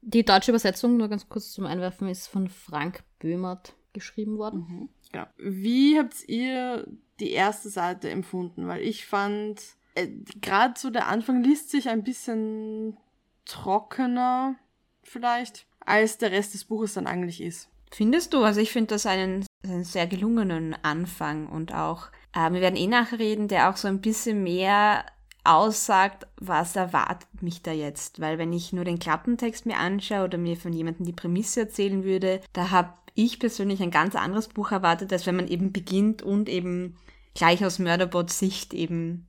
Die 0.00 0.24
deutsche 0.24 0.52
Übersetzung, 0.52 0.96
nur 0.96 1.08
ganz 1.08 1.28
kurz 1.28 1.52
zum 1.52 1.66
Einwerfen, 1.66 2.08
ist 2.08 2.28
von 2.28 2.48
Frank 2.48 3.02
Böhmert 3.18 3.74
geschrieben 3.92 4.38
worden. 4.38 4.60
Mhm, 4.60 4.88
genau. 5.12 5.26
Wie 5.36 5.98
habt 5.98 6.26
ihr 6.28 6.86
die 7.20 7.32
erste 7.32 7.68
Seite 7.68 8.10
empfunden, 8.10 8.66
weil 8.66 8.82
ich 8.82 9.06
fand, 9.06 9.60
äh, 9.94 10.08
gerade 10.40 10.74
so 10.78 10.90
der 10.90 11.08
Anfang 11.08 11.42
liest 11.42 11.70
sich 11.70 11.88
ein 11.88 12.04
bisschen 12.04 12.96
trockener 13.44 14.56
vielleicht, 15.02 15.66
als 15.80 16.18
der 16.18 16.32
Rest 16.32 16.54
des 16.54 16.64
Buches 16.64 16.94
dann 16.94 17.06
eigentlich 17.06 17.40
ist. 17.40 17.68
Findest 17.90 18.34
du? 18.34 18.42
Also 18.42 18.60
ich 18.60 18.70
finde 18.70 18.94
das 18.94 19.06
einen, 19.06 19.46
einen, 19.64 19.84
sehr 19.84 20.06
gelungenen 20.06 20.76
Anfang 20.82 21.46
und 21.48 21.74
auch, 21.74 22.08
äh, 22.34 22.50
wir 22.52 22.60
werden 22.60 22.76
eh 22.76 22.86
nachreden, 22.86 23.48
der 23.48 23.70
auch 23.70 23.76
so 23.76 23.88
ein 23.88 24.00
bisschen 24.00 24.42
mehr 24.42 25.04
aussagt, 25.44 26.26
was 26.36 26.76
erwartet 26.76 27.42
mich 27.42 27.62
da 27.62 27.72
jetzt. 27.72 28.20
Weil 28.20 28.36
wenn 28.36 28.52
ich 28.52 28.72
nur 28.74 28.84
den 28.84 28.98
Klappentext 28.98 29.64
mir 29.64 29.78
anschaue 29.78 30.24
oder 30.24 30.36
mir 30.36 30.56
von 30.56 30.74
jemandem 30.74 31.06
die 31.06 31.12
Prämisse 31.12 31.60
erzählen 31.60 32.04
würde, 32.04 32.42
da 32.52 32.70
habe 32.70 32.92
ich 33.18 33.40
persönlich 33.40 33.82
ein 33.82 33.90
ganz 33.90 34.14
anderes 34.14 34.48
Buch 34.48 34.70
erwartet, 34.70 35.12
als 35.12 35.26
wenn 35.26 35.36
man 35.36 35.48
eben 35.48 35.72
beginnt 35.72 36.22
und 36.22 36.48
eben 36.48 36.96
gleich 37.34 37.64
aus 37.64 37.80
Mörderbots 37.80 38.38
Sicht 38.38 38.72
eben, 38.72 39.28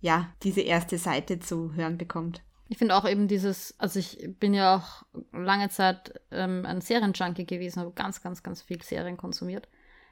ja, 0.00 0.32
diese 0.42 0.60
erste 0.60 0.98
Seite 0.98 1.38
zu 1.38 1.74
hören 1.74 1.98
bekommt. 1.98 2.42
Ich 2.68 2.78
finde 2.78 2.96
auch 2.96 3.08
eben 3.08 3.28
dieses, 3.28 3.78
also 3.78 4.00
ich 4.00 4.18
bin 4.40 4.54
ja 4.54 4.76
auch 4.76 5.06
lange 5.32 5.68
Zeit 5.68 6.20
ähm, 6.32 6.66
ein 6.66 6.80
Serienjunkie 6.80 7.46
gewesen, 7.46 7.80
habe 7.80 7.92
ganz, 7.92 8.22
ganz, 8.22 8.42
ganz 8.42 8.62
viel 8.62 8.82
Serien 8.82 9.16
konsumiert. 9.16 9.68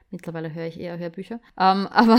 Mittlerweile 0.09 0.53
höre 0.53 0.67
ich 0.67 0.79
eher 0.79 0.97
Hörbücher. 0.97 1.41
Ähm, 1.59 1.87
aber 1.91 2.17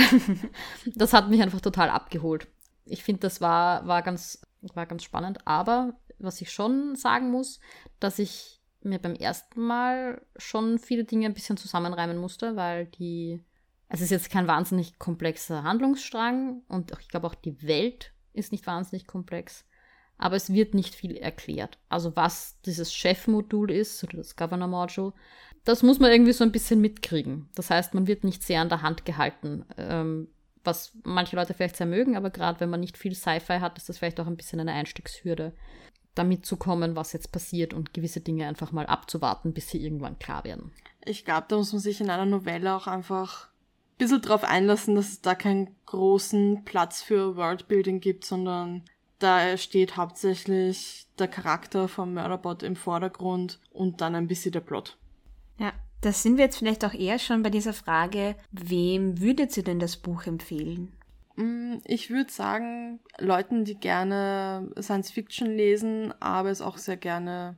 das 0.94 1.14
hat 1.14 1.31
mich 1.31 1.40
einfach 1.40 1.62
total 1.62 1.88
abgeholt. 1.88 2.49
Ich 2.85 3.03
finde, 3.03 3.21
das 3.21 3.40
war, 3.40 3.87
war, 3.87 4.03
ganz, 4.03 4.47
war 4.75 4.85
ganz 4.85 5.05
spannend. 5.05 5.47
Aber 5.47 5.94
was 6.18 6.40
ich 6.42 6.53
schon 6.53 6.97
sagen 6.97 7.31
muss, 7.31 7.61
dass 7.99 8.18
ich 8.18 8.58
mir 8.83 8.99
beim 8.99 9.14
ersten 9.14 9.61
Mal 9.61 10.23
schon 10.37 10.79
viele 10.79 11.05
Dinge 11.05 11.27
ein 11.27 11.35
bisschen 11.35 11.57
zusammenreimen 11.57 12.17
musste, 12.17 12.57
weil 12.57 12.87
die 12.87 13.43
es 13.88 14.01
ist 14.01 14.11
jetzt 14.11 14.31
kein 14.31 14.47
wahnsinnig 14.47 14.99
komplexer 14.99 15.62
Handlungsstrang 15.62 16.62
und 16.69 16.93
ich 17.01 17.09
glaube 17.09 17.27
auch 17.27 17.35
die 17.35 17.62
Welt 17.62 18.12
ist 18.35 18.53
nicht 18.53 18.67
wahnsinnig 18.67 19.07
komplex, 19.07 19.64
aber 20.19 20.37
es 20.37 20.53
wird 20.53 20.75
nicht 20.75 20.95
viel 20.95 21.17
erklärt. 21.17 21.79
Also 21.88 22.14
was 22.14 22.61
dieses 22.67 22.93
Chef-Modul 22.93 23.71
ist 23.71 24.05
oder 24.05 24.19
das 24.19 24.37
Governor-Module, 24.37 25.14
das 25.64 25.83
muss 25.83 25.99
man 25.99 26.12
irgendwie 26.12 26.33
so 26.33 26.45
ein 26.45 26.53
bisschen 26.53 26.81
mitkriegen. 26.81 27.49
Das 27.55 27.71
heißt, 27.71 27.95
man 27.95 28.07
wird 28.07 28.25
nicht 28.25 28.43
sehr 28.43 28.61
an 28.61 28.69
der 28.69 28.83
Hand 28.83 29.05
gehalten, 29.05 29.64
ähm, 29.79 30.29
was 30.64 30.93
manche 31.03 31.37
Leute 31.37 31.55
vielleicht 31.55 31.77
sehr 31.77 31.87
mögen, 31.87 32.17
aber 32.17 32.31
gerade 32.31 32.61
wenn 32.61 32.69
man 32.69 32.81
nicht 32.81 32.99
viel 32.99 33.14
Sci-Fi 33.14 33.61
hat, 33.61 33.79
ist 33.79 33.88
das 33.88 33.99
vielleicht 33.99 34.21
auch 34.21 34.27
ein 34.27 34.37
bisschen 34.37 34.61
eine 34.61 34.73
Einstiegshürde, 34.73 35.55
damit 36.18 36.44
zu 36.44 36.57
kommen, 36.57 36.96
was 36.96 37.12
jetzt 37.12 37.33
passiert 37.33 37.72
und 37.72 37.94
gewisse 37.94 38.20
Dinge 38.20 38.46
einfach 38.46 38.72
mal 38.72 38.87
abzuwarten, 38.87 39.52
bis 39.52 39.70
sie 39.70 39.83
irgendwann 39.83 40.18
klar 40.18 40.44
werden. 40.44 40.72
Ich 41.04 41.24
glaube, 41.24 41.46
da 41.48 41.57
muss 41.57 41.72
man 41.72 41.81
sich 41.81 42.00
in 42.00 42.11
einer 42.11 42.26
Novelle 42.26 42.74
auch 42.74 42.87
einfach 42.87 43.48
bisschen 43.98 44.22
drauf 44.22 44.44
einlassen, 44.44 44.94
dass 44.94 45.09
es 45.09 45.20
da 45.20 45.35
keinen 45.35 45.74
großen 45.87 46.64
Platz 46.64 47.02
für 47.02 47.37
Worldbuilding 47.37 48.00
gibt, 48.00 48.24
sondern 48.24 48.85
da 49.18 49.57
steht 49.57 49.96
hauptsächlich 49.96 51.09
der 51.18 51.28
Charakter 51.28 51.88
vom 51.88 52.14
Murderbot 52.14 52.62
im 52.62 52.76
Vordergrund 52.76 53.59
und 53.72 54.00
dann 54.00 54.14
ein 54.14 54.28
bisschen 54.28 54.52
der 54.52 54.61
Plot. 54.61 54.96
Ja, 55.59 55.72
Da 56.00 56.12
sind 56.12 56.37
wir 56.37 56.44
jetzt 56.44 56.59
vielleicht 56.59 56.85
auch 56.85 56.94
eher 56.94 57.18
schon 57.18 57.42
bei 57.42 57.50
dieser 57.50 57.72
Frage, 57.72 58.37
wem 58.52 59.20
würdet 59.20 59.57
ihr 59.57 59.64
denn 59.64 59.81
das 59.81 59.96
Buch 59.96 60.26
empfehlen? 60.26 60.92
Mm, 61.38 61.79
ich 61.85 62.11
würde 62.11 62.33
sagen, 62.33 62.98
Leuten, 63.18 63.64
die 63.64 63.77
gerne 63.77 64.72
Science 64.81 65.12
Fiction 65.12 65.46
lesen, 65.46 66.12
aber 66.20 66.51
es 66.51 66.61
auch 66.61 66.79
sehr 66.79 66.96
gerne 66.96 67.57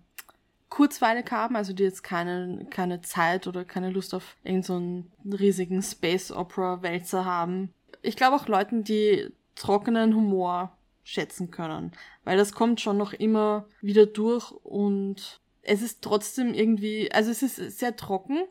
kurzweilig 0.69 1.31
haben, 1.33 1.57
also 1.57 1.73
die 1.73 1.83
jetzt 1.83 2.03
keine, 2.03 2.67
keine 2.69 3.01
Zeit 3.01 3.47
oder 3.47 3.65
keine 3.65 3.91
Lust 3.91 4.15
auf 4.15 4.37
irgendeinen 4.45 5.11
so 5.25 5.37
riesigen 5.37 5.81
Space 5.81 6.31
Opera 6.31 6.83
Wälzer 6.83 7.25
haben. 7.25 7.73
Ich 8.03 8.17
glaube 8.17 8.37
auch 8.37 8.49
Leuten, 8.49 8.85
die 8.85 9.33
trockenen 9.57 10.15
Humor 10.15 10.77
schätzen 11.03 11.51
können, 11.51 11.93
weil 12.25 12.37
das 12.37 12.53
kommt 12.53 12.83
schon 12.83 12.99
noch 12.99 13.15
immer 13.15 13.67
wieder 13.81 14.05
durch 14.05 14.53
und 14.53 15.41
es 15.63 15.81
ist 15.81 16.03
trotzdem 16.03 16.53
irgendwie, 16.53 17.11
also 17.13 17.31
es 17.31 17.43
ist 17.43 17.57
sehr 17.79 17.97
trocken. 17.97 18.45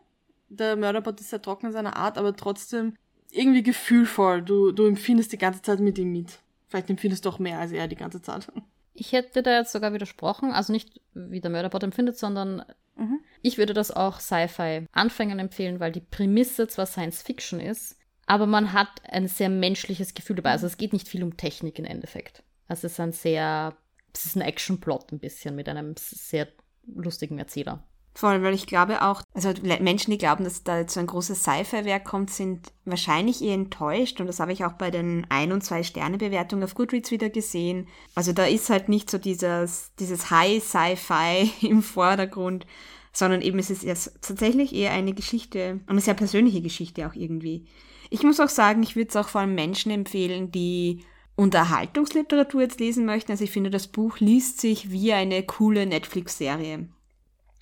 Der 0.50 0.76
Mörderbot 0.76 1.22
ist 1.22 1.30
sehr 1.30 1.42
trocken 1.42 1.68
in 1.68 1.72
seiner 1.72 1.96
Art, 1.96 2.18
aber 2.18 2.36
trotzdem 2.36 2.96
irgendwie 3.32 3.64
gefühlvoll. 3.64 4.42
Du, 4.42 4.72
du 4.72 4.86
empfindest 4.86 5.32
die 5.32 5.38
ganze 5.38 5.62
Zeit 5.62 5.80
mit 5.80 5.98
ihm 5.98 6.12
mit. 6.12 6.40
Vielleicht 6.68 6.90
empfindest 6.90 7.26
du 7.26 7.30
auch 7.30 7.40
mehr 7.40 7.60
als 7.60 7.72
er 7.72 7.88
die 7.88 7.96
ganze 7.96 8.22
Zeit. 8.22 8.48
Ich 8.94 9.14
hätte 9.14 9.44
da 9.44 9.58
jetzt 9.58 9.72
sogar 9.72 9.94
widersprochen, 9.94 10.52
also 10.52 10.74
nicht 10.74 11.02
wie 11.14 11.42
der 11.42 11.50
Mörderbot 11.50 11.84
empfindet, 11.84 12.18
sondern 12.18 12.64
mhm. 12.96 13.20
ich 13.42 13.58
würde 13.58 13.74
das 13.74 13.92
auch 13.92 14.20
Sci-Fi-Anfängern 14.20 15.40
empfehlen, 15.40 15.80
weil 15.80 15.92
die 15.92 16.02
Prämisse 16.02 16.68
zwar 16.68 16.86
Science 16.86 17.22
Fiction 17.22 17.60
ist, 17.60 17.98
aber 18.26 18.46
man 18.46 18.74
hat 18.74 18.90
ein 19.06 19.28
sehr 19.28 19.50
menschliches 19.50 20.14
Gefühl 20.14 20.36
dabei. 20.36 20.52
Also 20.52 20.68
es 20.68 20.78
geht 20.78 20.94
nicht 20.94 21.08
viel 21.08 21.24
um 21.24 21.38
Technik 21.38 21.80
im 21.80 21.86
Endeffekt. 21.86 22.44
Also 22.68 22.86
es 22.86 22.94
ist 22.94 23.00
ein 23.00 23.12
sehr, 23.12 23.76
es 24.14 24.26
ist 24.26 24.36
ein 24.36 24.42
Action-Plot 24.42 25.12
ein 25.12 25.20
bisschen 25.20 25.56
mit 25.56 25.68
einem 25.68 25.96
sehr 25.98 26.48
lustigen 26.86 27.40
Erzähler. 27.40 27.84
Voll, 28.20 28.44
weil 28.44 28.54
ich 28.54 28.68
glaube 28.68 29.02
auch, 29.02 29.22
also 29.34 29.54
Menschen, 29.64 30.12
die 30.12 30.18
glauben, 30.18 30.44
dass 30.44 30.66
da 30.66 30.80
jetzt 30.80 30.94
so 30.94 31.00
ein 31.00 31.08
großes 31.08 31.42
Sci-Fi-Werk 31.42 32.04
kommt, 32.04 32.30
sind 32.30 32.74
wahrscheinlich 32.84 33.42
eher 33.42 33.54
enttäuscht 33.54 34.20
und 34.20 34.28
das 34.28 34.42
habe 34.42 34.52
ich 34.52 34.66
auch 34.66 34.74
bei 34.74 34.92
den 34.92 35.26
Ein- 35.30 35.54
und 35.54 35.64
Zwei-Sterne-Bewertungen 35.64 36.66
auf 36.66 36.76
Goodreads 36.76 37.12
wieder 37.12 37.30
gesehen. 37.30 37.88
Also 38.16 38.34
da 38.34 38.44
ist 38.44 38.70
halt 38.70 38.90
nicht 38.90 39.10
so 39.10 39.20
dieses, 39.20 39.94
dieses 40.00 40.32
High-Sci-Fi 40.32 41.50
im 41.66 41.82
Vordergrund, 41.82 42.66
sondern 43.14 43.42
eben 43.42 43.58
es 43.58 43.70
ist 43.70 43.86
erst 43.86 44.22
tatsächlich 44.22 44.76
eher 44.76 44.92
eine 44.92 45.14
Geschichte, 45.14 45.80
eine 45.88 46.02
sehr 46.02 46.14
persönliche 46.14 46.62
Geschichte 46.62 47.08
auch 47.08 47.16
irgendwie. 47.16 47.68
Ich 48.10 48.24
muss 48.24 48.42
auch 48.42 48.50
sagen, 48.50 48.84
ich 48.84 48.98
würde 48.98 49.08
es 49.08 49.16
auch 49.16 49.30
vor 49.30 49.40
allem 49.40 49.56
Menschen 49.56 49.94
empfehlen, 49.94 50.52
die 50.52 51.06
Unterhaltungsliteratur 51.38 52.64
jetzt 52.64 52.82
lesen 52.82 53.06
möchten. 53.06 53.32
Also 53.32 53.46
ich 53.46 53.52
finde, 53.52 53.70
das 53.70 53.88
Buch 53.88 54.20
liest 54.20 54.60
sich 54.60 54.92
wie 54.92 55.14
eine 55.14 55.42
coole 55.44 55.86
Netflix-Serie. 55.86 56.90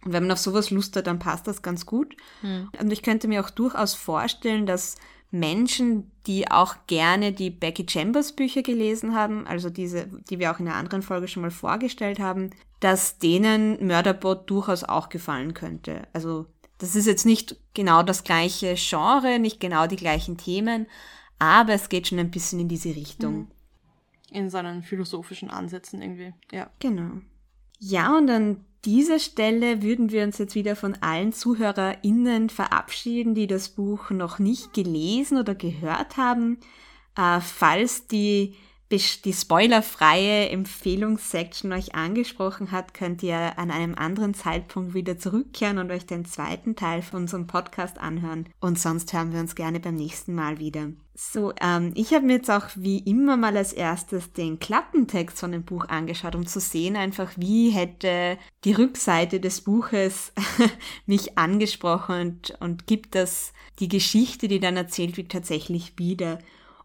Und 0.06 0.14
wenn 0.14 0.24
man 0.24 0.32
auf 0.32 0.40
sowas 0.40 0.70
Lust 0.70 0.96
hat, 0.96 1.08
dann 1.08 1.20
passt 1.20 1.48
das 1.48 1.62
ganz 1.62 1.86
gut. 1.86 2.16
Hm. 2.42 2.70
Und 2.80 2.92
ich 2.92 3.02
könnte 3.02 3.28
mir 3.28 3.44
auch 3.44 3.50
durchaus 3.50 3.94
vorstellen, 3.94 4.66
dass 4.66 4.96
Menschen, 5.32 6.12
die 6.26 6.50
auch 6.50 6.76
gerne 6.88 7.34
die 7.34 7.50
Becky 7.50 7.86
Chambers 7.88 8.34
Bücher 8.34 8.62
gelesen 8.62 9.16
haben, 9.16 9.46
also 9.46 9.70
diese, 9.70 10.08
die 10.30 10.40
wir 10.40 10.52
auch 10.52 10.60
in 10.60 10.68
einer 10.68 10.78
anderen 10.78 11.02
Folge 11.02 11.28
schon 11.28 11.42
mal 11.42 11.52
vorgestellt 11.52 12.20
haben, 12.20 12.52
dass 12.80 13.18
denen 13.18 13.86
Mörderbot 13.86 14.50
durchaus 14.50 14.84
auch 14.84 15.10
gefallen 15.10 15.54
könnte. 15.54 16.08
Also 16.14 16.46
das 16.78 16.96
ist 16.96 17.08
jetzt 17.08 17.26
nicht 17.26 17.58
genau 17.74 18.04
das 18.04 18.24
gleiche 18.24 18.76
Genre, 18.76 19.40
nicht 19.40 19.60
genau 19.60 19.88
die 19.88 19.96
gleichen 19.96 20.38
Themen, 20.38 20.88
aber 21.40 21.74
es 21.74 21.90
geht 21.90 22.08
schon 22.08 22.20
ein 22.20 22.32
bisschen 22.32 22.60
in 22.60 22.68
diese 22.68 22.96
Richtung. 22.96 23.34
Hm. 23.34 23.48
In 24.30 24.50
seinen 24.50 24.84
philosophischen 24.84 25.50
Ansätzen 25.50 26.02
irgendwie, 26.02 26.34
ja. 26.52 26.70
Genau. 26.80 27.22
Ja, 27.80 28.18
und 28.18 28.30
an 28.30 28.66
dieser 28.86 29.20
Stelle 29.20 29.82
würden 29.82 30.12
wir 30.12 30.24
uns 30.24 30.38
jetzt 30.38 30.56
wieder 30.56 30.76
von 30.76 30.96
allen 31.02 31.34
ZuhörerInnen 31.34 32.50
verabschieden, 32.50 33.36
die 33.36 33.48
das 33.48 33.70
Buch 33.70 34.10
noch 34.12 34.40
nicht 34.40 34.74
gelesen 34.74 35.38
oder 35.38 35.56
gehört 35.56 36.18
haben. 36.18 36.60
Äh, 37.18 37.42
falls 37.42 38.08
die 38.08 38.56
die 38.92 39.34
spoilerfreie 39.34 40.50
Empfehlungssection 40.50 41.74
euch 41.74 41.94
angesprochen 41.96 42.72
hat, 42.72 42.94
könnt 42.94 43.22
ihr 43.22 43.58
an 43.60 43.70
einem 43.70 43.96
anderen 43.96 44.34
Zeitpunkt 44.34 44.94
wieder 44.94 45.18
zurückkehren 45.18 45.78
und 45.78 45.92
euch 45.92 46.06
den 46.06 46.26
zweiten 46.26 46.76
Teil 46.76 47.02
von 47.02 47.24
unserem 47.24 47.48
Podcast 47.48 48.00
anhören. 48.00 48.48
Und 48.60 48.80
sonst 48.80 49.12
hören 49.12 49.34
wir 49.34 49.42
uns 49.42 49.56
gerne 49.56 49.80
beim 49.80 49.96
nächsten 49.96 50.34
Mal 50.34 50.60
wieder. 50.60 50.90
So, 51.20 51.52
ähm, 51.62 51.94
ich 51.96 52.14
habe 52.14 52.28
mir 52.28 52.36
jetzt 52.36 52.52
auch 52.52 52.68
wie 52.76 53.00
immer 53.00 53.38
mal 53.38 53.58
als 53.58 53.74
erstes 53.74 54.34
den 54.34 54.60
Klappentext 54.60 55.40
von 55.40 55.52
dem 55.52 55.64
Buch 55.64 55.86
angeschaut, 55.90 56.36
um 56.36 56.46
zu 56.46 56.60
sehen 56.60 56.96
einfach, 56.96 57.32
wie 57.38 57.72
hätte 57.72 58.38
die 58.64 58.74
Rückseite 58.74 59.40
des 59.40 59.62
Buches 59.62 60.32
mich 61.08 61.38
angesprochen 61.38 62.22
und, 62.22 62.62
und 62.62 62.86
gibt 62.86 63.16
das 63.16 63.52
die 63.80 63.88
Geschichte, 63.88 64.48
die 64.48 64.60
dann 64.60 64.78
erzählt 64.78 65.18
wird, 65.18 65.32
tatsächlich 65.32 65.94
wieder. 65.98 66.38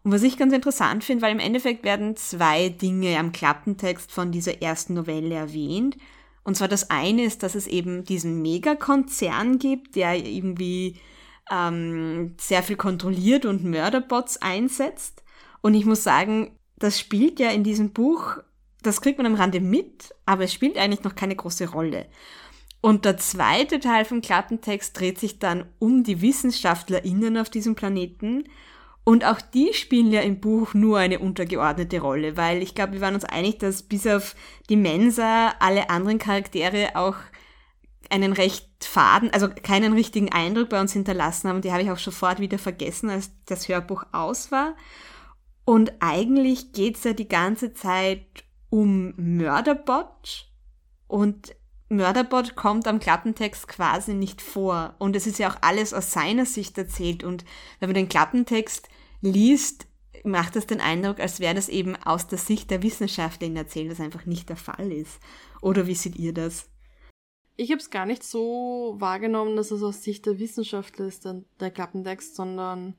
Und 0.03 0.11
was 0.11 0.23
ich 0.23 0.37
ganz 0.37 0.53
interessant 0.53 1.03
finde, 1.03 1.21
weil 1.21 1.31
im 1.31 1.39
Endeffekt 1.39 1.83
werden 1.83 2.15
zwei 2.17 2.69
Dinge 2.69 3.17
am 3.17 3.31
Klappentext 3.31 4.11
von 4.11 4.31
dieser 4.31 4.61
ersten 4.61 4.95
Novelle 4.95 5.35
erwähnt. 5.35 5.97
Und 6.43 6.57
zwar 6.57 6.67
das 6.67 6.89
eine 6.89 7.23
ist, 7.23 7.41
dass 7.41 7.55
es 7.55 7.67
eben 7.67 8.03
diesen 8.03 8.41
Megakonzern 8.41 9.59
gibt, 9.59 9.95
der 9.95 10.15
irgendwie 10.15 10.97
ähm, 11.49 12.35
sehr 12.39 12.63
viel 12.63 12.75
kontrolliert 12.75 13.45
und 13.45 13.63
Mörderbots 13.63 14.41
einsetzt. 14.41 15.23
Und 15.61 15.73
ich 15.73 15.85
muss 15.85 16.03
sagen, 16.03 16.57
das 16.77 16.99
spielt 16.99 17.39
ja 17.39 17.51
in 17.51 17.63
diesem 17.63 17.91
Buch, 17.91 18.37
das 18.81 18.99
kriegt 18.99 19.17
man 19.17 19.27
am 19.27 19.35
Rande 19.35 19.61
mit, 19.61 20.13
aber 20.25 20.43
es 20.43 20.53
spielt 20.53 20.77
eigentlich 20.77 21.05
noch 21.05 21.15
keine 21.15 21.37
große 21.37 21.69
Rolle. 21.69 22.07
Und 22.81 23.05
der 23.05 23.15
zweite 23.15 23.79
Teil 23.79 24.03
vom 24.03 24.19
Klappentext 24.19 24.99
dreht 24.99 25.17
sich 25.17 25.39
dann 25.39 25.65
um 25.79 26.03
die 26.03 26.21
WissenschaftlerInnen 26.21 27.37
auf 27.37 27.49
diesem 27.49 27.75
Planeten 27.75 28.43
und 29.05 29.25
auch 29.25 29.41
die 29.41 29.73
spielen 29.73 30.11
ja 30.11 30.21
im 30.21 30.39
Buch 30.39 30.73
nur 30.73 30.97
eine 30.97 31.19
untergeordnete 31.19 31.99
Rolle, 31.99 32.37
weil 32.37 32.61
ich 32.61 32.73
glaube, 32.73 32.93
wir 32.93 33.01
waren 33.01 33.15
uns 33.15 33.25
einig, 33.25 33.59
dass 33.59 33.83
bis 33.83 34.07
auf 34.07 34.35
die 34.69 34.77
Mensa 34.77 35.53
alle 35.59 35.89
anderen 35.89 36.19
Charaktere 36.19 36.95
auch 36.95 37.15
einen 38.09 38.33
recht 38.33 38.69
faden, 38.81 39.29
also 39.33 39.49
keinen 39.49 39.93
richtigen 39.93 40.31
Eindruck 40.31 40.69
bei 40.69 40.79
uns 40.79 40.93
hinterlassen 40.93 41.49
haben. 41.49 41.61
Die 41.61 41.71
habe 41.71 41.83
ich 41.83 41.91
auch 41.91 41.97
sofort 41.97 42.39
wieder 42.39 42.59
vergessen, 42.59 43.09
als 43.09 43.31
das 43.45 43.67
Hörbuch 43.67 44.05
aus 44.11 44.51
war. 44.51 44.75
Und 45.65 45.93
eigentlich 45.99 46.71
geht's 46.73 47.03
ja 47.03 47.13
die 47.13 47.27
ganze 47.27 47.73
Zeit 47.73 48.25
um 48.69 49.13
Mörderbot 49.17 50.49
und 51.07 51.55
Mörderbot 51.89 52.55
kommt 52.55 52.87
am 52.87 52.99
Klappentext 52.99 53.67
quasi 53.67 54.13
nicht 54.13 54.41
vor. 54.41 54.95
Und 54.97 55.15
es 55.15 55.27
ist 55.27 55.39
ja 55.39 55.49
auch 55.49 55.57
alles 55.61 55.93
aus 55.93 56.11
seiner 56.11 56.45
Sicht 56.45 56.77
erzählt. 56.77 57.23
Und 57.23 57.45
wenn 57.79 57.89
man 57.89 57.95
den 57.95 58.09
Klappentext 58.09 58.89
liest, 59.23 59.87
macht 60.23 60.55
das 60.55 60.67
den 60.67 60.79
Eindruck, 60.79 61.19
als 61.19 61.39
wäre 61.39 61.55
das 61.55 61.69
eben 61.69 61.95
aus 61.95 62.27
der 62.27 62.37
Sicht 62.37 62.69
der 62.69 62.83
Wissenschaftlerin 62.83 63.55
erzählt, 63.55 63.91
was 63.91 63.99
einfach 63.99 64.25
nicht 64.25 64.49
der 64.49 64.55
Fall 64.55 64.91
ist. 64.91 65.19
Oder 65.61 65.87
wie 65.87 65.95
seht 65.95 66.15
ihr 66.17 66.33
das? 66.33 66.69
Ich 67.55 67.71
habe 67.71 67.79
es 67.79 67.89
gar 67.89 68.05
nicht 68.05 68.23
so 68.23 68.95
wahrgenommen, 68.97 69.55
dass 69.55 69.71
es 69.71 69.83
aus 69.83 70.03
Sicht 70.03 70.25
der 70.25 70.39
Wissenschaftler 70.39 71.05
ist, 71.05 71.25
der, 71.25 71.43
der 71.59 71.71
Klappentext, 71.71 72.35
sondern 72.35 72.95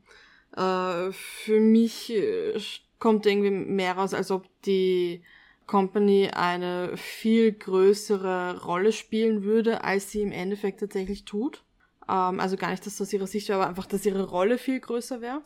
äh, 0.57 1.11
für 1.13 1.61
mich 1.61 2.13
äh, 2.13 2.59
kommt 2.99 3.27
irgendwie 3.27 3.51
mehr 3.51 3.95
raus, 3.95 4.15
als 4.15 4.31
ob 4.31 4.47
die 4.63 5.23
Company 5.67 6.31
eine 6.33 6.97
viel 6.97 7.53
größere 7.53 8.63
Rolle 8.65 8.93
spielen 8.93 9.43
würde, 9.43 9.83
als 9.83 10.11
sie 10.11 10.23
im 10.23 10.31
Endeffekt 10.31 10.81
tatsächlich 10.81 11.25
tut. 11.25 11.65
Ähm, 12.09 12.39
also 12.39 12.57
gar 12.57 12.71
nicht, 12.71 12.87
dass 12.87 12.97
das 12.97 13.09
aus 13.09 13.13
ihrer 13.13 13.27
Sicht 13.27 13.49
wäre, 13.49 13.61
aber 13.61 13.69
einfach, 13.69 13.87
dass 13.87 14.07
ihre 14.07 14.29
Rolle 14.29 14.59
viel 14.59 14.79
größer 14.79 15.21
wäre. 15.21 15.43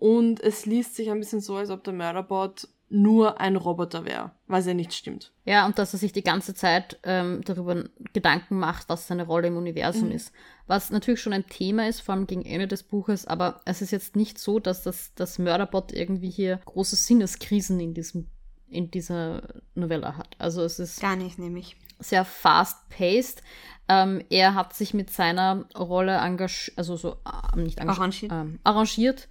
Und 0.00 0.40
es 0.40 0.66
liest 0.66 0.96
sich 0.96 1.10
ein 1.10 1.20
bisschen 1.20 1.40
so, 1.40 1.56
als 1.56 1.70
ob 1.70 1.84
der 1.84 1.92
Mörderbot 1.92 2.68
nur 2.88 3.40
ein 3.40 3.54
Roboter 3.54 4.04
wäre, 4.04 4.32
was 4.48 4.66
ja 4.66 4.74
nicht 4.74 4.92
stimmt. 4.92 5.30
Ja, 5.44 5.64
und 5.64 5.78
dass 5.78 5.92
er 5.92 6.00
sich 6.00 6.12
die 6.12 6.24
ganze 6.24 6.54
Zeit 6.54 6.98
ähm, 7.04 7.40
darüber 7.44 7.84
Gedanken 8.12 8.58
macht, 8.58 8.88
was 8.88 9.06
seine 9.06 9.26
Rolle 9.26 9.46
im 9.46 9.56
Universum 9.56 10.08
mhm. 10.08 10.16
ist. 10.16 10.32
Was 10.66 10.90
natürlich 10.90 11.20
schon 11.20 11.32
ein 11.32 11.46
Thema 11.46 11.86
ist, 11.86 12.00
vor 12.00 12.16
allem 12.16 12.26
gegen 12.26 12.44
Ende 12.44 12.66
des 12.66 12.82
Buches, 12.82 13.26
aber 13.26 13.60
es 13.64 13.80
ist 13.80 13.92
jetzt 13.92 14.16
nicht 14.16 14.38
so, 14.38 14.58
dass 14.58 14.82
das, 14.82 15.12
das 15.14 15.38
Mörderbot 15.38 15.92
irgendwie 15.92 16.30
hier 16.30 16.58
große 16.64 16.96
Sinneskrisen 16.96 17.78
in 17.78 17.94
diesem 17.94 18.26
in 18.70 18.90
dieser 18.90 19.42
Novelle 19.74 20.16
hat. 20.16 20.36
Also 20.38 20.62
es 20.62 20.78
ist 20.78 21.00
gar 21.00 21.16
nicht 21.16 21.40
nämlich 21.40 21.76
sehr 21.98 22.24
fast-paced. 22.24 23.42
Ähm, 23.88 24.24
er 24.30 24.54
hat 24.54 24.74
sich 24.74 24.94
mit 24.94 25.10
seiner 25.10 25.64
Rolle 25.76 26.16
engagiert, 26.18 26.78
also 26.78 26.96
so 26.96 27.16
äh, 27.24 27.58
nicht 27.58 27.80
arrangiert, 27.80 28.32
ähm, 28.32 28.60
arrangiert 28.62 29.28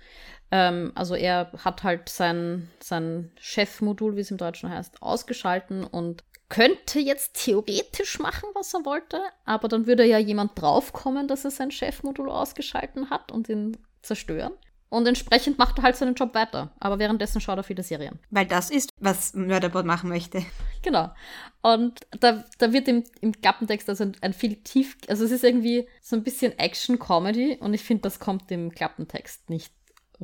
ähm, 0.51 0.91
also 0.95 1.15
er 1.15 1.51
hat 1.63 1.83
halt 1.83 2.09
sein, 2.09 2.69
sein 2.79 3.31
Chefmodul, 3.39 4.15
wie 4.15 4.21
es 4.21 4.31
im 4.31 4.37
Deutschen 4.37 4.69
heißt, 4.69 5.01
ausgeschalten 5.01 5.83
und 5.83 6.23
könnte 6.49 6.99
jetzt 6.99 7.43
theoretisch 7.45 8.19
machen, 8.19 8.49
was 8.55 8.73
er 8.73 8.83
wollte, 8.83 9.21
aber 9.45 9.67
dann 9.67 9.85
würde 9.85 10.03
ja 10.05 10.17
jemand 10.17 10.59
draufkommen, 10.59 11.27
dass 11.27 11.45
er 11.45 11.51
sein 11.51 11.69
Chefmodul 11.69 12.29
ausgeschalten 12.29 13.11
hat 13.11 13.31
und 13.31 13.49
ihn 13.49 13.77
zerstören. 14.01 14.53
Und 14.89 15.07
entsprechend 15.07 15.59
macht 15.59 15.77
er 15.77 15.83
halt 15.83 15.95
seinen 15.95 16.15
Job 16.15 16.33
weiter. 16.33 16.71
Aber 16.79 16.97
währenddessen 16.97 17.39
schaut 17.39 17.57
er 17.57 17.63
viele 17.63 17.83
Serien. 17.83 18.17
Weil 18.31 18.47
das 18.47 18.71
ist, 18.71 18.89
was 18.97 19.35
Murderbot 19.35 19.85
machen 19.85 20.09
möchte. 20.09 20.43
Genau. 20.81 21.11
Und 21.61 22.07
da, 22.19 22.45
da 22.57 22.71
wird 22.71 22.87
im, 22.87 23.03
im 23.21 23.33
Klappentext 23.33 23.89
also 23.89 24.05
ein, 24.05 24.17
ein 24.21 24.33
viel 24.33 24.55
tief, 24.55 24.97
also 25.09 25.25
es 25.25 25.31
ist 25.31 25.43
irgendwie 25.43 25.89
so 26.01 26.15
ein 26.15 26.23
bisschen 26.23 26.57
Action-Comedy 26.57 27.57
und 27.59 27.73
ich 27.73 27.83
finde, 27.83 28.03
das 28.03 28.19
kommt 28.19 28.49
im 28.49 28.71
Klappentext 28.71 29.49
nicht 29.49 29.73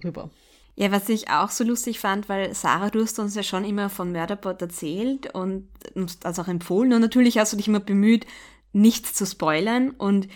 rüber. 0.03 0.29
Ja, 0.77 0.91
was 0.91 1.07
ich 1.07 1.29
auch 1.29 1.51
so 1.51 1.63
lustig 1.63 1.99
fand, 1.99 2.27
weil 2.27 2.53
Sarah, 2.53 2.89
du 2.89 3.01
hast 3.01 3.17
uns 3.17 3.35
ja 3.35 3.43
schon 3.43 3.63
immer 3.63 3.89
von 3.89 4.11
Murderbot 4.11 4.61
erzählt 4.61 5.33
und 5.33 5.69
uns 5.93 6.19
das 6.19 6.37
auch 6.37 6.49
empfohlen 6.49 6.91
und 6.91 7.01
natürlich 7.01 7.37
hast 7.37 7.53
du 7.53 7.57
dich 7.57 7.69
immer 7.69 7.79
bemüht, 7.79 8.25
nichts 8.73 9.13
zu 9.13 9.25
spoilern 9.25 9.91
und 9.91 10.27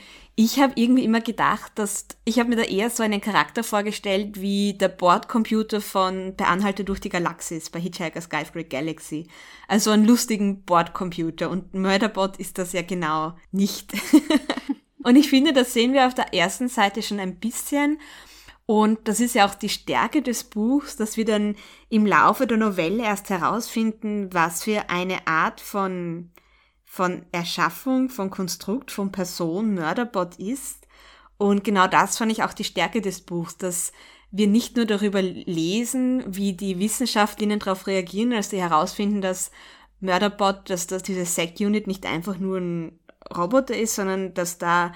ich 0.41 0.57
habe 0.57 0.71
irgendwie 0.77 1.03
immer 1.03 1.19
gedacht, 1.19 1.73
dass 1.75 2.07
ich 2.23 2.39
habe 2.39 2.47
mir 2.47 2.55
da 2.55 2.61
eher 2.61 2.89
so 2.89 3.03
einen 3.03 3.19
Charakter 3.19 3.61
vorgestellt 3.61 4.39
wie 4.39 4.73
der 4.73 4.87
Bordcomputer 4.87 5.81
von 5.81 6.37
Der 6.37 6.47
Anhalte 6.47 6.85
durch 6.85 7.01
die 7.01 7.09
Galaxis 7.09 7.69
bei 7.69 7.81
Hitchhiker's 7.81 8.29
Guide 8.29 8.45
for 8.45 8.63
Galaxy. 8.63 9.27
Also 9.67 9.91
einen 9.91 10.05
lustigen 10.05 10.63
Bordcomputer 10.63 11.49
und 11.49 11.73
Murderbot 11.73 12.37
ist 12.37 12.57
das 12.57 12.71
ja 12.71 12.83
genau 12.83 13.33
nicht. 13.51 13.91
und 15.03 15.17
ich 15.17 15.29
finde, 15.29 15.51
das 15.51 15.73
sehen 15.73 15.91
wir 15.91 16.07
auf 16.07 16.13
der 16.13 16.33
ersten 16.33 16.69
Seite 16.69 17.01
schon 17.01 17.19
ein 17.19 17.35
bisschen 17.35 17.99
und 18.69 19.07
das 19.07 19.19
ist 19.19 19.33
ja 19.33 19.47
auch 19.47 19.55
die 19.55 19.67
Stärke 19.67 20.21
des 20.21 20.43
Buchs, 20.43 20.95
dass 20.95 21.17
wir 21.17 21.25
dann 21.25 21.55
im 21.89 22.05
Laufe 22.05 22.45
der 22.45 22.57
Novelle 22.59 23.03
erst 23.03 23.31
herausfinden, 23.31 24.31
was 24.31 24.63
für 24.63 24.91
eine 24.91 25.25
Art 25.25 25.59
von, 25.59 26.29
von 26.85 27.25
Erschaffung, 27.31 28.09
von 28.09 28.29
Konstrukt, 28.29 28.91
von 28.91 29.11
Person 29.11 29.73
Mörderbot 29.73 30.35
ist. 30.35 30.85
Und 31.39 31.63
genau 31.63 31.87
das 31.87 32.19
fand 32.19 32.31
ich 32.31 32.43
auch 32.43 32.53
die 32.53 32.63
Stärke 32.63 33.01
des 33.01 33.21
Buchs, 33.21 33.57
dass 33.57 33.91
wir 34.29 34.45
nicht 34.45 34.75
nur 34.75 34.85
darüber 34.85 35.23
lesen, 35.23 36.23
wie 36.27 36.53
die 36.53 36.77
Wissenschaftlerinnen 36.77 37.57
darauf 37.57 37.87
reagieren, 37.87 38.33
als 38.33 38.51
sie 38.51 38.61
herausfinden, 38.61 39.21
dass 39.21 39.49
Mörderbot, 39.99 40.69
dass, 40.69 40.85
dass 40.85 41.01
diese 41.01 41.25
Sec-Unit 41.25 41.87
nicht 41.87 42.05
einfach 42.05 42.37
nur 42.37 42.59
ein 42.59 42.99
Roboter 43.35 43.75
ist, 43.75 43.95
sondern 43.95 44.35
dass 44.35 44.59
da 44.59 44.91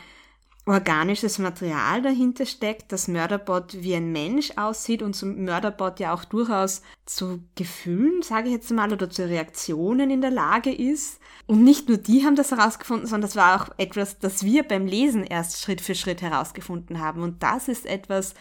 organisches 0.65 1.39
Material 1.39 2.01
dahinter 2.01 2.45
steckt, 2.45 2.91
dass 2.91 3.09
Mörderbot 3.09 3.81
wie 3.81 3.95
ein 3.95 4.13
Mensch 4.13 4.51
aussieht 4.55 5.01
und 5.01 5.15
so 5.15 5.25
Mörderbot 5.25 5.99
ja 5.99 6.13
auch 6.13 6.23
durchaus 6.23 6.81
zu 7.05 7.43
Gefühlen, 7.55 8.21
sage 8.21 8.47
ich 8.47 8.53
jetzt 8.53 8.71
mal, 8.71 8.93
oder 8.93 9.09
zu 9.09 9.27
Reaktionen 9.27 10.09
in 10.09 10.21
der 10.21 10.31
Lage 10.31 10.73
ist. 10.73 11.19
Und 11.47 11.63
nicht 11.63 11.89
nur 11.89 11.97
die 11.97 12.25
haben 12.25 12.37
das 12.37 12.51
herausgefunden, 12.51 13.07
sondern 13.07 13.29
das 13.29 13.35
war 13.35 13.61
auch 13.61 13.73
etwas, 13.77 14.19
das 14.19 14.43
wir 14.43 14.63
beim 14.63 14.85
Lesen 14.87 15.25
erst 15.25 15.61
Schritt 15.61 15.81
für 15.81 15.95
Schritt 15.95 16.21
herausgefunden 16.21 16.99
haben. 16.99 17.23
Und 17.23 17.43
das 17.43 17.67
ist 17.67 17.85
etwas, 17.85 18.33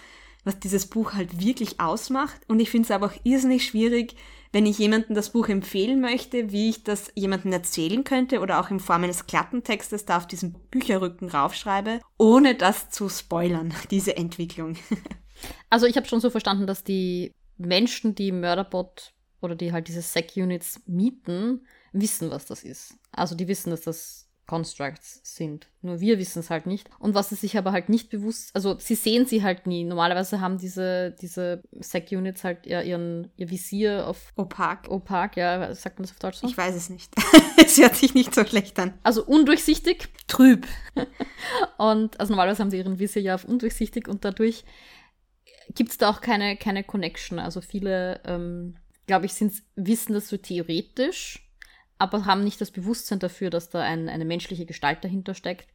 was 0.45 0.61
dieses 0.61 0.87
Buch 0.87 1.15
halt 1.15 1.41
wirklich 1.41 1.81
ausmacht. 1.81 2.41
Und 2.47 2.61
ich 2.61 2.71
finde 2.71 2.87
es 2.87 2.93
aber 2.93 3.07
auch 3.07 3.21
irrsinnig 3.25 3.65
schwierig, 3.65 4.15
wenn 4.53 4.67
ich 4.67 4.79
jemandem 4.79 5.17
das 5.17 5.31
Buch 5.31 5.49
empfehlen 5.49 6.01
möchte, 6.01 6.53
wie 6.53 6.69
ich 6.69 6.85
das 6.85 7.11
jemandem 7.15 7.53
erzählen 7.53 8.05
könnte 8.05 8.41
oder 8.41 8.61
auch 8.61 8.71
in 8.71 8.81
Form 8.81 9.05
eines 9.05 9.27
Klappentextes 9.27 10.05
da 10.05 10.19
auf 10.19 10.27
diesem 10.27 10.53
Bücherrücken 10.71 11.31
raufschreibe, 11.31 12.01
ohne 12.19 12.55
das 12.55 12.91
zu 12.91 13.09
spoilern, 13.09 13.75
diese 13.91 14.17
Entwicklung. 14.17 14.77
Also 15.71 15.87
ich 15.87 15.97
habe 15.97 16.07
schon 16.07 16.21
so 16.21 16.31
verstanden, 16.31 16.67
dass 16.67 16.85
die 16.85 17.33
Menschen, 17.57 18.15
die 18.15 18.31
Murderbot 18.31 19.13
oder 19.41 19.57
die 19.57 19.73
halt 19.73 19.89
diese 19.89 20.03
Sec-Units 20.03 20.83
mieten, 20.87 21.67
wissen, 21.93 22.31
was 22.31 22.47
das 22.47 22.63
ist. 22.63 22.95
Also 23.11 23.35
die 23.35 23.49
wissen, 23.49 23.71
dass 23.71 23.81
das 23.81 24.22
Constructs 24.47 25.21
sind. 25.23 25.69
Nur 25.83 26.01
wir 26.01 26.19
wissen 26.19 26.41
es 26.41 26.51
halt 26.51 26.67
nicht. 26.67 26.91
Und 26.99 27.15
was 27.15 27.29
sie 27.29 27.37
sich 27.37 27.57
aber 27.57 27.73
halt 27.73 27.89
nicht 27.89 28.11
bewusst, 28.11 28.55
also 28.55 28.77
sie 28.79 28.97
sehen 28.97 29.25
sie 29.25 29.43
halt 29.43 29.67
nie. 29.67 29.85
Normalerweise 29.85 30.41
haben 30.41 30.59
diese, 30.59 31.17
diese 31.23 31.63
Sec-Units 31.73 32.45
halt 32.45 32.67
ja 32.67 32.83
ihren, 32.83 33.31
ihr 33.37 33.51
Visier 33.51 34.07
auf 34.07 34.33
opak. 34.37 34.89
Opak, 34.91 35.37
ja, 35.37 35.75
sagt 35.75 35.99
man 35.99 36.05
das 36.05 36.13
auf 36.13 36.19
Deutsch 36.19 36.39
so? 36.39 36.49
Ich 36.49 36.57
weiß 36.57 36.75
es 36.75 36.91
nicht. 36.91 37.15
es 37.65 37.79
hört 37.79 37.97
sich 37.97 38.15
nicht 38.15 38.35
so 38.35 38.45
schlecht 38.45 38.79
an. 38.79 38.95
Also 39.03 39.25
undurchsichtig. 39.25 40.09
Trüb. 40.27 40.67
und 41.79 42.19
also 42.21 42.33
normalerweise 42.33 42.63
haben 42.63 42.71
sie 42.71 42.79
ihren 42.79 42.99
Visier 42.99 43.23
ja 43.23 43.35
auf 43.37 43.45
undurchsichtig 43.45 44.09
und 44.09 44.25
dadurch 44.25 44.65
gibt 45.75 45.93
es 45.93 45.99
da 45.99 46.11
auch 46.11 46.21
keine, 46.21 46.57
keine 46.57 46.85
Connection. 46.85 47.39
Also 47.39 47.61
viele, 47.61 48.21
ähm, 48.27 48.77
glaube 49.07 49.27
ich, 49.27 49.35
sind, 49.35 49.55
wissen 49.77 50.15
das 50.15 50.29
so 50.29 50.37
theoretisch 50.37 51.49
aber 52.03 52.27
haben 52.27 52.43
nicht 52.43 52.61
das 52.61 52.73
Bewusstsein 52.73 53.21
dafür, 53.21 53.49
dass 53.49 53.71
da 53.71 53.81
ein, 53.81 54.09
eine 54.09 54.25
menschliche 54.25 54.67
Gestalt 54.67 55.05
dahinter 55.05 55.35
steckt, 55.35 55.69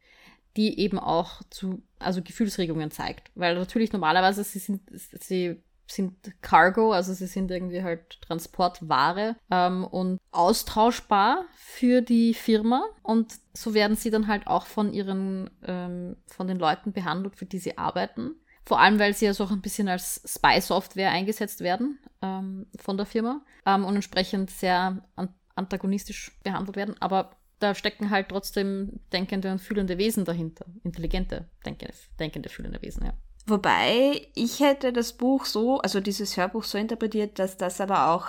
die 0.58 0.78
eben 0.78 0.98
auch 0.98 1.42
zu, 1.48 1.82
also 1.98 2.20
Gefühlsregungen 2.20 2.90
zeigt. 2.90 3.30
Weil 3.34 3.54
natürlich 3.54 3.92
normalerweise 3.92 4.44
sie 4.44 4.58
sind, 4.58 4.82
sie 4.92 5.62
sind 5.90 6.14
Cargo, 6.42 6.92
also 6.92 7.14
sie 7.14 7.28
sind 7.28 7.50
irgendwie 7.50 7.82
halt 7.82 8.20
Transportware 8.20 9.36
ähm, 9.50 9.84
und 9.84 10.18
austauschbar 10.30 11.46
für 11.56 12.02
die 12.02 12.34
Firma 12.34 12.84
und 13.02 13.32
so 13.54 13.72
werden 13.72 13.96
sie 13.96 14.10
dann 14.10 14.26
halt 14.26 14.48
auch 14.48 14.66
von 14.66 14.92
ihren, 14.92 15.48
ähm, 15.66 16.16
von 16.26 16.46
den 16.46 16.58
Leuten 16.58 16.92
behandelt, 16.92 17.36
für 17.36 17.46
die 17.46 17.58
sie 17.58 17.78
arbeiten. 17.78 18.34
Vor 18.66 18.80
allem, 18.80 18.98
weil 18.98 19.14
sie 19.14 19.24
ja 19.24 19.32
so 19.32 19.44
auch 19.44 19.50
ein 19.50 19.62
bisschen 19.62 19.88
als 19.88 20.20
Spy-Software 20.26 21.10
eingesetzt 21.10 21.60
werden 21.60 21.98
ähm, 22.20 22.66
von 22.78 22.98
der 22.98 23.06
Firma 23.06 23.40
ähm, 23.64 23.86
und 23.86 23.94
entsprechend 23.94 24.50
sehr 24.50 25.02
an 25.16 25.34
antagonistisch 25.58 26.32
behandelt 26.42 26.76
werden, 26.76 26.96
aber 27.00 27.30
da 27.58 27.74
stecken 27.74 28.10
halt 28.10 28.28
trotzdem 28.28 29.00
denkende 29.12 29.50
und 29.50 29.58
fühlende 29.58 29.98
Wesen 29.98 30.24
dahinter. 30.24 30.64
Intelligente, 30.84 31.48
denkende, 31.66 31.94
denkende 32.18 32.48
fühlende 32.48 32.80
Wesen, 32.82 33.04
ja. 33.04 33.12
Wobei 33.46 34.28
ich 34.34 34.60
hätte 34.60 34.92
das 34.92 35.14
Buch 35.14 35.44
so, 35.44 35.78
also 35.80 36.00
dieses 36.00 36.36
Hörbuch 36.36 36.64
so 36.64 36.78
interpretiert, 36.78 37.38
dass 37.38 37.56
das 37.56 37.80
aber 37.80 38.10
auch 38.10 38.28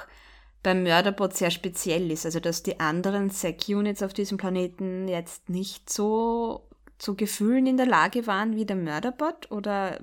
beim 0.64 0.84
Mörderbot 0.84 1.36
sehr 1.36 1.52
speziell 1.52 2.10
ist. 2.12 2.26
Also 2.26 2.40
dass 2.40 2.64
die 2.64 2.80
anderen 2.80 3.30
Sec-Units 3.30 4.02
auf 4.02 4.14
diesem 4.14 4.38
Planeten 4.38 5.08
jetzt 5.08 5.50
nicht 5.50 5.90
so 5.90 6.68
zu 6.98 7.16
Gefühlen 7.16 7.68
in 7.68 7.78
der 7.78 7.86
Lage 7.86 8.28
waren 8.28 8.56
wie 8.56 8.66
der 8.66 8.76
Mörderbot 8.76 9.52
oder 9.52 10.00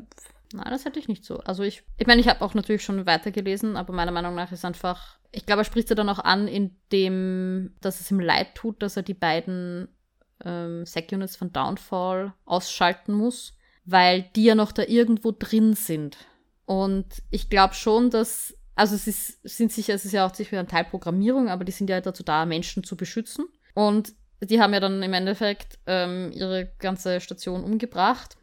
Nein, 0.52 0.70
das 0.70 0.84
hätte 0.84 0.98
ich 0.98 1.08
nicht 1.08 1.24
so. 1.24 1.38
Also 1.40 1.62
ich, 1.62 1.82
ich 1.98 2.06
meine, 2.06 2.20
ich 2.20 2.28
habe 2.28 2.44
auch 2.44 2.54
natürlich 2.54 2.84
schon 2.84 3.06
weitergelesen, 3.06 3.76
aber 3.76 3.92
meiner 3.92 4.12
Meinung 4.12 4.34
nach 4.34 4.52
ist 4.52 4.64
einfach, 4.64 5.18
ich 5.32 5.44
glaube, 5.44 5.62
er 5.62 5.64
spricht 5.64 5.88
sie 5.88 5.94
dann 5.94 6.08
auch 6.08 6.20
an, 6.20 6.46
indem, 6.46 7.74
dass 7.80 8.00
es 8.00 8.10
ihm 8.10 8.20
leid 8.20 8.54
tut, 8.54 8.82
dass 8.82 8.96
er 8.96 9.02
die 9.02 9.14
beiden 9.14 9.88
ähm, 10.44 10.86
Sec-Units 10.86 11.36
von 11.36 11.52
Downfall 11.52 12.32
ausschalten 12.44 13.12
muss, 13.14 13.54
weil 13.84 14.22
die 14.36 14.44
ja 14.44 14.54
noch 14.54 14.72
da 14.72 14.82
irgendwo 14.82 15.32
drin 15.36 15.74
sind. 15.74 16.16
Und 16.64 17.06
ich 17.30 17.50
glaube 17.50 17.74
schon, 17.74 18.10
dass, 18.10 18.56
also 18.76 18.94
es 18.94 19.06
ist, 19.06 19.40
sind 19.42 19.72
sicher, 19.72 19.94
es 19.94 20.04
ist 20.04 20.12
ja 20.12 20.26
auch 20.26 20.34
sicher 20.34 20.60
ein 20.60 20.68
Teil 20.68 20.84
Programmierung, 20.84 21.48
aber 21.48 21.64
die 21.64 21.72
sind 21.72 21.90
ja 21.90 22.00
dazu 22.00 22.22
da, 22.22 22.46
Menschen 22.46 22.84
zu 22.84 22.96
beschützen. 22.96 23.46
Und 23.74 24.14
die 24.40 24.60
haben 24.60 24.74
ja 24.74 24.80
dann 24.80 25.02
im 25.02 25.12
Endeffekt 25.12 25.78
ähm, 25.86 26.30
ihre 26.32 26.72
ganze 26.78 27.20
Station 27.20 27.64
umgebracht 27.64 28.36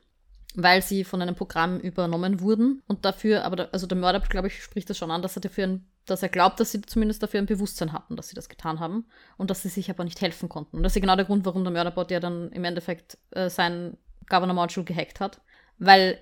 weil 0.55 0.81
sie 0.81 1.03
von 1.03 1.21
einem 1.21 1.35
Programm 1.35 1.79
übernommen 1.79 2.39
wurden. 2.39 2.81
Und 2.87 3.05
dafür, 3.05 3.45
aber 3.45 3.55
der, 3.55 3.73
also 3.73 3.87
der 3.87 3.97
Mörder, 3.97 4.19
glaube 4.19 4.47
ich, 4.47 4.63
spricht 4.63 4.89
das 4.89 4.97
schon 4.97 5.11
an, 5.11 5.21
dass 5.21 5.35
er 5.35 5.41
dafür 5.41 5.65
ein, 5.65 5.85
dass 6.05 6.21
er 6.21 6.29
glaubt, 6.29 6.59
dass 6.59 6.71
sie 6.71 6.81
zumindest 6.81 7.23
dafür 7.23 7.39
ein 7.39 7.45
Bewusstsein 7.45 7.93
hatten, 7.93 8.15
dass 8.15 8.27
sie 8.27 8.35
das 8.35 8.49
getan 8.49 8.79
haben 8.79 9.05
und 9.37 9.49
dass 9.49 9.63
sie 9.63 9.69
sich 9.69 9.89
aber 9.89 10.03
nicht 10.03 10.21
helfen 10.21 10.49
konnten. 10.49 10.77
Und 10.77 10.83
das 10.83 10.95
ist 10.95 11.01
genau 11.01 11.15
der 11.15 11.25
Grund, 11.25 11.45
warum 11.45 11.63
der 11.63 11.71
Mörderbot 11.71 12.11
ja 12.11 12.19
dann 12.19 12.51
im 12.51 12.63
Endeffekt 12.65 13.17
äh, 13.31 13.49
sein 13.49 13.97
Governor 14.27 14.55
Module 14.55 14.85
gehackt 14.85 15.19
hat, 15.19 15.41
weil 15.77 16.19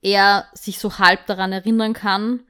er 0.00 0.46
sich 0.54 0.78
so 0.78 0.98
halb 0.98 1.26
daran 1.26 1.52
erinnern 1.52 1.92
kann, 1.92 2.40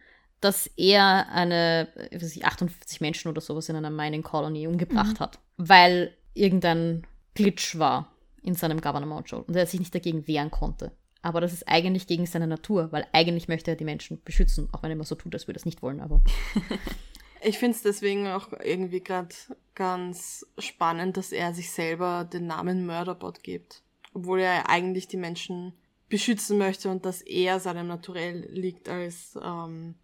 dass 0.41 0.67
er 0.77 1.29
eine, 1.31 1.89
weiß 2.13 2.37
ich, 2.37 2.45
58 2.45 3.01
Menschen 3.01 3.31
oder 3.31 3.41
sowas 3.41 3.69
in 3.69 3.77
einer 3.77 3.91
Mining 3.91 4.23
Colony 4.23 4.67
umgebracht 4.67 5.15
mhm. 5.15 5.21
hat, 5.21 5.39
weil 5.57 6.15
irgendein 6.35 7.07
Glitch 7.35 7.79
war 7.79 8.13
in 8.43 8.55
seinem 8.55 8.81
Governor 8.81 9.09
Module 9.09 9.43
und 9.43 9.57
er 9.57 9.67
sich 9.67 9.81
nicht 9.81 9.95
dagegen 9.95 10.27
wehren 10.29 10.51
konnte. 10.51 10.93
Aber 11.27 11.41
das 11.41 11.53
ist 11.53 11.67
eigentlich 11.67 12.07
gegen 12.07 12.25
seine 12.25 12.47
Natur, 12.47 12.93
weil 12.93 13.05
eigentlich 13.13 13.49
möchte 13.49 13.73
er 13.73 13.77
die 13.77 13.85
Menschen 13.85 14.23
beschützen, 14.25 14.69
auch 14.71 14.85
wenn 14.85 14.91
er 14.91 14.95
immer 14.95 15.03
so 15.03 15.17
tut, 15.17 15.35
als 15.35 15.49
würde 15.49 15.57
er 15.57 15.63
es 15.63 15.65
nicht 15.65 15.83
wollen. 15.83 16.01
Aber 16.01 16.23
ich 17.43 17.59
finde 17.59 17.75
es 17.75 17.83
deswegen 17.83 18.29
auch 18.29 18.53
irgendwie 18.63 19.01
gerade 19.01 19.35
ganz 19.75 20.47
spannend, 20.57 21.17
dass 21.17 21.33
er 21.33 21.53
sich 21.53 21.73
selber 21.73 22.29
den 22.33 22.47
Namen 22.47 22.87
Mörderbot 22.87 23.43
gibt, 23.43 23.83
obwohl 24.15 24.39
er 24.39 24.71
eigentlich 24.71 25.09
die 25.09 25.17
Menschen 25.17 25.73
beschützen 26.09 26.59
möchte 26.59 26.91
und 26.91 27.05
dass 27.05 27.23
er 27.23 27.59
seinem 27.59 27.89
Naturell 27.89 28.47
liegt, 28.53 28.89
als 28.89 29.37
ähm, 29.43 29.97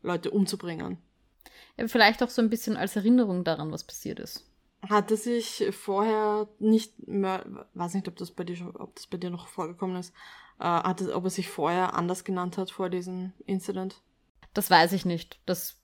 Leute 0.00 0.30
umzubringen. 0.30 0.96
Ja, 1.76 1.88
vielleicht 1.88 2.22
auch 2.22 2.30
so 2.30 2.40
ein 2.40 2.48
bisschen 2.48 2.78
als 2.78 2.96
Erinnerung 2.96 3.44
daran, 3.44 3.70
was 3.70 3.84
passiert 3.84 4.18
ist. 4.18 4.49
Hatte 4.88 5.16
sich 5.16 5.64
vorher 5.72 6.48
nicht, 6.58 7.06
mehr, 7.06 7.44
weiß 7.74 7.94
nicht, 7.94 8.08
ob 8.08 8.16
das 8.16 8.30
bei 8.30 8.44
dir, 8.44 8.56
schon, 8.56 8.74
ob 8.76 8.94
das 8.94 9.06
bei 9.06 9.18
dir 9.18 9.30
noch 9.30 9.46
vorgekommen 9.46 9.96
ist, 9.96 10.14
äh, 10.58 10.64
hat 10.64 11.00
es, 11.00 11.10
ob 11.10 11.24
er 11.24 11.30
sich 11.30 11.48
vorher 11.48 11.94
anders 11.94 12.24
genannt 12.24 12.56
hat 12.56 12.70
vor 12.70 12.88
diesem 12.88 13.32
Incident? 13.46 14.00
Das 14.54 14.70
weiß 14.70 14.92
ich 14.92 15.04
nicht. 15.04 15.40
Das, 15.46 15.76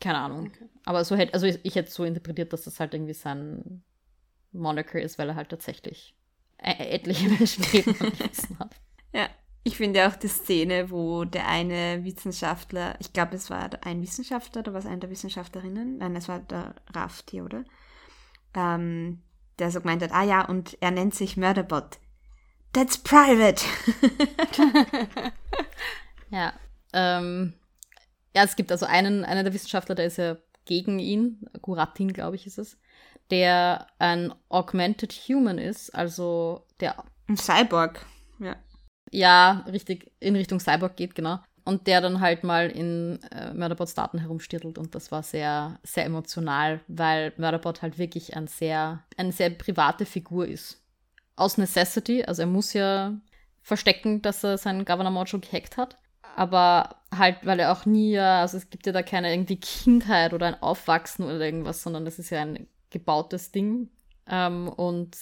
keine 0.00 0.18
Ahnung. 0.18 0.46
Okay. 0.48 0.68
Aber 0.84 1.04
so 1.04 1.16
hätte, 1.16 1.34
also 1.34 1.46
ich, 1.46 1.60
ich 1.62 1.74
hätte 1.76 1.90
so 1.90 2.04
interpretiert, 2.04 2.52
dass 2.52 2.64
das 2.64 2.80
halt 2.80 2.94
irgendwie 2.94 3.14
sein 3.14 3.82
Moniker 4.52 5.00
ist, 5.00 5.18
weil 5.18 5.28
er 5.28 5.36
halt 5.36 5.50
tatsächlich 5.50 6.16
etliche 6.58 7.28
Menschenleben 7.38 7.94
vergessen 7.94 8.58
hat. 8.58 8.74
Ja. 9.12 9.28
Ich 9.62 9.78
finde 9.78 10.06
auch 10.06 10.14
die 10.14 10.28
Szene, 10.28 10.92
wo 10.92 11.24
der 11.24 11.48
eine 11.48 12.04
Wissenschaftler, 12.04 12.94
ich 13.00 13.12
glaube, 13.12 13.34
es 13.34 13.50
war 13.50 13.68
ein 13.82 14.00
Wissenschaftler 14.00 14.60
oder 14.60 14.72
war 14.74 14.78
es 14.78 14.86
eine 14.86 15.00
der 15.00 15.10
Wissenschaftlerinnen? 15.10 15.98
Nein, 15.98 16.14
es 16.14 16.28
war 16.28 16.38
der 16.38 16.76
Rafti, 16.94 17.42
oder? 17.42 17.64
Ähm, 18.56 19.22
der 19.58 19.70
so 19.70 19.80
gemeint 19.80 20.02
hat, 20.02 20.12
ah 20.12 20.24
ja, 20.24 20.44
und 20.44 20.76
er 20.80 20.90
nennt 20.90 21.14
sich 21.14 21.36
Murderbot. 21.36 21.98
That's 22.72 22.98
private. 22.98 23.64
ja, 26.30 26.52
ähm, 26.92 27.54
ja, 28.34 28.44
es 28.44 28.56
gibt 28.56 28.70
also 28.70 28.84
einen, 28.84 29.24
einer 29.24 29.44
der 29.44 29.54
Wissenschaftler, 29.54 29.94
der 29.94 30.06
ist 30.06 30.18
ja 30.18 30.36
gegen 30.66 30.98
ihn, 30.98 31.46
Guratin, 31.62 32.12
glaube 32.12 32.36
ich, 32.36 32.46
ist 32.46 32.58
es, 32.58 32.78
der 33.30 33.86
ein 33.98 34.34
Augmented 34.48 35.12
Human 35.12 35.58
ist, 35.58 35.94
also 35.94 36.66
der. 36.80 37.02
Ein 37.28 37.36
Cyborg, 37.36 38.04
ja. 38.38 38.56
Ja, 39.10 39.64
richtig, 39.70 40.12
in 40.20 40.36
Richtung 40.36 40.60
Cyborg 40.60 40.96
geht, 40.96 41.14
genau. 41.14 41.38
Und 41.66 41.88
der 41.88 42.00
dann 42.00 42.20
halt 42.20 42.44
mal 42.44 42.70
in 42.70 43.18
äh, 43.32 43.52
Murderbots 43.52 43.94
Daten 43.94 44.18
herumstirtelt 44.18 44.78
und 44.78 44.94
das 44.94 45.10
war 45.10 45.24
sehr, 45.24 45.80
sehr 45.82 46.04
emotional, 46.04 46.80
weil 46.86 47.32
Murderbot 47.38 47.82
halt 47.82 47.98
wirklich 47.98 48.36
ein 48.36 48.46
sehr, 48.46 49.02
eine 49.16 49.32
sehr 49.32 49.50
private 49.50 50.06
Figur 50.06 50.46
ist. 50.46 50.80
Aus 51.34 51.58
Necessity, 51.58 52.22
also 52.22 52.42
er 52.42 52.46
muss 52.46 52.72
ja 52.72 53.16
verstecken, 53.62 54.22
dass 54.22 54.44
er 54.44 54.58
seinen 54.58 54.84
Governor 54.84 55.10
Mojo 55.10 55.40
gehackt 55.40 55.76
hat. 55.76 55.98
Aber 56.36 57.00
halt, 57.12 57.38
weil 57.44 57.58
er 57.58 57.72
auch 57.72 57.84
nie, 57.84 58.16
also 58.16 58.58
es 58.58 58.70
gibt 58.70 58.86
ja 58.86 58.92
da 58.92 59.02
keine 59.02 59.32
irgendwie 59.32 59.58
Kindheit 59.58 60.34
oder 60.34 60.46
ein 60.46 60.62
Aufwachsen 60.62 61.24
oder 61.24 61.40
irgendwas, 61.40 61.82
sondern 61.82 62.04
das 62.04 62.20
ist 62.20 62.30
ja 62.30 62.42
ein 62.42 62.68
gebautes 62.90 63.50
Ding. 63.50 63.90
Ähm, 64.28 64.68
und 64.68 65.16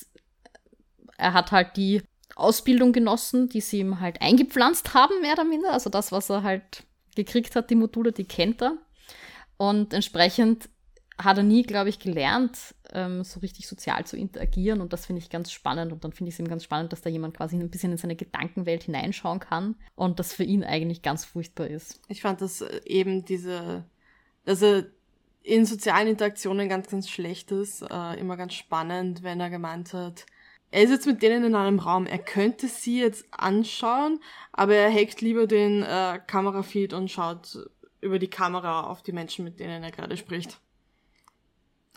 er 1.16 1.33
hat 1.33 1.52
halt 1.52 1.76
die 1.78 2.02
Ausbildung 2.37 2.92
genossen, 2.92 3.49
die 3.49 3.61
sie 3.61 3.81
ihm 3.81 4.01
halt 4.01 4.20
eingepflanzt 4.20 4.94
haben, 4.94 5.20
mehr 5.20 5.35
oder 5.35 5.44
minder. 5.44 5.73
Also 5.73 5.90
das, 5.90 6.12
was 6.12 6.31
er 6.31 6.42
halt 6.42 6.85
gekriegt 7.14 7.57
hat, 7.57 7.70
die 7.70 7.77
Module, 7.77 8.12
die 8.12 8.25
kennt 8.25 8.62
er. 8.62 8.77
Und 9.57 9.92
entsprechend 9.92 10.68
hat 11.16 11.37
er 11.37 11.44
nie, 11.44 11.62
glaube 11.62 11.88
ich, 11.88 12.01
gelernt, 12.01 12.75
ähm, 12.92 13.23
so 13.23 13.40
richtig 13.40 13.68
sozial 13.68 14.05
zu 14.05 14.16
interagieren. 14.16 14.81
Und 14.81 14.92
das 14.92 15.07
finde 15.07 15.23
ich 15.23 15.31
ganz 15.31 15.53
spannend. 15.53 15.92
Und 15.92 16.03
dann 16.03 16.12
finde 16.12 16.29
ich 16.29 16.35
es 16.35 16.40
eben 16.40 16.49
ganz 16.49 16.64
spannend, 16.64 16.92
dass 16.92 17.03
da 17.03 17.11
jemand 17.11 17.37
quasi 17.37 17.57
ein 17.57 17.70
bisschen 17.70 17.92
in 17.92 17.99
seine 17.99 18.16
Gedankenwelt 18.16 18.83
hineinschauen 18.85 19.38
kann 19.38 19.77
und 19.94 20.18
das 20.18 20.33
für 20.33 20.44
ihn 20.44 20.64
eigentlich 20.64 21.03
ganz 21.03 21.25
furchtbar 21.25 21.68
ist. 21.68 22.01
Ich 22.09 22.20
fand 22.20 22.40
das 22.40 22.62
äh, 22.62 22.81
eben 22.85 23.25
diese, 23.25 23.85
also 24.44 24.83
in 25.42 25.66
sozialen 25.66 26.09
Interaktionen 26.09 26.68
ganz, 26.68 26.88
ganz 26.88 27.09
schlecht 27.09 27.53
ist. 27.53 27.83
Äh, 27.83 28.18
immer 28.18 28.37
ganz 28.37 28.55
spannend, 28.55 29.23
wenn 29.23 29.40
er 29.40 29.51
gemeint 29.51 29.92
hat, 29.92 30.27
er 30.74 30.82
ist 30.82 30.90
jetzt 30.90 31.06
mit 31.06 31.22
denen 31.22 31.44
in 31.44 31.54
einem 31.54 31.78
Raum. 31.78 32.04
Er 32.04 32.18
könnte 32.18 32.66
sie 32.66 32.98
jetzt 32.98 33.26
anschauen, 33.30 34.18
aber 34.52 34.74
er 34.74 34.92
hackt 34.92 35.20
lieber 35.20 35.46
den 35.46 35.84
äh, 35.84 36.18
Kamerafeed 36.26 36.92
und 36.92 37.12
schaut 37.12 37.70
über 38.00 38.18
die 38.18 38.28
Kamera 38.28 38.82
auf 38.88 39.00
die 39.00 39.12
Menschen, 39.12 39.44
mit 39.44 39.60
denen 39.60 39.84
er 39.84 39.92
gerade 39.92 40.16
spricht. 40.16 40.58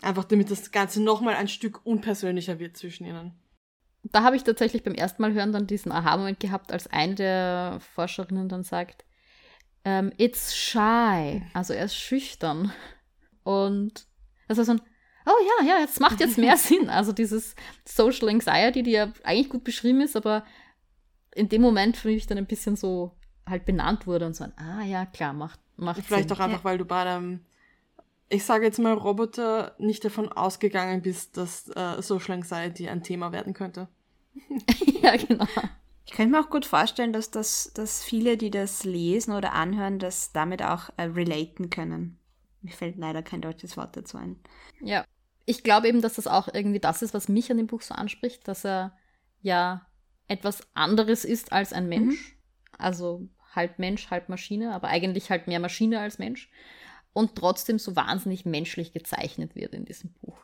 Einfach 0.00 0.22
damit 0.22 0.52
das 0.52 0.70
Ganze 0.70 1.02
nochmal 1.02 1.34
ein 1.34 1.48
Stück 1.48 1.84
unpersönlicher 1.84 2.60
wird 2.60 2.76
zwischen 2.76 3.04
ihnen. 3.04 3.32
Da 4.04 4.22
habe 4.22 4.36
ich 4.36 4.44
tatsächlich 4.44 4.84
beim 4.84 4.94
ersten 4.94 5.22
Mal 5.22 5.32
hören 5.32 5.52
dann 5.52 5.66
diesen 5.66 5.90
Aha-Moment 5.90 6.38
gehabt, 6.38 6.72
als 6.72 6.86
eine 6.86 7.16
der 7.16 7.78
Forscherinnen 7.96 8.48
dann 8.48 8.62
sagt, 8.62 9.04
um, 9.82 9.90
ähm, 9.90 10.12
it's 10.18 10.56
shy. 10.56 11.42
Also 11.52 11.74
er 11.74 11.86
ist 11.86 11.96
schüchtern. 11.96 12.72
Und 13.42 14.06
das 14.46 14.58
war 14.58 14.64
so 14.64 14.72
ein, 14.72 14.80
oh 15.28 15.62
ja, 15.62 15.74
ja, 15.74 15.80
jetzt 15.80 16.00
macht 16.00 16.20
jetzt 16.20 16.38
mehr 16.38 16.56
Sinn. 16.56 16.88
Also 16.88 17.12
dieses 17.12 17.54
Social 17.84 18.28
Anxiety, 18.28 18.82
die 18.82 18.92
ja 18.92 19.12
eigentlich 19.22 19.50
gut 19.50 19.64
beschrieben 19.64 20.00
ist, 20.00 20.16
aber 20.16 20.44
in 21.34 21.48
dem 21.48 21.62
Moment 21.62 21.96
für 21.96 22.08
mich 22.08 22.26
dann 22.26 22.38
ein 22.38 22.46
bisschen 22.46 22.76
so 22.76 23.12
halt 23.46 23.64
benannt 23.64 24.06
wurde 24.06 24.26
und 24.26 24.34
so 24.34 24.44
ein, 24.44 24.52
ah 24.58 24.82
ja, 24.82 25.06
klar, 25.06 25.32
macht, 25.32 25.60
macht 25.76 26.02
Vielleicht 26.02 26.28
Sinn. 26.28 26.36
auch 26.36 26.40
einfach, 26.40 26.58
ja. 26.58 26.64
weil 26.64 26.78
du 26.78 26.84
bei 26.84 27.02
einem, 27.02 27.40
ich 28.28 28.44
sage 28.44 28.64
jetzt 28.64 28.78
mal 28.78 28.92
Roboter, 28.92 29.74
nicht 29.78 30.04
davon 30.04 30.30
ausgegangen 30.30 31.02
bist, 31.02 31.36
dass 31.36 31.68
äh, 31.68 32.02
Social 32.02 32.34
Anxiety 32.34 32.88
ein 32.88 33.02
Thema 33.02 33.32
werden 33.32 33.54
könnte. 33.54 33.88
ja, 35.02 35.16
genau. 35.16 35.46
Ich 36.04 36.12
könnte 36.12 36.32
mir 36.32 36.40
auch 36.40 36.50
gut 36.50 36.64
vorstellen, 36.64 37.12
dass, 37.12 37.30
das, 37.30 37.72
dass 37.74 38.02
viele, 38.02 38.36
die 38.36 38.50
das 38.50 38.84
lesen 38.84 39.34
oder 39.34 39.52
anhören, 39.52 39.98
das 39.98 40.32
damit 40.32 40.62
auch 40.62 40.90
äh, 40.96 41.04
relaten 41.04 41.70
können. 41.70 42.18
Mir 42.62 42.72
fällt 42.72 42.96
leider 42.96 43.22
kein 43.22 43.40
deutsches 43.40 43.76
Wort 43.76 43.96
dazu 43.96 44.16
ein. 44.16 44.36
Ja, 44.80 45.04
ich 45.48 45.62
glaube 45.62 45.88
eben, 45.88 46.02
dass 46.02 46.14
das 46.14 46.26
auch 46.26 46.48
irgendwie 46.52 46.78
das 46.78 47.00
ist, 47.00 47.14
was 47.14 47.28
mich 47.28 47.50
an 47.50 47.56
dem 47.56 47.68
Buch 47.68 47.80
so 47.80 47.94
anspricht, 47.94 48.46
dass 48.46 48.66
er 48.66 48.94
ja 49.40 49.86
etwas 50.26 50.60
anderes 50.74 51.24
ist 51.24 51.52
als 51.52 51.72
ein 51.72 51.88
Mensch. 51.88 52.32
Mhm. 52.32 52.38
Also 52.76 53.28
halb 53.54 53.78
Mensch, 53.78 54.10
halb 54.10 54.28
Maschine, 54.28 54.74
aber 54.74 54.88
eigentlich 54.88 55.30
halt 55.30 55.46
mehr 55.46 55.58
Maschine 55.58 56.00
als 56.00 56.18
Mensch. 56.18 56.50
Und 57.14 57.34
trotzdem 57.34 57.78
so 57.78 57.96
wahnsinnig 57.96 58.44
menschlich 58.44 58.92
gezeichnet 58.92 59.54
wird 59.54 59.72
in 59.72 59.86
diesem 59.86 60.12
Buch. 60.20 60.36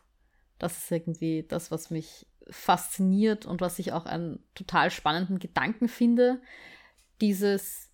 Das 0.58 0.78
ist 0.78 0.90
irgendwie 0.90 1.44
das, 1.46 1.70
was 1.70 1.90
mich 1.90 2.26
fasziniert 2.48 3.44
und 3.44 3.60
was 3.60 3.78
ich 3.78 3.92
auch 3.92 4.06
einen 4.06 4.42
total 4.54 4.90
spannenden 4.90 5.38
Gedanken 5.38 5.88
finde. 5.88 6.40
Dieses, 7.20 7.90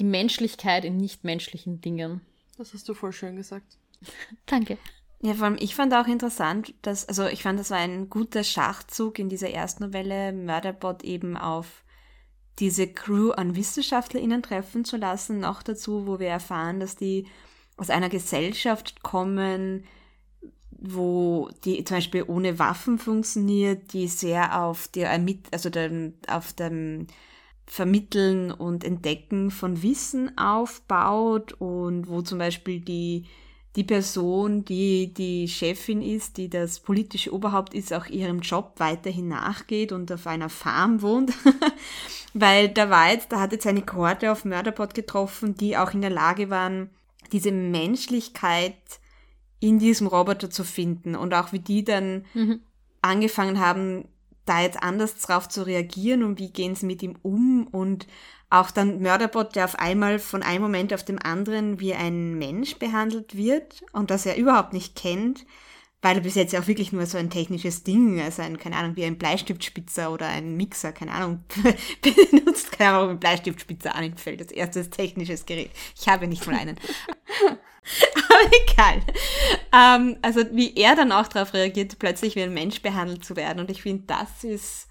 die 0.00 0.04
Menschlichkeit 0.04 0.86
in 0.86 0.96
nichtmenschlichen 0.96 1.82
Dingen. 1.82 2.22
Das 2.56 2.72
hast 2.72 2.88
du 2.88 2.94
voll 2.94 3.12
schön 3.12 3.36
gesagt. 3.36 3.76
Danke. 4.46 4.78
Ja, 5.24 5.34
vor 5.34 5.44
allem, 5.46 5.56
ich 5.60 5.76
fand 5.76 5.94
auch 5.94 6.08
interessant, 6.08 6.74
dass, 6.82 7.08
also 7.08 7.26
ich 7.26 7.42
fand, 7.44 7.58
das 7.60 7.70
war 7.70 7.78
ein 7.78 8.10
guter 8.10 8.42
Schachzug 8.42 9.20
in 9.20 9.28
dieser 9.28 9.50
ersten 9.50 9.84
Novelle, 9.84 10.32
Murderbot 10.32 11.04
eben 11.04 11.36
auf 11.36 11.84
diese 12.58 12.88
Crew 12.88 13.30
an 13.30 13.54
WissenschaftlerInnen 13.54 14.42
treffen 14.42 14.84
zu 14.84 14.96
lassen. 14.96 15.38
Noch 15.38 15.62
dazu, 15.62 16.08
wo 16.08 16.18
wir 16.18 16.26
erfahren, 16.28 16.80
dass 16.80 16.96
die 16.96 17.26
aus 17.76 17.88
einer 17.88 18.08
Gesellschaft 18.08 19.04
kommen, 19.04 19.84
wo 20.72 21.50
die 21.64 21.84
zum 21.84 21.98
Beispiel 21.98 22.24
ohne 22.26 22.58
Waffen 22.58 22.98
funktioniert, 22.98 23.92
die 23.92 24.08
sehr 24.08 24.60
auf 24.60 24.88
der 24.88 25.10
Ermitt 25.10 25.46
also 25.52 25.70
dem, 25.70 26.14
auf 26.26 26.52
dem 26.52 27.06
Vermitteln 27.64 28.50
und 28.50 28.82
Entdecken 28.82 29.52
von 29.52 29.84
Wissen 29.84 30.36
aufbaut 30.36 31.52
und 31.52 32.08
wo 32.08 32.22
zum 32.22 32.38
Beispiel 32.38 32.80
die 32.80 33.26
die 33.76 33.84
Person, 33.84 34.64
die 34.64 35.14
die 35.14 35.48
Chefin 35.48 36.02
ist, 36.02 36.36
die 36.36 36.50
das 36.50 36.80
politische 36.80 37.32
Oberhaupt 37.32 37.72
ist, 37.72 37.92
auch 37.92 38.06
ihrem 38.06 38.40
Job 38.40 38.74
weiterhin 38.76 39.28
nachgeht 39.28 39.92
und 39.92 40.12
auf 40.12 40.26
einer 40.26 40.50
Farm 40.50 41.00
wohnt. 41.00 41.32
Weil 42.34 42.68
da 42.68 42.90
war 42.90 43.10
jetzt, 43.10 43.32
da 43.32 43.40
hat 43.40 43.52
jetzt 43.52 43.66
eine 43.66 43.82
Kohorte 43.82 44.30
auf 44.30 44.44
Murderpot 44.44 44.94
getroffen, 44.94 45.54
die 45.54 45.76
auch 45.76 45.94
in 45.94 46.02
der 46.02 46.10
Lage 46.10 46.50
waren, 46.50 46.90
diese 47.32 47.52
Menschlichkeit 47.52 48.76
in 49.58 49.78
diesem 49.78 50.06
Roboter 50.06 50.50
zu 50.50 50.64
finden 50.64 51.14
und 51.14 51.32
auch 51.32 51.52
wie 51.52 51.60
die 51.60 51.84
dann 51.84 52.26
mhm. 52.34 52.60
angefangen 53.00 53.60
haben, 53.60 54.06
da 54.44 54.60
jetzt 54.60 54.82
anders 54.82 55.14
drauf 55.18 55.48
zu 55.48 55.64
reagieren 55.64 56.24
und 56.24 56.38
wie 56.38 56.50
gehen 56.50 56.74
sie 56.74 56.86
mit 56.86 57.02
ihm 57.02 57.16
um 57.22 57.68
und 57.68 58.06
auch 58.52 58.70
dann 58.70 59.00
Mörderbot, 59.00 59.56
der 59.56 59.64
auf 59.64 59.78
einmal 59.78 60.18
von 60.18 60.42
einem 60.42 60.62
Moment 60.62 60.92
auf 60.92 61.02
dem 61.02 61.18
anderen 61.18 61.80
wie 61.80 61.94
ein 61.94 62.34
Mensch 62.34 62.76
behandelt 62.76 63.34
wird 63.34 63.82
und 63.92 64.10
das 64.10 64.26
er 64.26 64.36
überhaupt 64.36 64.74
nicht 64.74 64.94
kennt, 64.94 65.46
weil 66.02 66.16
er 66.16 66.22
bis 66.22 66.34
jetzt 66.34 66.52
ja 66.52 66.60
auch 66.60 66.66
wirklich 66.66 66.92
nur 66.92 67.06
so 67.06 67.16
ein 67.16 67.30
technisches 67.30 67.82
Ding, 67.82 68.20
also 68.20 68.42
ein, 68.42 68.58
keine 68.58 68.76
Ahnung, 68.76 68.94
wie 68.96 69.04
ein 69.04 69.16
Bleistiftspitzer 69.16 70.12
oder 70.12 70.26
ein 70.26 70.56
Mixer, 70.58 70.92
keine 70.92 71.12
Ahnung, 71.12 71.44
benutzt, 72.02 72.72
keine 72.72 72.90
Ahnung, 72.90 73.10
ein 73.10 73.20
Bleistiftspitzer 73.20 73.94
anfällt, 73.94 74.42
das 74.42 74.50
erste 74.50 74.88
technisches 74.90 75.46
Gerät. 75.46 75.70
Ich 75.98 76.08
habe 76.08 76.26
nicht 76.26 76.46
mal 76.46 76.56
einen. 76.56 76.76
Aber 77.48 78.50
egal. 78.68 79.02
Ähm, 79.72 80.18
also 80.20 80.44
wie 80.52 80.76
er 80.76 80.94
dann 80.94 81.10
auch 81.10 81.28
darauf 81.28 81.54
reagiert, 81.54 81.98
plötzlich 81.98 82.36
wie 82.36 82.42
ein 82.42 82.54
Mensch 82.54 82.82
behandelt 82.82 83.24
zu 83.24 83.34
werden. 83.34 83.60
Und 83.60 83.70
ich 83.70 83.82
finde, 83.82 84.04
das 84.06 84.44
ist 84.44 84.88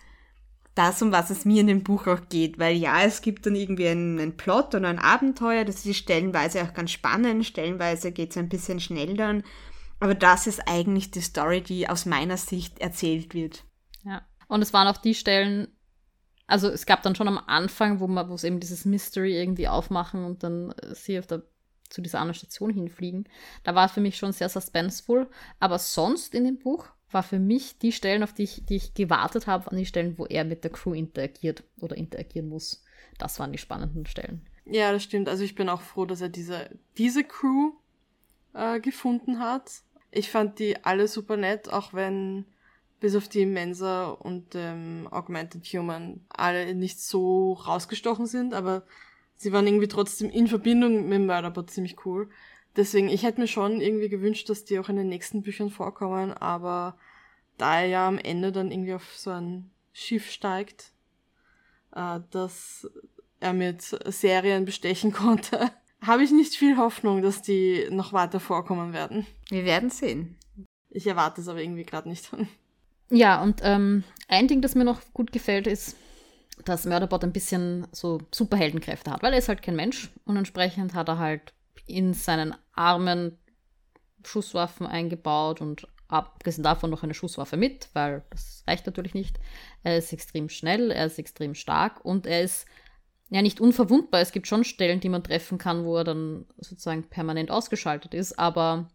das, 0.76 1.02
um 1.02 1.12
was 1.12 1.30
es 1.30 1.46
mir 1.46 1.62
in 1.62 1.68
dem 1.68 1.84
Buch 1.84 2.08
auch 2.08 2.30
geht. 2.30 2.60
Weil 2.60 2.76
ja, 2.76 3.02
es 3.04 3.22
gibt 3.22 3.46
dann 3.46 3.56
irgendwie 3.56 3.88
einen, 3.88 4.20
einen 4.20 4.38
Plot 4.38 4.76
und 4.76 4.86
ein 4.86 5.00
Abenteuer, 5.00 5.66
das 5.66 5.86
ist 5.86 5.98
stellenweise 5.98 6.64
auch 6.64 6.74
ganz 6.74 6.92
spannend, 6.92 7.46
stellenweise 7.46 8.12
geht 8.12 8.32
es 8.32 8.38
ein 8.38 8.50
bisschen 8.50 8.80
schnell 8.80 9.16
dann. 9.16 9.44
Aber 10.00 10.16
das 10.16 10.48
ist 10.48 10.68
eigentlich 10.68 11.12
die 11.12 11.22
Story, 11.22 11.62
die 11.62 11.88
aus 11.88 12.06
meiner 12.06 12.38
Sicht 12.38 12.80
erzählt 12.80 13.34
wird. 13.34 13.64
Ja. 14.04 14.24
Und 14.48 14.62
es 14.62 14.74
waren 14.74 14.88
auch 14.88 14.98
die 14.98 15.14
Stellen, 15.14 15.68
also 16.48 16.68
es 16.70 16.86
gab 16.86 17.04
dann 17.04 17.16
schon 17.16 17.28
am 17.28 17.38
Anfang, 17.38 18.00
wo 18.00 18.08
man, 18.08 18.30
wo 18.30 18.34
es 18.34 18.44
eben 18.44 18.60
dieses 18.60 18.84
Mystery 18.86 19.40
irgendwie 19.40 19.68
aufmachen 19.68 20.26
und 20.26 20.44
dann 20.44 20.72
äh, 20.72 20.96
sie 20.96 21.20
auf 21.20 21.28
der, 21.28 21.44
zu 21.90 22.02
dieser 22.02 22.20
anderen 22.20 22.36
Station 22.36 22.74
hinfliegen. 22.74 23.28
Da 23.64 23.76
war 23.76 23.86
es 23.86 23.92
für 23.92 24.02
mich 24.02 24.18
schon 24.18 24.32
sehr 24.32 24.50
suspenseful. 24.50 25.30
Aber 25.60 25.78
sonst 25.78 26.34
in 26.34 26.46
dem 26.46 26.58
Buch 26.58 26.88
war 27.14 27.24
für 27.24 27.40
mich 27.40 27.78
die 27.78 27.92
Stellen, 27.92 28.24
auf 28.24 28.34
die 28.34 28.44
ich, 28.44 28.66
die 28.66 28.76
ich 28.76 28.94
gewartet 28.94 29.48
habe, 29.48 29.66
waren 29.66 29.78
die 29.78 29.86
Stellen, 29.86 30.18
wo 30.18 30.26
er 30.26 30.44
mit 30.44 30.64
der 30.64 30.72
Crew 30.72 30.94
interagiert 30.94 31.64
oder 31.80 31.98
interagieren 31.98 32.50
muss. 32.50 32.84
Das 33.18 33.40
waren 33.40 33.52
die 33.52 33.58
spannenden 33.58 34.06
Stellen. 34.06 34.42
Ja, 34.66 34.92
das 34.92 35.04
stimmt. 35.04 35.30
Also 35.30 35.44
ich 35.44 35.56
bin 35.56 35.70
auch 35.70 35.82
froh, 35.82 36.06
dass 36.06 36.22
er 36.22 36.30
diese, 36.30 36.70
diese 36.98 37.24
Crew 37.24 37.74
äh, 38.54 38.80
gefunden 38.80 39.40
hat. 39.40 39.72
Ich 40.12 40.30
fand 40.30 40.60
die 40.60 40.84
alle 40.84 41.08
super 41.08 41.38
nett, 41.38 41.72
auch 41.72 41.94
wenn 41.94 42.46
bis 43.00 43.16
auf 43.16 43.28
die 43.28 43.46
Mensa 43.46 44.10
und 44.10 44.54
ähm, 44.56 45.08
Augmented 45.10 45.66
Human 45.66 46.22
alle 46.30 46.76
nicht 46.76 47.02
so 47.02 47.54
rausgestochen 47.54 48.28
sind, 48.28 48.54
aber 48.54 48.84
sie 49.36 49.52
waren 49.52 49.66
irgendwie 49.66 49.88
trotzdem 49.88 50.30
in 50.30 50.48
Verbindung 50.48 51.10
mit 51.10 51.22
Murderbot 51.22 51.72
ziemlich 51.72 52.06
cool. 52.06 52.30
Deswegen, 52.76 53.10
ich 53.10 53.24
hätte 53.24 53.42
mir 53.42 53.48
schon 53.48 53.82
irgendwie 53.82 54.10
gewünscht, 54.10 54.50
dass 54.50 54.64
die 54.64 54.80
auch 54.80 54.90
in 54.90 54.96
den 54.96 55.10
nächsten 55.10 55.42
Büchern 55.42 55.70
vorkommen, 55.70 56.32
aber 56.34 56.98
da 57.58 57.82
er 57.82 57.88
ja 57.88 58.08
am 58.08 58.18
Ende 58.18 58.52
dann 58.52 58.72
irgendwie 58.72 58.94
auf 58.94 59.16
so 59.16 59.32
ein 59.32 59.70
Schiff 59.92 60.32
steigt, 60.32 60.94
äh, 61.94 62.20
das 62.32 62.90
er 63.40 63.54
mit 63.54 63.82
Serien 63.82 64.66
bestechen 64.66 65.12
konnte, 65.14 65.72
habe 66.02 66.24
ich 66.24 66.32
nicht 66.32 66.56
viel 66.56 66.78
Hoffnung, 66.78 67.22
dass 67.22 67.42
die 67.42 67.88
noch 67.92 68.14
weiter 68.14 68.40
vorkommen 68.40 68.94
werden. 68.94 69.26
Wir 69.50 69.66
werden 69.66 69.90
sehen. 69.90 70.38
Ich 70.90 71.08
erwarte 71.08 71.42
es 71.42 71.48
aber 71.48 71.62
irgendwie 71.62 71.86
gerade 71.86 72.10
nicht. 72.10 72.30
Ja, 73.14 73.44
und 73.44 73.60
ähm, 73.62 74.06
ein 74.30 74.48
Ding, 74.48 74.62
das 74.62 74.74
mir 74.74 74.86
noch 74.86 75.02
gut 75.14 75.34
gefällt, 75.34 75.68
ist, 75.68 75.98
dass 76.64 76.86
Murderbot 76.86 77.26
ein 77.26 77.34
bisschen 77.34 77.86
so 77.92 78.20
Superheldenkräfte 78.32 79.12
hat, 79.12 79.22
weil 79.22 79.34
er 79.34 79.40
ist 79.40 79.50
halt 79.50 79.62
kein 79.62 79.76
Mensch 79.76 80.10
und 80.24 80.38
entsprechend 80.38 80.94
hat 80.94 81.10
er 81.10 81.18
halt 81.18 81.54
in 81.86 82.14
seinen 82.14 82.56
Armen 82.74 83.38
Schusswaffen 84.24 84.86
eingebaut 84.86 85.62
und 85.62 85.88
abgesehen 86.08 86.64
davon 86.64 86.90
noch 86.90 87.04
eine 87.04 87.14
Schusswaffe 87.14 87.58
mit, 87.58 87.90
weil 87.94 88.24
das 88.30 88.64
reicht 88.68 88.86
natürlich 88.86 89.14
nicht. 89.14 89.40
Er 89.84 89.98
ist 89.98 90.12
extrem 90.14 90.50
schnell, 90.50 90.92
er 90.92 91.06
ist 91.06 91.20
extrem 91.20 91.56
stark 91.56 92.04
und 92.04 92.26
er 92.28 92.42
ist 92.42 92.66
ja 93.30 93.42
nicht 93.42 93.62
unverwundbar. 93.62 94.22
Es 94.22 94.32
gibt 94.32 94.48
schon 94.48 94.64
Stellen, 94.64 95.00
die 95.00 95.10
man 95.10 95.24
treffen 95.24 95.58
kann, 95.58 95.86
wo 95.86 95.98
er 95.98 96.04
dann 96.04 96.46
sozusagen 96.58 97.10
permanent 97.10 97.50
ausgeschaltet 97.50 98.14
ist, 98.14 98.38
aber 98.38 98.90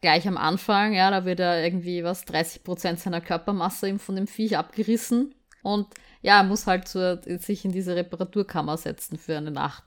gleich 0.00 0.28
am 0.28 0.36
Anfang, 0.36 0.92
ja, 0.92 1.10
da 1.10 1.24
wird 1.24 1.40
er 1.40 1.64
irgendwie 1.64 2.04
was, 2.04 2.24
30 2.24 2.62
Prozent 2.62 3.00
seiner 3.00 3.20
Körpermasse 3.20 3.98
von 3.98 4.16
dem 4.16 4.26
Viech 4.26 4.56
abgerissen 4.56 5.34
und 5.62 5.88
ja, 6.22 6.38
er 6.38 6.44
muss 6.44 6.66
halt 6.66 6.86
zu, 6.86 7.20
sich 7.40 7.64
in 7.64 7.72
diese 7.72 7.96
Reparaturkammer 7.96 8.76
setzen 8.76 9.18
für 9.18 9.36
eine 9.36 9.50
Nacht. 9.50 9.84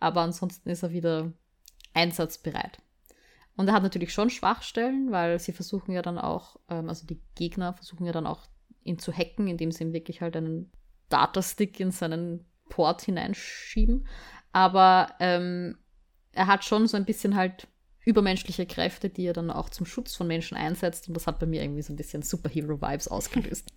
Aber 0.00 0.22
ansonsten 0.22 0.70
ist 0.70 0.82
er 0.82 0.92
wieder 0.92 1.32
einsatzbereit. 1.94 2.78
Und 3.56 3.68
er 3.68 3.74
hat 3.74 3.82
natürlich 3.82 4.12
schon 4.12 4.30
Schwachstellen, 4.30 5.12
weil 5.12 5.38
sie 5.38 5.52
versuchen 5.52 5.92
ja 5.92 6.02
dann 6.02 6.18
auch, 6.18 6.56
ähm, 6.68 6.88
also 6.88 7.06
die 7.06 7.20
Gegner 7.34 7.74
versuchen 7.74 8.06
ja 8.06 8.12
dann 8.12 8.26
auch 8.26 8.46
ihn 8.82 8.98
zu 8.98 9.12
hacken, 9.12 9.46
indem 9.48 9.70
sie 9.70 9.84
ihm 9.84 9.92
wirklich 9.92 10.22
halt 10.22 10.36
einen 10.36 10.72
Datastick 11.10 11.78
in 11.78 11.90
seinen 11.90 12.46
Port 12.70 13.02
hineinschieben. 13.02 14.06
Aber 14.52 15.14
ähm, 15.20 15.76
er 16.32 16.46
hat 16.46 16.64
schon 16.64 16.86
so 16.86 16.96
ein 16.96 17.04
bisschen 17.04 17.36
halt 17.36 17.68
übermenschliche 18.04 18.66
Kräfte, 18.66 19.10
die 19.10 19.26
er 19.26 19.32
dann 19.32 19.50
auch 19.50 19.68
zum 19.68 19.84
Schutz 19.84 20.14
von 20.14 20.26
Menschen 20.26 20.56
einsetzt. 20.56 21.08
Und 21.08 21.14
das 21.14 21.26
hat 21.26 21.38
bei 21.38 21.46
mir 21.46 21.62
irgendwie 21.62 21.82
so 21.82 21.92
ein 21.92 21.96
bisschen 21.96 22.22
Superhero-Vibes 22.22 23.08
ausgelöst. 23.08 23.68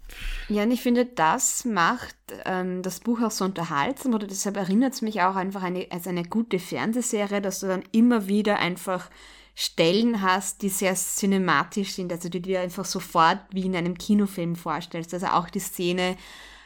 Ja, 0.47 0.63
und 0.63 0.71
ich 0.71 0.81
finde, 0.81 1.05
das 1.05 1.65
macht 1.65 2.15
ähm, 2.45 2.81
das 2.83 3.01
Buch 3.01 3.21
auch 3.21 3.31
so 3.31 3.45
unterhaltsam 3.45 4.13
oder 4.13 4.27
deshalb 4.27 4.55
erinnert 4.55 4.93
es 4.93 5.01
mich 5.01 5.21
auch 5.21 5.35
einfach 5.35 5.61
an 5.61 5.75
eine, 5.75 5.87
als 5.91 6.07
eine 6.07 6.23
gute 6.23 6.59
Fernsehserie, 6.59 7.41
dass 7.41 7.59
du 7.59 7.67
dann 7.67 7.83
immer 7.91 8.27
wieder 8.27 8.59
einfach 8.59 9.09
Stellen 9.55 10.21
hast, 10.21 10.61
die 10.61 10.69
sehr 10.69 10.95
cinematisch 10.95 11.91
sind, 11.91 12.11
also 12.11 12.29
die 12.29 12.41
dir 12.41 12.61
einfach 12.61 12.85
sofort 12.85 13.39
wie 13.51 13.65
in 13.65 13.75
einem 13.75 13.97
Kinofilm 13.97 14.55
vorstellst. 14.55 15.13
Also 15.13 15.27
auch 15.27 15.49
die 15.49 15.59
Szene, 15.59 16.15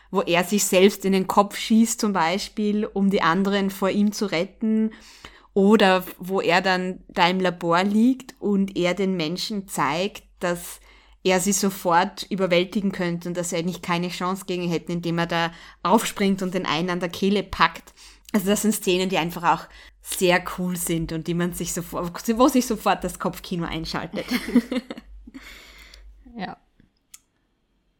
wo 0.09 0.21
er 0.21 0.43
sich 0.43 0.63
selbst 0.63 1.03
in 1.03 1.11
den 1.11 1.27
Kopf 1.27 1.57
schießt 1.57 1.99
zum 1.99 2.13
Beispiel, 2.13 2.85
um 2.85 3.09
die 3.09 3.21
anderen 3.21 3.71
vor 3.71 3.89
ihm 3.89 4.11
zu 4.13 4.27
retten 4.27 4.91
oder 5.57 6.03
wo 6.19 6.39
er 6.39 6.61
dann 6.61 7.03
da 7.07 7.27
im 7.27 7.39
Labor 7.39 7.83
liegt 7.83 8.35
und 8.39 8.77
er 8.77 8.93
den 8.93 9.17
Menschen 9.17 9.67
zeigt, 9.67 10.21
dass 10.37 10.79
er 11.23 11.39
sie 11.39 11.51
sofort 11.51 12.27
überwältigen 12.29 12.91
könnte 12.91 13.27
und 13.27 13.35
dass 13.35 13.51
er 13.51 13.57
eigentlich 13.57 13.81
keine 13.81 14.09
Chance 14.09 14.45
gegen 14.45 14.69
hätten, 14.69 14.91
indem 14.91 15.17
er 15.17 15.25
da 15.25 15.51
aufspringt 15.81 16.43
und 16.43 16.53
den 16.53 16.67
einen 16.67 16.91
an 16.91 16.99
der 16.99 17.09
Kehle 17.09 17.41
packt. 17.41 17.95
Also 18.33 18.45
das 18.45 18.61
sind 18.61 18.73
Szenen, 18.73 19.09
die 19.09 19.17
einfach 19.17 19.43
auch 19.43 19.67
sehr 20.03 20.43
cool 20.59 20.77
sind 20.77 21.11
und 21.11 21.25
die 21.25 21.33
man 21.33 21.53
sich 21.53 21.73
sofort, 21.73 22.37
wo 22.37 22.47
sich 22.49 22.67
sofort 22.67 23.03
das 23.03 23.17
Kopfkino 23.17 23.65
einschaltet. 23.65 24.27
ja. 26.37 26.55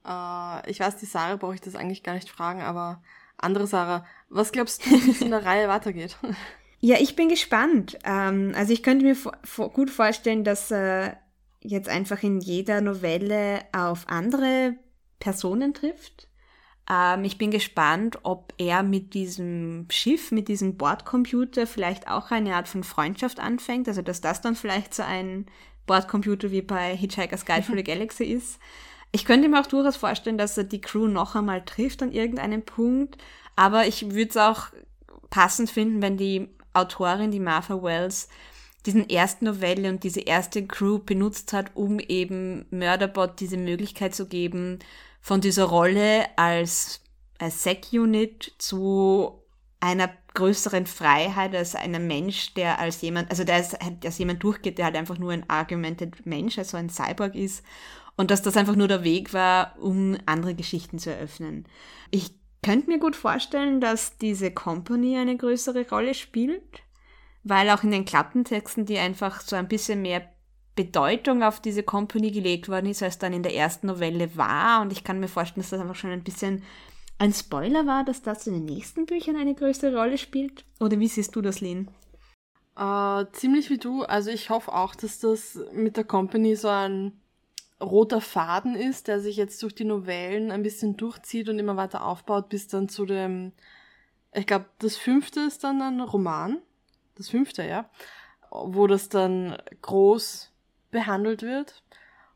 Äh, 0.06 0.70
ich 0.70 0.80
weiß, 0.80 0.98
die 0.98 1.08
Sarah 1.08 1.38
brauche 1.38 1.56
ich 1.56 1.62
das 1.62 1.74
eigentlich 1.74 2.04
gar 2.04 2.14
nicht 2.14 2.30
fragen, 2.30 2.62
aber 2.62 3.02
andere 3.36 3.66
Sarah, 3.66 4.06
was 4.30 4.52
glaubst 4.52 4.86
du, 4.86 4.92
wie 4.92 5.10
es 5.10 5.22
in 5.22 5.32
der 5.32 5.44
Reihe 5.44 5.68
weitergeht? 5.68 6.18
Ja, 6.80 6.98
ich 7.00 7.16
bin 7.16 7.30
gespannt. 7.30 7.98
Ähm, 8.04 8.54
also 8.56 8.72
ich 8.72 8.84
könnte 8.84 9.06
mir 9.06 9.16
gut 9.70 9.90
vorstellen, 9.90 10.44
dass 10.44 10.72
er 10.72 11.18
jetzt 11.62 11.90
einfach 11.90 12.22
in 12.24 12.40
jeder 12.40 12.82
Novelle 12.82 13.62
auf 13.72 14.08
andere 14.08 14.76
Personen 15.20 15.74
trifft. 15.74 16.28
Ähm, 16.90 17.24
ich 17.24 17.38
bin 17.38 17.52
gespannt, 17.52 18.20
ob 18.24 18.54
er 18.58 18.84
mit 18.84 19.14
diesem 19.16 19.88
Schiff, 19.90 20.32
mit 20.32 20.48
diesem 20.48 20.78
Bordcomputer 20.78 21.66
vielleicht 21.66 22.08
auch 22.08 22.32
eine 22.32 22.56
Art 22.56 22.68
von 22.68 22.84
Freundschaft 22.84 23.40
anfängt. 23.40 23.88
Also 23.88 24.04
dass 24.04 24.22
das 24.22 24.42
dann 24.42 24.56
vielleicht 24.56 24.94
so 24.94 25.04
ein 25.04 25.48
Bordcomputer 25.88 26.52
wie 26.52 26.62
bei 26.62 26.96
Hitchhiker's 26.96 27.46
Guide 27.46 27.64
for 27.64 27.76
the 27.76 27.84
Galaxy 27.86 28.26
ist. 28.26 28.60
Ich 29.12 29.26
könnte 29.26 29.50
mir 29.50 29.60
auch 29.62 29.68
durchaus 29.68 29.96
vorstellen, 29.96 30.38
dass 30.38 30.58
er 30.58 30.66
die 30.66 30.82
Crew 30.82 31.08
noch 31.08 31.36
einmal 31.36 31.66
trifft 31.66 32.04
an 32.04 32.12
irgendeinem 32.12 32.64
Punkt. 32.64 33.18
Aber 33.56 33.88
ich 33.88 34.12
würde 34.12 34.30
es 34.30 34.38
auch 34.38 34.68
passend 35.30 35.70
finden, 35.70 36.02
wenn 36.02 36.18
die 36.18 36.50
Autorin, 36.78 37.32
die 37.32 37.40
Martha 37.40 37.82
Wells, 37.82 38.30
diesen 38.86 39.10
ersten 39.10 39.46
Novelle 39.46 39.90
und 39.90 40.04
diese 40.04 40.22
erste 40.22 40.66
Crew 40.66 41.00
benutzt 41.00 41.54
hat, 41.54 41.72
um 41.76 42.00
eben 42.00 42.66
Murderbot 42.72 43.40
diese 43.40 43.58
Möglichkeit 43.58 44.16
zu 44.16 44.28
geben, 44.28 44.80
von 45.20 45.42
dieser 45.42 45.66
Rolle 45.66 46.26
als, 46.38 47.02
als 47.38 47.64
Sec-Unit 47.64 48.54
zu 48.58 49.42
einer 49.80 50.10
größeren 50.34 50.86
Freiheit 50.86 51.56
als 51.56 51.76
einem 51.76 52.08
Mensch, 52.08 52.54
der 52.54 52.80
als 52.80 53.02
jemand, 53.02 53.30
also 53.30 53.44
der 53.44 53.56
als, 53.56 53.76
als 53.76 54.18
jemand 54.18 54.44
durchgeht, 54.44 54.78
der 54.78 54.86
halt 54.86 54.96
einfach 54.96 55.18
nur 55.18 55.32
ein 55.32 55.50
argumented 55.50 56.26
Mensch, 56.26 56.58
also 56.58 56.78
ein 56.78 56.90
Cyborg 56.90 57.36
ist 57.36 57.64
und 58.16 58.32
dass 58.32 58.42
das 58.42 58.58
einfach 58.58 58.76
nur 58.76 58.88
der 58.88 59.04
Weg 59.04 59.34
war, 59.34 59.76
um 59.80 60.18
andere 60.26 60.56
Geschichten 60.56 61.00
zu 61.00 61.12
eröffnen. 61.12 61.66
Ich 62.12 62.32
könnte 62.64 62.90
mir 62.90 63.00
gut 63.00 63.16
vorstellen, 63.16 63.82
dass 63.82 64.18
diese 64.18 64.52
Company 64.52 65.18
eine 65.18 65.38
größere 65.38 65.88
Rolle 65.90 66.14
spielt, 66.14 66.84
weil 67.44 67.70
auch 67.70 67.84
in 67.84 67.92
den 67.92 68.06
Klappentexten 68.06 68.86
die 68.86 68.98
einfach 68.98 69.42
so 69.42 69.56
ein 69.56 69.68
bisschen 69.68 70.02
mehr 70.02 70.30
Bedeutung 70.76 71.44
auf 71.44 71.60
diese 71.60 71.84
Company 71.84 72.32
gelegt 72.32 72.70
worden 72.70 72.90
ist, 72.90 73.04
als 73.04 73.18
dann 73.18 73.34
in 73.34 73.44
der 73.44 73.56
ersten 73.56 73.88
Novelle 73.88 74.38
war. 74.38 74.82
Und 74.82 74.92
ich 74.92 75.04
kann 75.04 75.20
mir 75.20 75.28
vorstellen, 75.28 75.64
dass 75.64 75.72
das 75.72 75.82
einfach 75.82 75.96
schon 75.96 76.12
ein 76.12 76.24
bisschen 76.24 76.64
ein 77.20 77.34
Spoiler 77.34 77.86
war, 77.88 78.06
dass 78.06 78.22
das 78.22 78.46
in 78.48 78.54
den 78.54 78.66
nächsten 78.66 79.06
Büchern 79.06 79.36
eine 79.36 79.56
größere 79.56 79.96
Rolle 79.96 80.18
spielt. 80.18 80.66
Oder 80.80 81.00
wie 81.00 81.08
siehst 81.08 81.36
du 81.36 81.42
das, 81.42 81.62
Lynn? 81.62 81.90
Äh, 82.78 83.26
ziemlich 83.32 83.70
wie 83.72 83.80
du. 83.80 84.04
Also 84.04 84.30
ich 84.30 84.52
hoffe 84.52 84.74
auch, 84.74 84.94
dass 84.94 85.20
das 85.20 85.60
mit 85.74 85.98
der 85.98 86.04
Company 86.04 86.56
so 86.56 86.68
ein 86.68 87.20
roter 87.82 88.22
Faden 88.22 88.76
ist, 88.76 89.08
der 89.08 89.20
sich 89.20 89.38
jetzt 89.38 89.62
durch 89.62 89.76
die 89.76 89.86
Novellen 89.86 90.52
ein 90.52 90.64
bisschen 90.64 90.98
durchzieht 90.98 91.50
und 91.50 91.60
immer 91.60 91.78
weiter 91.78 92.06
aufbaut, 92.06 92.50
bis 92.50 92.68
dann 92.68 92.90
zu 92.90 93.06
dem, 93.06 93.54
ich 94.34 94.48
glaube, 94.48 94.66
das 94.80 94.98
fünfte 94.98 95.42
ist 95.42 95.64
dann 95.64 95.82
ein 95.82 96.02
Roman, 96.02 96.58
das 97.16 97.30
fünfte, 97.30 97.64
ja, 97.64 97.90
wo 98.50 98.88
das 98.88 99.10
dann 99.10 99.58
groß 99.82 100.52
behandelt 100.92 101.42
wird. 101.42 101.84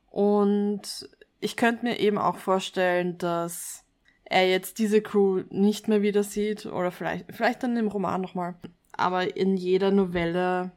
Und 0.09 1.09
ich 1.39 1.55
könnte 1.57 1.85
mir 1.85 1.99
eben 1.99 2.17
auch 2.17 2.37
vorstellen, 2.37 3.17
dass 3.17 3.83
er 4.25 4.47
jetzt 4.47 4.77
diese 4.77 5.01
Crew 5.01 5.43
nicht 5.49 5.87
mehr 5.87 6.01
wieder 6.01 6.23
sieht 6.23 6.65
oder 6.65 6.91
vielleicht, 6.91 7.33
vielleicht 7.33 7.63
dann 7.63 7.75
im 7.77 7.87
Roman 7.87 8.21
nochmal, 8.21 8.55
aber 8.91 9.35
in 9.35 9.57
jeder 9.57 9.91
Novelle 9.91 10.71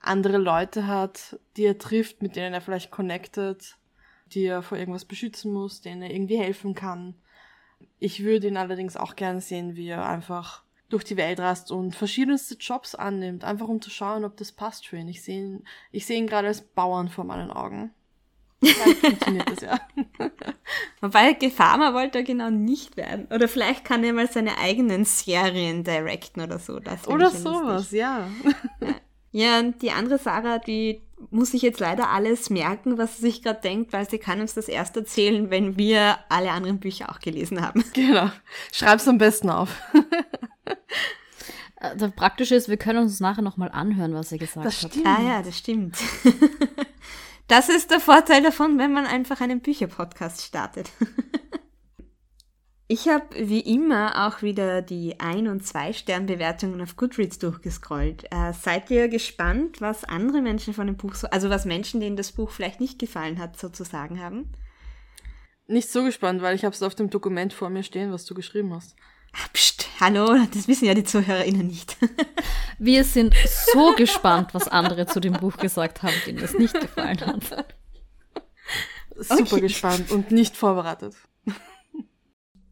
andere 0.00 0.38
Leute 0.38 0.86
hat, 0.86 1.38
die 1.56 1.64
er 1.64 1.78
trifft, 1.78 2.22
mit 2.22 2.34
denen 2.34 2.52
er 2.52 2.60
vielleicht 2.60 2.90
connected 2.90 3.76
die 4.34 4.44
er 4.44 4.62
vor 4.62 4.78
irgendwas 4.78 5.04
beschützen 5.04 5.52
muss, 5.52 5.80
denen 5.80 6.02
er 6.02 6.12
irgendwie 6.12 6.38
helfen 6.38 6.74
kann. 6.74 7.14
Ich 7.98 8.22
würde 8.22 8.48
ihn 8.48 8.56
allerdings 8.56 8.96
auch 8.96 9.16
gerne 9.16 9.40
sehen, 9.40 9.76
wie 9.76 9.88
er 9.88 10.06
einfach 10.06 10.62
durch 10.88 11.04
die 11.04 11.16
Welt 11.16 11.40
reist 11.40 11.70
und 11.70 11.96
verschiedenste 11.96 12.54
Jobs 12.54 12.94
annimmt, 12.94 13.44
einfach 13.44 13.68
um 13.68 13.80
zu 13.80 13.90
schauen, 13.90 14.24
ob 14.24 14.36
das 14.36 14.52
passt 14.52 14.86
für 14.86 14.98
ihn. 14.98 15.08
Ich 15.08 15.22
sehe 15.22 15.38
ihn, 15.38 15.64
ich 15.90 16.04
sehe 16.04 16.18
ihn 16.18 16.26
gerade 16.26 16.48
als 16.48 16.60
Bauern 16.60 17.08
vor 17.08 17.24
meinen 17.24 17.50
Augen. 17.50 17.92
Vielleicht 18.62 18.98
funktioniert 19.06 19.50
das 19.50 19.60
ja. 19.62 19.80
Wobei 21.00 21.32
Gefarmer 21.32 21.94
wollte 21.94 22.18
er 22.18 22.24
genau 22.24 22.50
nicht 22.50 22.96
werden. 22.96 23.26
Oder 23.34 23.48
vielleicht 23.48 23.84
kann 23.84 24.04
er 24.04 24.12
mal 24.12 24.30
seine 24.30 24.58
eigenen 24.58 25.04
Serien 25.04 25.82
directen 25.82 26.42
oder 26.42 26.58
so. 26.58 26.78
Das 26.78 27.08
oder 27.08 27.30
sowas, 27.30 27.90
ja. 27.90 28.28
ja. 28.80 28.94
Ja, 29.34 29.60
und 29.60 29.80
die 29.80 29.90
andere 29.90 30.18
Sarah, 30.18 30.58
die 30.58 31.00
muss 31.30 31.54
ich 31.54 31.62
jetzt 31.62 31.80
leider 31.80 32.10
alles 32.10 32.50
merken, 32.50 32.98
was 32.98 33.16
sie 33.16 33.22
sich 33.22 33.42
gerade 33.42 33.60
denkt, 33.60 33.92
weil 33.92 34.08
sie 34.08 34.18
kann 34.18 34.40
uns 34.40 34.54
das 34.54 34.68
erst 34.68 34.96
erzählen, 34.96 35.50
wenn 35.50 35.78
wir 35.78 36.18
alle 36.28 36.50
anderen 36.50 36.80
Bücher 36.80 37.10
auch 37.10 37.20
gelesen 37.20 37.60
haben. 37.60 37.84
Genau. 37.92 38.30
Schreib's 38.72 39.06
am 39.06 39.18
besten 39.18 39.50
auf. 39.50 39.76
Äh, 41.76 41.96
das 41.96 42.12
Praktische 42.12 42.54
ist, 42.54 42.68
wir 42.68 42.76
können 42.76 43.00
uns 43.00 43.20
nachher 43.20 43.42
nochmal 43.42 43.70
anhören, 43.70 44.14
was 44.14 44.30
sie 44.30 44.38
gesagt 44.38 44.66
das 44.66 44.82
hat. 44.82 44.92
Stimmt. 44.92 45.06
Ah 45.06 45.20
ja, 45.22 45.42
das 45.42 45.58
stimmt. 45.58 45.96
Das 47.52 47.68
ist 47.68 47.90
der 47.90 48.00
Vorteil 48.00 48.42
davon, 48.42 48.78
wenn 48.78 48.92
man 48.92 49.04
einfach 49.04 49.42
einen 49.42 49.60
Bücherpodcast 49.60 50.42
startet. 50.42 50.90
Ich 52.92 53.08
habe 53.08 53.24
wie 53.48 53.60
immer 53.60 54.26
auch 54.26 54.42
wieder 54.42 54.82
die 54.82 55.18
Ein- 55.18 55.48
und 55.48 55.64
Zwei-Stern-Bewertungen 55.66 56.82
auf 56.82 56.96
Goodreads 56.96 57.38
durchgescrollt. 57.38 58.24
Äh, 58.30 58.52
seid 58.52 58.90
ihr 58.90 59.08
gespannt, 59.08 59.80
was 59.80 60.04
andere 60.04 60.42
Menschen 60.42 60.74
von 60.74 60.88
dem 60.88 60.98
Buch 60.98 61.14
so, 61.14 61.26
also 61.28 61.48
was 61.48 61.64
Menschen, 61.64 62.00
denen 62.00 62.16
das 62.16 62.32
Buch 62.32 62.50
vielleicht 62.50 62.80
nicht 62.80 62.98
gefallen 62.98 63.38
hat, 63.38 63.58
sozusagen 63.58 64.20
haben? 64.20 64.52
Nicht 65.66 65.88
so 65.90 66.04
gespannt, 66.04 66.42
weil 66.42 66.54
ich 66.54 66.66
habe 66.66 66.74
es 66.74 66.82
auf 66.82 66.94
dem 66.94 67.08
Dokument 67.08 67.54
vor 67.54 67.70
mir 67.70 67.82
stehen, 67.82 68.12
was 68.12 68.26
du 68.26 68.34
geschrieben 68.34 68.74
hast. 68.74 68.94
Ah, 69.32 69.48
pst, 69.54 69.88
hallo, 69.98 70.36
das 70.52 70.68
wissen 70.68 70.84
ja 70.84 70.92
die 70.92 71.04
ZuhörerInnen 71.04 71.66
nicht. 71.66 71.96
Wir 72.78 73.04
sind 73.04 73.34
so 73.72 73.94
gespannt, 73.94 74.52
was 74.52 74.68
andere 74.68 75.06
zu 75.06 75.18
dem 75.18 75.32
Buch 75.32 75.56
gesagt 75.56 76.02
haben, 76.02 76.12
denen 76.26 76.44
es 76.44 76.52
nicht 76.52 76.78
gefallen 76.78 77.22
hat. 77.22 77.74
Super 79.16 79.52
okay. 79.52 79.60
gespannt 79.62 80.10
und 80.10 80.30
nicht 80.30 80.58
vorbereitet. 80.58 81.14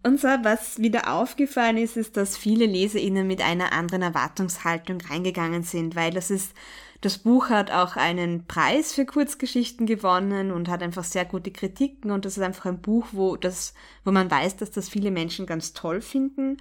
Und 0.03 0.19
zwar, 0.19 0.43
was 0.45 0.79
wieder 0.79 1.13
aufgefallen 1.13 1.77
ist, 1.77 1.97
ist, 1.97 2.17
dass 2.17 2.37
viele 2.37 2.65
LeserInnen 2.65 3.27
mit 3.27 3.43
einer 3.43 3.73
anderen 3.73 4.03
Erwartungshaltung 4.03 4.99
reingegangen 5.03 5.63
sind, 5.63 5.95
weil 5.95 6.11
das 6.11 6.31
ist, 6.31 6.55
das 7.03 7.19
Buch 7.19 7.51
hat 7.51 7.71
auch 7.71 7.97
einen 7.97 8.47
Preis 8.47 8.95
für 8.95 9.05
Kurzgeschichten 9.05 9.85
gewonnen 9.85 10.53
und 10.53 10.69
hat 10.69 10.83
einfach 10.83 11.05
sehr 11.05 11.27
gute 11.27 11.51
Kritiken 11.51 12.11
und 12.11 12.25
das 12.25 12.39
ist 12.39 12.43
einfach 12.43 12.67
ein 12.67 12.81
Buch, 12.81 13.09
wo 13.13 13.37
das, 13.37 13.75
wo 14.05 14.11
man 14.11 14.31
weiß, 14.31 14.57
dass 14.57 14.71
das 14.71 14.89
viele 14.89 15.11
Menschen 15.11 15.45
ganz 15.45 15.75
toll 15.75 16.01
finden. 16.01 16.57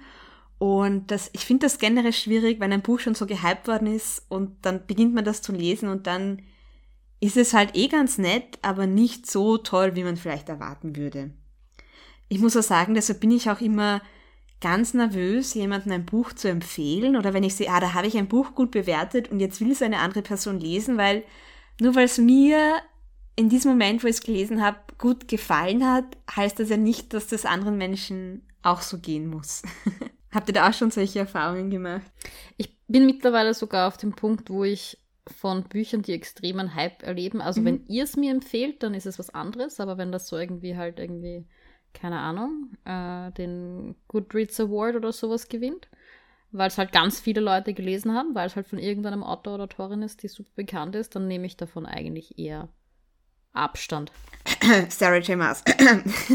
Und 0.58 1.10
das, 1.10 1.30
ich 1.32 1.46
finde 1.46 1.64
das 1.64 1.78
generell 1.78 2.12
schwierig, 2.12 2.60
wenn 2.60 2.72
ein 2.72 2.82
Buch 2.82 3.00
schon 3.00 3.14
so 3.14 3.24
gehypt 3.24 3.68
worden 3.68 3.88
ist 3.88 4.26
und 4.28 4.54
dann 4.62 4.86
beginnt 4.86 5.14
man 5.14 5.24
das 5.24 5.40
zu 5.40 5.52
lesen 5.52 5.88
und 5.88 6.06
dann 6.06 6.42
ist 7.20 7.38
es 7.38 7.54
halt 7.54 7.74
eh 7.74 7.88
ganz 7.88 8.18
nett, 8.18 8.58
aber 8.60 8.86
nicht 8.86 9.30
so 9.30 9.56
toll, 9.56 9.96
wie 9.96 10.04
man 10.04 10.18
vielleicht 10.18 10.50
erwarten 10.50 10.96
würde 10.96 11.32
ich 12.30 12.38
muss 12.38 12.56
auch 12.56 12.62
sagen, 12.62 12.94
deshalb 12.94 13.20
bin 13.20 13.32
ich 13.32 13.50
auch 13.50 13.60
immer 13.60 14.00
ganz 14.60 14.94
nervös, 14.94 15.52
jemandem 15.54 15.92
ein 15.92 16.06
Buch 16.06 16.32
zu 16.32 16.48
empfehlen 16.48 17.16
oder 17.16 17.34
wenn 17.34 17.42
ich 17.42 17.56
sehe, 17.56 17.70
ah, 17.70 17.80
da 17.80 17.92
habe 17.92 18.06
ich 18.06 18.16
ein 18.16 18.28
Buch 18.28 18.54
gut 18.54 18.70
bewertet 18.70 19.30
und 19.30 19.40
jetzt 19.40 19.60
will 19.60 19.72
es 19.72 19.82
eine 19.82 19.98
andere 19.98 20.22
Person 20.22 20.60
lesen, 20.60 20.96
weil 20.96 21.24
nur 21.80 21.94
weil 21.94 22.04
es 22.04 22.18
mir 22.18 22.80
in 23.36 23.48
diesem 23.48 23.72
Moment, 23.72 24.04
wo 24.04 24.06
ich 24.06 24.16
es 24.16 24.22
gelesen 24.22 24.62
habe, 24.62 24.78
gut 24.98 25.26
gefallen 25.26 25.86
hat, 25.86 26.04
heißt 26.34 26.60
das 26.60 26.68
ja 26.68 26.76
nicht, 26.76 27.14
dass 27.14 27.26
das 27.26 27.46
anderen 27.46 27.78
Menschen 27.78 28.46
auch 28.62 28.82
so 28.82 28.98
gehen 28.98 29.26
muss. 29.26 29.62
Habt 30.30 30.48
ihr 30.48 30.54
da 30.54 30.68
auch 30.68 30.74
schon 30.74 30.90
solche 30.90 31.20
Erfahrungen 31.20 31.70
gemacht? 31.70 32.12
Ich 32.58 32.76
bin 32.86 33.06
mittlerweile 33.06 33.54
sogar 33.54 33.88
auf 33.88 33.96
dem 33.96 34.12
Punkt, 34.12 34.50
wo 34.50 34.62
ich 34.62 34.98
von 35.26 35.64
Büchern, 35.64 36.02
die 36.02 36.12
extremen 36.12 36.74
Hype 36.74 37.02
erleben, 37.02 37.40
also 37.40 37.60
mhm. 37.60 37.64
wenn 37.64 37.86
ihr 37.88 38.04
es 38.04 38.16
mir 38.16 38.30
empfehlt, 38.30 38.82
dann 38.82 38.94
ist 38.94 39.06
es 39.06 39.18
was 39.18 39.30
anderes, 39.30 39.80
aber 39.80 39.98
wenn 39.98 40.12
das 40.12 40.28
so 40.28 40.36
irgendwie 40.36 40.76
halt 40.76 40.98
irgendwie 40.98 41.46
keine 41.92 42.18
Ahnung, 42.18 42.76
äh, 42.84 43.30
den 43.32 43.94
Goodreads 44.08 44.60
Award 44.60 44.96
oder 44.96 45.12
sowas 45.12 45.48
gewinnt, 45.48 45.88
weil 46.52 46.68
es 46.68 46.78
halt 46.78 46.92
ganz 46.92 47.20
viele 47.20 47.40
Leute 47.40 47.74
gelesen 47.74 48.14
haben, 48.14 48.34
weil 48.34 48.46
es 48.46 48.56
halt 48.56 48.66
von 48.66 48.78
irgendeinem 48.78 49.22
Autor 49.22 49.54
oder 49.54 49.64
Autorin 49.64 50.02
ist, 50.02 50.22
die 50.22 50.28
super 50.28 50.50
bekannt 50.56 50.94
ist, 50.94 51.14
dann 51.14 51.28
nehme 51.28 51.46
ich 51.46 51.56
davon 51.56 51.86
eigentlich 51.86 52.38
eher 52.38 52.68
Abstand. 53.52 54.12
Sarah 54.88 55.18
J. 55.18 55.36
Maas. 55.36 55.64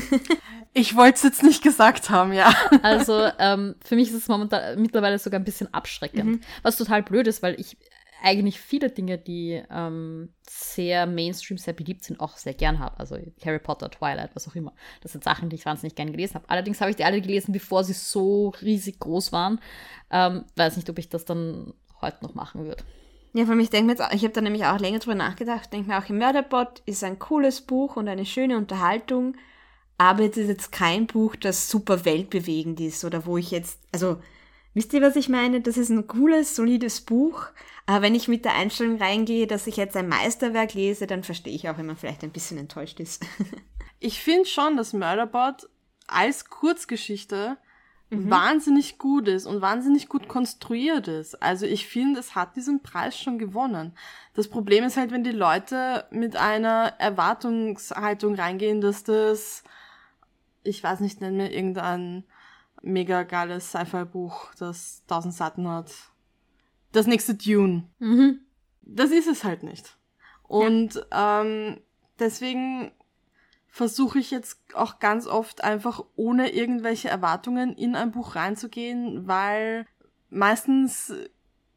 ich 0.73 0.95
wollte 0.95 1.15
es 1.15 1.23
jetzt 1.23 1.43
nicht 1.43 1.63
gesagt 1.63 2.09
haben, 2.09 2.33
ja. 2.33 2.53
Also 2.83 3.29
ähm, 3.39 3.75
für 3.83 3.95
mich 3.95 4.09
ist 4.09 4.15
es 4.15 4.27
momentan 4.27 4.81
mittlerweile 4.81 5.17
sogar 5.17 5.39
ein 5.39 5.45
bisschen 5.45 5.73
abschreckend. 5.73 6.25
Mhm. 6.25 6.41
Was 6.61 6.77
total 6.77 7.03
blöd 7.03 7.27
ist, 7.27 7.41
weil 7.41 7.59
ich 7.59 7.77
eigentlich 8.23 8.59
viele 8.59 8.89
Dinge, 8.89 9.17
die 9.17 9.61
ähm, 9.69 10.33
sehr 10.47 11.05
Mainstream, 11.05 11.57
sehr 11.57 11.73
beliebt 11.73 12.03
sind, 12.03 12.19
auch 12.19 12.37
sehr 12.37 12.53
gern 12.53 12.79
habe. 12.79 12.99
Also 12.99 13.17
Harry 13.43 13.59
Potter, 13.59 13.89
Twilight, 13.89 14.31
was 14.35 14.47
auch 14.47 14.55
immer. 14.55 14.73
Das 15.01 15.11
sind 15.11 15.23
Sachen, 15.23 15.49
die 15.49 15.55
ich 15.55 15.65
wahnsinnig 15.65 15.95
gern 15.95 16.11
gelesen 16.11 16.35
habe. 16.35 16.49
Allerdings 16.49 16.81
habe 16.81 16.89
ich 16.91 16.97
die 16.97 17.03
alle 17.03 17.21
gelesen, 17.21 17.51
bevor 17.51 17.83
sie 17.83 17.93
so 17.93 18.49
riesig 18.61 18.99
groß 18.99 19.31
waren. 19.31 19.59
Ähm, 20.11 20.45
weiß 20.55 20.77
nicht, 20.77 20.89
ob 20.89 20.97
ich 20.97 21.09
das 21.09 21.25
dann 21.25 21.73
heute 22.01 22.23
noch 22.23 22.33
machen 22.33 22.65
würde. 22.65 22.83
Ja, 23.33 23.43
allem, 23.43 23.59
ich 23.59 23.69
denke 23.69 23.87
mir 23.87 23.97
jetzt, 23.97 24.13
ich 24.13 24.23
habe 24.23 24.33
da 24.33 24.39
nämlich 24.39 24.65
auch 24.65 24.79
länger 24.79 24.99
drüber 24.99 25.15
nachgedacht, 25.15 25.73
denke 25.73 25.89
mir 25.89 25.97
auch, 25.99 26.09
im 26.09 26.19
Mörderbot 26.19 26.81
ist 26.85 27.03
ein 27.03 27.19
cooles 27.19 27.59
Buch 27.59 27.97
und 27.97 28.07
eine 28.07 28.25
schöne 28.25 28.55
Unterhaltung, 28.55 29.35
aber 29.97 30.23
es 30.23 30.37
ist 30.37 30.47
jetzt 30.47 30.71
kein 30.71 31.05
Buch, 31.05 31.35
das 31.35 31.69
super 31.69 32.05
weltbewegend 32.05 32.79
ist 32.79 33.03
oder 33.03 33.25
wo 33.25 33.35
ich 33.35 33.51
jetzt, 33.51 33.81
also, 33.91 34.21
wisst 34.73 34.93
ihr, 34.93 35.01
was 35.01 35.17
ich 35.17 35.27
meine? 35.27 35.59
Das 35.59 35.75
ist 35.75 35.89
ein 35.89 36.07
cooles, 36.07 36.55
solides 36.55 37.01
Buch, 37.01 37.47
aber 37.85 38.01
wenn 38.01 38.15
ich 38.15 38.27
mit 38.27 38.45
der 38.45 38.55
Einstellung 38.55 38.97
reingehe, 38.97 39.45
dass 39.45 39.67
ich 39.67 39.77
jetzt 39.77 39.95
ein 39.95 40.07
Meisterwerk 40.07 40.73
lese, 40.73 41.05
dann 41.05 41.23
verstehe 41.23 41.53
ich 41.53 41.69
auch, 41.69 41.77
wenn 41.77 41.85
man 41.85 41.97
vielleicht 41.97 42.23
ein 42.23 42.31
bisschen 42.31 42.57
enttäuscht 42.57 42.99
ist. 42.99 43.23
ich 43.99 44.21
finde 44.21 44.45
schon, 44.45 44.75
dass 44.75 44.93
Murderbot 44.93 45.69
als 46.07 46.49
Kurzgeschichte 46.49 47.57
mhm. 48.09 48.29
wahnsinnig 48.29 48.97
gut 48.97 49.27
ist 49.27 49.45
und 49.45 49.61
wahnsinnig 49.61 50.09
gut 50.09 50.27
konstruiert 50.27 51.07
ist. 51.07 51.41
Also 51.43 51.67
ich 51.67 51.87
finde, 51.87 52.19
es 52.19 52.33
hat 52.33 52.55
diesen 52.55 52.81
Preis 52.81 53.19
schon 53.19 53.37
gewonnen. 53.37 53.95
Das 54.33 54.47
Problem 54.47 54.83
ist 54.83 54.97
halt, 54.97 55.11
wenn 55.11 55.23
die 55.23 55.31
Leute 55.31 56.05
mit 56.09 56.35
einer 56.35 56.93
Erwartungshaltung 56.97 58.33
reingehen, 58.33 58.81
dass 58.81 59.03
das, 59.03 59.63
ich 60.63 60.83
weiß 60.83 61.01
nicht, 61.01 61.21
nennen 61.21 61.37
wir 61.37 61.51
irgendein 61.51 62.23
mega 62.81 63.23
geiles 63.23 63.69
Sci-Fi-Buch, 63.69 64.55
das 64.57 65.03
tausend 65.07 65.35
Seiten 65.35 65.67
hat 65.67 65.91
das 66.95 67.07
nächste 67.07 67.35
Dune. 67.35 67.83
Mhm. 67.99 68.39
Das 68.81 69.11
ist 69.11 69.27
es 69.27 69.43
halt 69.43 69.63
nicht. 69.63 69.97
Und 70.43 70.95
ja. 71.11 71.41
ähm, 71.41 71.81
deswegen 72.19 72.91
versuche 73.67 74.19
ich 74.19 74.31
jetzt 74.31 74.59
auch 74.73 74.99
ganz 74.99 75.27
oft 75.27 75.63
einfach 75.63 76.03
ohne 76.15 76.53
irgendwelche 76.53 77.09
Erwartungen 77.09 77.75
in 77.75 77.95
ein 77.95 78.11
Buch 78.11 78.35
reinzugehen, 78.35 79.27
weil 79.27 79.85
meistens 80.29 81.13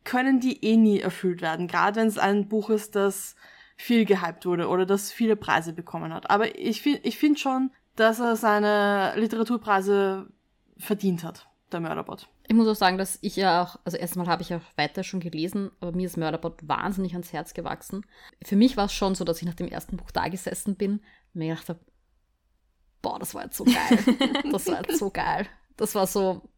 können 0.05 0.41
die 0.41 0.65
eh 0.65 0.77
nie 0.77 1.01
erfüllt 1.01 1.43
werden, 1.43 1.67
gerade 1.67 2.01
wenn 2.01 2.07
es 2.07 2.19
ein 2.19 2.49
Buch 2.49 2.71
ist, 2.71 2.95
das 2.95 3.35
viel 3.77 4.05
gehypt 4.05 4.47
wurde 4.47 4.69
oder 4.69 4.87
das 4.87 5.13
viele 5.13 5.37
Preise 5.37 5.73
bekommen 5.73 6.13
hat. 6.13 6.31
Aber 6.31 6.59
ich 6.59 6.83
finde 6.83 7.01
ich 7.03 7.19
finde 7.19 7.39
schon, 7.39 7.71
dass 7.97 8.21
er 8.21 8.37
seine 8.37 9.15
Literaturpreise 9.17 10.27
verdient 10.79 11.25
hat, 11.25 11.49
der 11.73 11.81
Mörderbot. 11.81 12.29
Ich 12.49 12.55
muss 12.55 12.67
auch 12.67 12.75
sagen, 12.75 12.97
dass 12.97 13.19
ich 13.21 13.37
ja 13.37 13.63
auch, 13.63 13.79
also 13.85 13.99
erstmal 13.99 14.27
habe 14.27 14.41
ich 14.41 14.49
ja 14.49 14.63
weiter 14.77 15.05
schon 15.05 15.21
gelesen, 15.21 15.71
aber 15.81 15.93
mir 15.93 16.07
ist 16.07 16.17
Mörderbot 16.17 16.67
wahnsinnig 16.67 17.13
ans 17.13 17.33
Herz 17.35 17.53
gewachsen. 17.53 18.07
Für 18.43 18.57
mich 18.57 18.79
war 18.79 18.87
es 18.87 18.95
schon 18.95 19.15
so, 19.15 19.23
dass 19.25 19.43
ich 19.43 19.47
nach 19.47 19.55
dem 19.55 19.69
ersten 19.69 19.99
Buch 19.99 20.11
da 20.11 20.29
gesessen 20.29 20.75
bin 20.75 20.93
und 20.93 21.03
mir 21.35 21.51
gedacht 21.51 21.69
habe, 21.69 21.81
boah, 23.03 23.19
das 23.19 23.35
war 23.35 23.45
jetzt 23.45 23.59
so 23.59 23.65
geil. 23.65 23.99
das 24.51 24.67
war 24.67 24.79
jetzt 24.79 24.99
so 24.99 25.11
geil. 25.11 25.47
Das 25.77 25.95
war 25.95 26.07
so, 26.07 26.49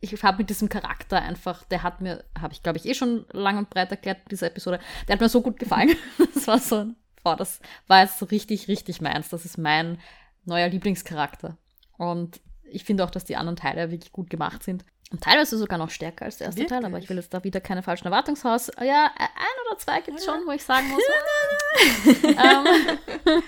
ich 0.00 0.20
habe 0.24 0.38
mit 0.38 0.50
diesem 0.50 0.68
Charakter 0.68 1.22
einfach, 1.22 1.62
der 1.64 1.84
hat 1.84 2.00
mir, 2.00 2.24
habe 2.36 2.52
ich 2.52 2.64
glaube 2.64 2.78
ich 2.78 2.86
eh 2.86 2.94
schon 2.94 3.24
lang 3.30 3.58
und 3.58 3.70
breit 3.70 3.92
erklärt 3.92 4.18
in 4.24 4.30
dieser 4.30 4.48
Episode, 4.48 4.80
der 5.06 5.14
hat 5.14 5.20
mir 5.20 5.28
so 5.28 5.40
gut 5.40 5.60
gefallen. 5.60 5.94
das 6.34 6.48
war 6.48 6.58
so, 6.58 6.86
boah, 7.22 7.36
das 7.36 7.60
war 7.86 8.02
jetzt 8.02 8.18
so 8.18 8.26
richtig, 8.26 8.66
richtig 8.66 9.00
meins. 9.00 9.28
Das 9.28 9.44
ist 9.44 9.56
mein 9.56 9.98
neuer 10.44 10.68
Lieblingscharakter. 10.68 11.58
Und 11.96 12.40
ich 12.64 12.84
finde 12.84 13.04
auch, 13.04 13.10
dass 13.10 13.24
die 13.24 13.36
anderen 13.36 13.56
Teile 13.56 13.92
wirklich 13.92 14.10
gut 14.10 14.30
gemacht 14.30 14.64
sind. 14.64 14.84
Und 15.12 15.22
teilweise 15.22 15.58
sogar 15.58 15.78
noch 15.78 15.90
stärker 15.90 16.24
als 16.24 16.38
der 16.38 16.46
erste 16.46 16.62
Wirklich? 16.62 16.80
Teil, 16.80 16.86
aber 16.86 16.98
ich 16.98 17.08
will 17.10 17.16
jetzt 17.16 17.34
da 17.34 17.44
wieder 17.44 17.60
keine 17.60 17.82
falschen 17.82 18.06
Erwartungshaus. 18.06 18.70
Ja, 18.80 19.10
ein 19.18 19.66
oder 19.68 19.78
zwei 19.78 20.00
gibt 20.00 20.18
es 20.18 20.24
schon, 20.24 20.46
wo 20.46 20.52
ich 20.52 20.64
sagen 20.64 20.88
muss. 20.88 21.02
ähm, 22.24 22.98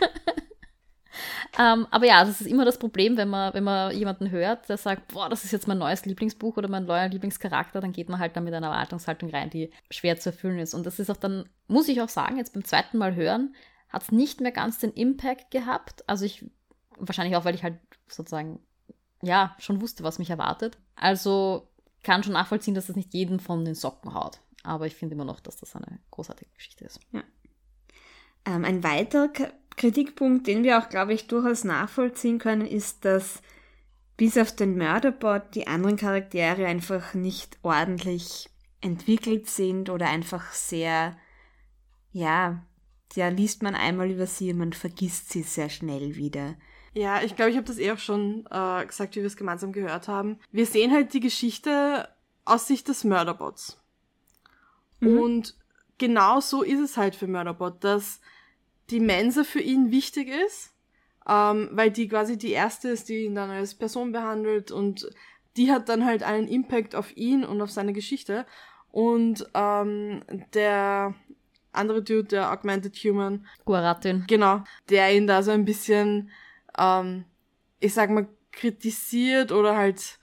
ähm, 1.59 1.87
aber 1.91 2.05
ja, 2.05 2.23
das 2.23 2.43
ist 2.43 2.47
immer 2.47 2.67
das 2.67 2.79
Problem, 2.79 3.17
wenn 3.17 3.31
man, 3.31 3.55
wenn 3.55 3.65
man 3.65 3.97
jemanden 3.97 4.31
hört, 4.31 4.69
der 4.69 4.77
sagt, 4.77 5.09
boah, 5.09 5.31
das 5.31 5.45
ist 5.45 5.53
jetzt 5.53 5.67
mein 5.67 5.79
neues 5.79 6.05
Lieblingsbuch 6.05 6.59
oder 6.59 6.69
mein 6.69 6.85
neuer 6.85 7.09
Lieblingscharakter, 7.09 7.81
dann 7.81 7.93
geht 7.93 8.11
man 8.11 8.21
halt 8.21 8.37
da 8.37 8.43
mit 8.43 8.53
einer 8.53 8.67
Erwartungshaltung 8.67 9.31
rein, 9.31 9.49
die 9.49 9.71
schwer 9.91 10.19
zu 10.21 10.29
erfüllen 10.29 10.59
ist. 10.59 10.75
Und 10.75 10.85
das 10.85 10.99
ist 10.99 11.11
auch 11.11 11.17
dann, 11.17 11.49
muss 11.67 11.89
ich 11.89 12.03
auch 12.03 12.11
sagen, 12.11 12.37
jetzt 12.37 12.53
beim 12.53 12.65
zweiten 12.65 12.99
Mal 12.99 13.15
hören, 13.15 13.55
hat 13.89 14.03
es 14.03 14.13
nicht 14.13 14.43
mehr 14.43 14.53
ganz 14.53 14.81
den 14.81 14.93
Impact 14.93 15.51
gehabt. 15.51 16.07
Also 16.07 16.27
ich, 16.27 16.45
wahrscheinlich 16.99 17.37
auch, 17.37 17.47
weil 17.47 17.55
ich 17.55 17.63
halt 17.63 17.79
sozusagen 18.07 18.61
ja, 19.23 19.57
schon 19.59 19.81
wusste, 19.81 20.05
was 20.05 20.19
mich 20.19 20.29
erwartet. 20.29 20.77
Also 20.97 21.69
kann 22.03 22.23
schon 22.23 22.35
nachvollziehen, 22.35 22.75
dass 22.75 22.87
das 22.87 22.97
nicht 22.97 23.15
jeden 23.15 23.41
von 23.41 23.65
den 23.65 23.75
Socken 23.75 24.15
haut. 24.15 24.41
Aber 24.63 24.87
ich 24.87 24.95
finde 24.95 25.15
immer 25.15 25.25
noch, 25.25 25.41
dass 25.41 25.57
das 25.57 25.75
eine 25.75 25.99
großartige 26.11 26.51
Geschichte 26.55 26.85
ist. 26.85 27.01
Ja. 27.13 27.23
Ähm, 28.47 28.65
ein 28.65 28.83
weiterer 28.83 29.29
K 29.29 29.53
Kritikpunkt, 29.77 30.47
den 30.47 30.63
wir 30.63 30.79
auch, 30.79 30.89
glaube 30.89 31.15
ich, 31.15 31.27
durchaus 31.27 31.65
nachvollziehen 31.65 32.39
können, 32.39 32.65
ist, 32.65 33.05
dass 33.05 33.43
bis 34.17 34.39
auf 34.39 34.55
den 34.55 34.77
Mörderbot 34.77 35.55
die 35.57 35.67
anderen 35.67 35.97
Charaktere 35.97 36.67
einfach 36.67 37.15
nicht 37.15 37.59
ordentlich 37.63 38.49
entwickelt 38.81 39.49
sind 39.49 39.91
oder 39.91 40.09
einfach 40.09 40.53
sehr, 40.53 41.17
ja, 42.13 42.65
ja, 43.15 43.29
liest 43.29 43.63
man 43.63 43.75
einmal 43.75 44.11
über 44.11 44.27
sie 44.27 44.53
und 44.53 44.59
man 44.59 44.73
vergisst 44.73 45.31
sie 45.31 45.43
sehr 45.43 45.69
schnell 45.69 46.15
wieder. 46.17 46.55
Ja, 46.95 47.23
ich 47.23 47.35
glaube, 47.35 47.51
ich 47.51 47.57
habe 47.57 47.67
das 47.67 47.79
eh 47.79 47.93
auch 47.93 47.99
schon 47.99 48.47
äh, 48.51 48.87
gesagt, 48.87 49.17
wie 49.17 49.21
wir 49.21 49.27
es 49.27 49.37
gemeinsam 49.37 49.73
gehört 49.73 50.09
haben. 50.09 50.39
Wir 50.53 50.65
sehen 50.65 50.93
halt 50.93 51.13
die 51.13 51.21
Geschichte 51.21 52.09
aus 52.45 52.67
Sicht 52.67 52.89
des 52.89 53.05
Mörderbots. 53.05 53.81
Mhm. 55.01 55.19
Und 55.19 55.57
genau 55.99 56.41
so 56.41 56.63
ist 56.63 56.81
es 56.81 56.97
halt 56.97 57.17
für 57.17 57.27
Mörderbot, 57.27 57.83
dass 57.83 58.21
die 58.91 59.01
Mensa 59.01 59.45
für 59.45 59.61
ihn 59.61 59.91
wichtig 59.91 60.29
ist, 60.29 60.73
ähm, 61.29 61.71
weil 61.73 61.91
die 61.91 62.09
quasi 62.09 62.39
die 62.39 62.53
erste 62.53 62.91
ist, 62.91 63.09
die 63.09 63.25
ihn 63.25 63.35
dann 63.35 63.51
als 63.51 63.75
Person 63.75 64.13
behandelt 64.13 64.71
und 64.71 65.09
die 65.57 65.73
hat 65.73 65.89
dann 65.89 66.05
halt 66.05 66.23
einen 66.23 66.49
Impact 66.49 66.95
auf 66.95 67.17
ihn 67.17 67.45
und 67.45 67.61
auf 67.63 67.71
seine 67.71 67.93
Geschichte. 67.93 68.47
Und 68.91 69.49
ähm, 69.55 70.23
der 70.53 71.15
andere 71.73 72.03
Dude, 72.03 72.25
der 72.25 72.53
Augmented 72.53 72.95
Human. 72.97 73.47
Guaratin. 73.65 74.25
Genau. 74.27 74.63
Der 74.89 75.15
ihn 75.15 75.27
da 75.27 75.43
so 75.43 75.51
ein 75.51 75.65
bisschen, 75.65 76.31
ähm, 76.79 77.25
ich 77.81 77.95
sag 77.95 78.11
mal, 78.11 78.29
kritisiert 78.53 79.53
oder 79.53 79.77
halt 79.77 80.19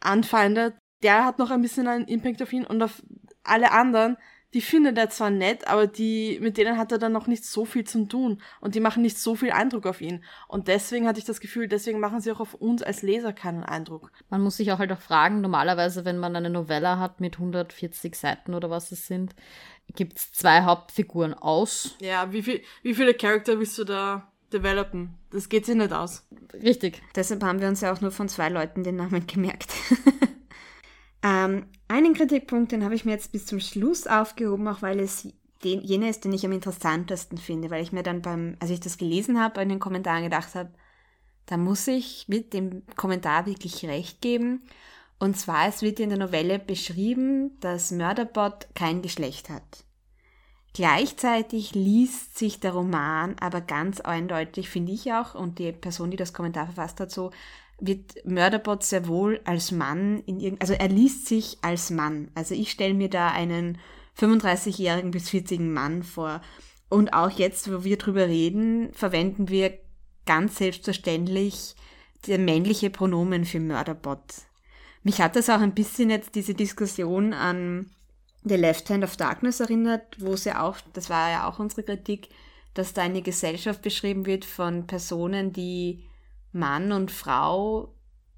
anfeindet. 0.00 0.74
Der 1.02 1.24
hat 1.24 1.38
noch 1.38 1.50
ein 1.50 1.62
bisschen 1.62 1.86
einen 1.86 2.08
Impact 2.08 2.42
auf 2.42 2.52
ihn 2.52 2.64
und 2.64 2.82
auf 2.82 3.02
alle 3.44 3.72
anderen, 3.72 4.16
die 4.54 4.62
findet 4.62 4.96
er 4.96 5.10
zwar 5.10 5.30
nett, 5.30 5.68
aber 5.68 5.86
die, 5.86 6.38
mit 6.40 6.56
denen 6.56 6.78
hat 6.78 6.90
er 6.90 6.98
dann 6.98 7.12
noch 7.12 7.26
nicht 7.26 7.44
so 7.44 7.66
viel 7.66 7.84
zu 7.84 8.06
tun 8.06 8.40
und 8.60 8.74
die 8.74 8.80
machen 8.80 9.02
nicht 9.02 9.18
so 9.18 9.34
viel 9.34 9.50
Eindruck 9.50 9.86
auf 9.86 10.00
ihn. 10.00 10.24
Und 10.48 10.68
deswegen 10.68 11.06
hatte 11.06 11.18
ich 11.18 11.26
das 11.26 11.40
Gefühl, 11.40 11.68
deswegen 11.68 12.00
machen 12.00 12.20
sie 12.20 12.32
auch 12.32 12.40
auf 12.40 12.54
uns 12.54 12.82
als 12.82 13.02
Leser 13.02 13.34
keinen 13.34 13.62
Eindruck. 13.62 14.10
Man 14.30 14.40
muss 14.40 14.56
sich 14.56 14.72
auch 14.72 14.78
halt 14.78 14.90
auch 14.90 15.00
fragen, 15.00 15.42
normalerweise, 15.42 16.04
wenn 16.06 16.18
man 16.18 16.34
eine 16.34 16.50
Novella 16.50 16.98
hat 16.98 17.20
mit 17.20 17.36
140 17.36 18.14
Seiten 18.14 18.54
oder 18.54 18.70
was 18.70 18.90
es 18.90 19.06
sind, 19.06 19.34
gibt 19.94 20.18
es 20.18 20.32
zwei 20.32 20.62
Hauptfiguren 20.62 21.34
aus. 21.34 21.96
Ja, 22.00 22.32
wie, 22.32 22.42
viel, 22.42 22.62
wie 22.82 22.94
viele 22.94 23.14
Charakter 23.14 23.58
willst 23.58 23.76
du 23.78 23.84
da 23.84 24.27
developen? 24.52 25.14
Das 25.30 25.48
geht 25.48 25.66
sich 25.66 25.74
nicht 25.74 25.92
aus. 25.92 26.26
Richtig. 26.54 27.02
Deshalb 27.14 27.42
haben 27.42 27.60
wir 27.60 27.68
uns 27.68 27.80
ja 27.80 27.92
auch 27.92 28.00
nur 28.00 28.10
von 28.10 28.28
zwei 28.28 28.48
Leuten 28.48 28.84
den 28.84 28.96
Namen 28.96 29.26
gemerkt. 29.26 29.72
ähm, 31.22 31.66
einen 31.88 32.14
Kritikpunkt, 32.14 32.72
den 32.72 32.84
habe 32.84 32.94
ich 32.94 33.04
mir 33.04 33.12
jetzt 33.12 33.32
bis 33.32 33.46
zum 33.46 33.60
Schluss 33.60 34.06
aufgehoben, 34.06 34.68
auch 34.68 34.82
weil 34.82 35.00
es 35.00 35.28
den, 35.64 35.80
jener 35.80 36.08
ist, 36.08 36.24
den 36.24 36.32
ich 36.32 36.44
am 36.44 36.52
interessantesten 36.52 37.38
finde, 37.38 37.70
weil 37.70 37.82
ich 37.82 37.92
mir 37.92 38.02
dann 38.02 38.22
beim, 38.22 38.56
als 38.60 38.70
ich 38.70 38.80
das 38.80 38.98
gelesen 38.98 39.40
habe, 39.40 39.60
in 39.60 39.68
den 39.68 39.80
Kommentaren 39.80 40.22
gedacht 40.22 40.54
habe, 40.54 40.70
da 41.46 41.56
muss 41.56 41.86
ich 41.86 42.26
mit 42.28 42.52
dem 42.52 42.82
Kommentar 42.94 43.46
wirklich 43.46 43.84
recht 43.86 44.20
geben. 44.20 44.62
Und 45.18 45.36
zwar, 45.36 45.66
es 45.66 45.82
wird 45.82 45.98
in 45.98 46.10
der 46.10 46.18
Novelle 46.18 46.58
beschrieben, 46.58 47.58
dass 47.60 47.90
Mörderbot 47.90 48.68
kein 48.74 49.02
Geschlecht 49.02 49.50
hat. 49.50 49.84
Gleichzeitig 50.74 51.74
liest 51.74 52.38
sich 52.38 52.60
der 52.60 52.72
Roman 52.72 53.36
aber 53.40 53.60
ganz 53.60 54.00
eindeutig, 54.00 54.68
finde 54.68 54.92
ich 54.92 55.12
auch, 55.12 55.34
und 55.34 55.58
die 55.58 55.72
Person, 55.72 56.10
die 56.10 56.16
das 56.16 56.32
Kommentar 56.32 56.66
verfasst 56.66 57.00
hat, 57.00 57.10
so, 57.10 57.30
wird 57.80 58.24
Mörderbot 58.24 58.82
sehr 58.82 59.06
wohl 59.06 59.40
als 59.44 59.70
Mann 59.70 60.20
in 60.26 60.40
irgend, 60.40 60.60
also 60.60 60.74
er 60.74 60.88
liest 60.88 61.26
sich 61.26 61.58
als 61.62 61.90
Mann. 61.90 62.30
Also 62.34 62.54
ich 62.54 62.70
stelle 62.70 62.94
mir 62.94 63.08
da 63.08 63.30
einen 63.30 63.78
35-jährigen 64.18 65.10
bis 65.10 65.28
40-jährigen 65.30 65.72
Mann 65.72 66.02
vor. 66.02 66.40
Und 66.88 67.12
auch 67.12 67.30
jetzt, 67.30 67.72
wo 67.72 67.84
wir 67.84 67.96
drüber 67.96 68.26
reden, 68.26 68.92
verwenden 68.92 69.48
wir 69.48 69.78
ganz 70.26 70.58
selbstverständlich 70.58 71.76
der 72.26 72.38
männliche 72.38 72.90
Pronomen 72.90 73.44
für 73.44 73.60
Mörderbot. 73.60 74.22
Mich 75.02 75.20
hat 75.20 75.36
das 75.36 75.48
auch 75.48 75.60
ein 75.60 75.74
bisschen 75.74 76.10
jetzt 76.10 76.34
diese 76.34 76.54
Diskussion 76.54 77.32
an 77.32 77.90
The 78.48 78.56
Left 78.56 78.90
Hand 78.90 79.04
of 79.04 79.16
Darkness 79.16 79.60
erinnert, 79.60 80.16
wo 80.18 80.34
es 80.34 80.44
ja 80.44 80.62
auch, 80.62 80.76
das 80.92 81.10
war 81.10 81.30
ja 81.30 81.48
auch 81.48 81.58
unsere 81.58 81.82
Kritik, 81.82 82.28
dass 82.74 82.92
da 82.92 83.02
eine 83.02 83.22
Gesellschaft 83.22 83.82
beschrieben 83.82 84.26
wird 84.26 84.44
von 84.44 84.86
Personen, 84.86 85.52
die 85.52 86.04
Mann 86.52 86.92
und 86.92 87.10
Frau, 87.10 87.94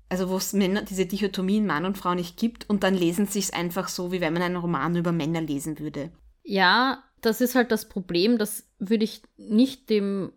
also 0.08 0.28
wo 0.28 0.36
es 0.36 0.52
Männer, 0.52 0.82
diese 0.82 1.06
Dichotomie 1.06 1.58
in 1.58 1.66
Mann 1.66 1.84
und 1.84 1.98
Frau 1.98 2.14
nicht 2.14 2.36
gibt 2.36 2.68
und 2.68 2.82
dann 2.82 2.94
lesen 2.94 3.26
sie 3.26 3.38
es 3.38 3.52
einfach 3.52 3.88
so, 3.88 4.12
wie 4.12 4.20
wenn 4.20 4.32
man 4.32 4.42
einen 4.42 4.56
Roman 4.56 4.96
über 4.96 5.12
Männer 5.12 5.40
lesen 5.40 5.78
würde. 5.78 6.10
Ja, 6.42 7.04
das 7.20 7.40
ist 7.40 7.54
halt 7.54 7.70
das 7.70 7.88
Problem, 7.88 8.38
das 8.38 8.68
würde 8.78 9.04
ich 9.04 9.22
nicht 9.36 9.90
dem 9.90 10.32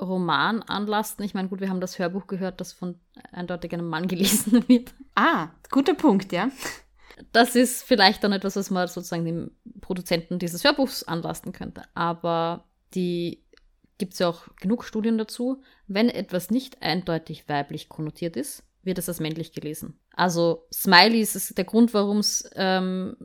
Roman 0.00 0.62
anlasten. 0.62 1.24
Ich 1.24 1.34
meine, 1.34 1.48
gut, 1.48 1.60
wir 1.60 1.70
haben 1.70 1.80
das 1.80 1.98
Hörbuch 1.98 2.26
gehört, 2.26 2.60
das 2.60 2.72
von 2.72 2.98
eindeutig 3.32 3.72
einem 3.72 3.88
Mann 3.88 4.08
gelesen 4.08 4.64
wird. 4.68 4.92
Ah, 5.14 5.48
guter 5.70 5.94
Punkt, 5.94 6.32
ja. 6.32 6.48
Das 7.32 7.54
ist 7.54 7.82
vielleicht 7.82 8.24
dann 8.24 8.32
etwas, 8.32 8.56
was 8.56 8.70
man 8.70 8.88
sozusagen 8.88 9.24
dem 9.24 9.50
Produzenten 9.80 10.38
dieses 10.38 10.64
Hörbuchs 10.64 11.04
anlasten 11.04 11.52
könnte. 11.52 11.82
Aber 11.94 12.64
die 12.94 13.44
gibt 13.98 14.14
es 14.14 14.18
ja 14.18 14.28
auch 14.28 14.46
genug 14.60 14.84
Studien 14.84 15.18
dazu. 15.18 15.62
Wenn 15.86 16.08
etwas 16.08 16.50
nicht 16.50 16.82
eindeutig 16.82 17.48
weiblich 17.48 17.88
konnotiert 17.88 18.36
ist, 18.36 18.64
wird 18.82 18.98
es 18.98 19.08
als 19.08 19.20
männlich 19.20 19.52
gelesen. 19.52 19.98
Also 20.14 20.66
Smileys 20.72 21.34
ist 21.34 21.56
der 21.56 21.64
Grund, 21.64 21.94
warum 21.94 22.18
es 22.18 22.48
ähm, 22.54 23.16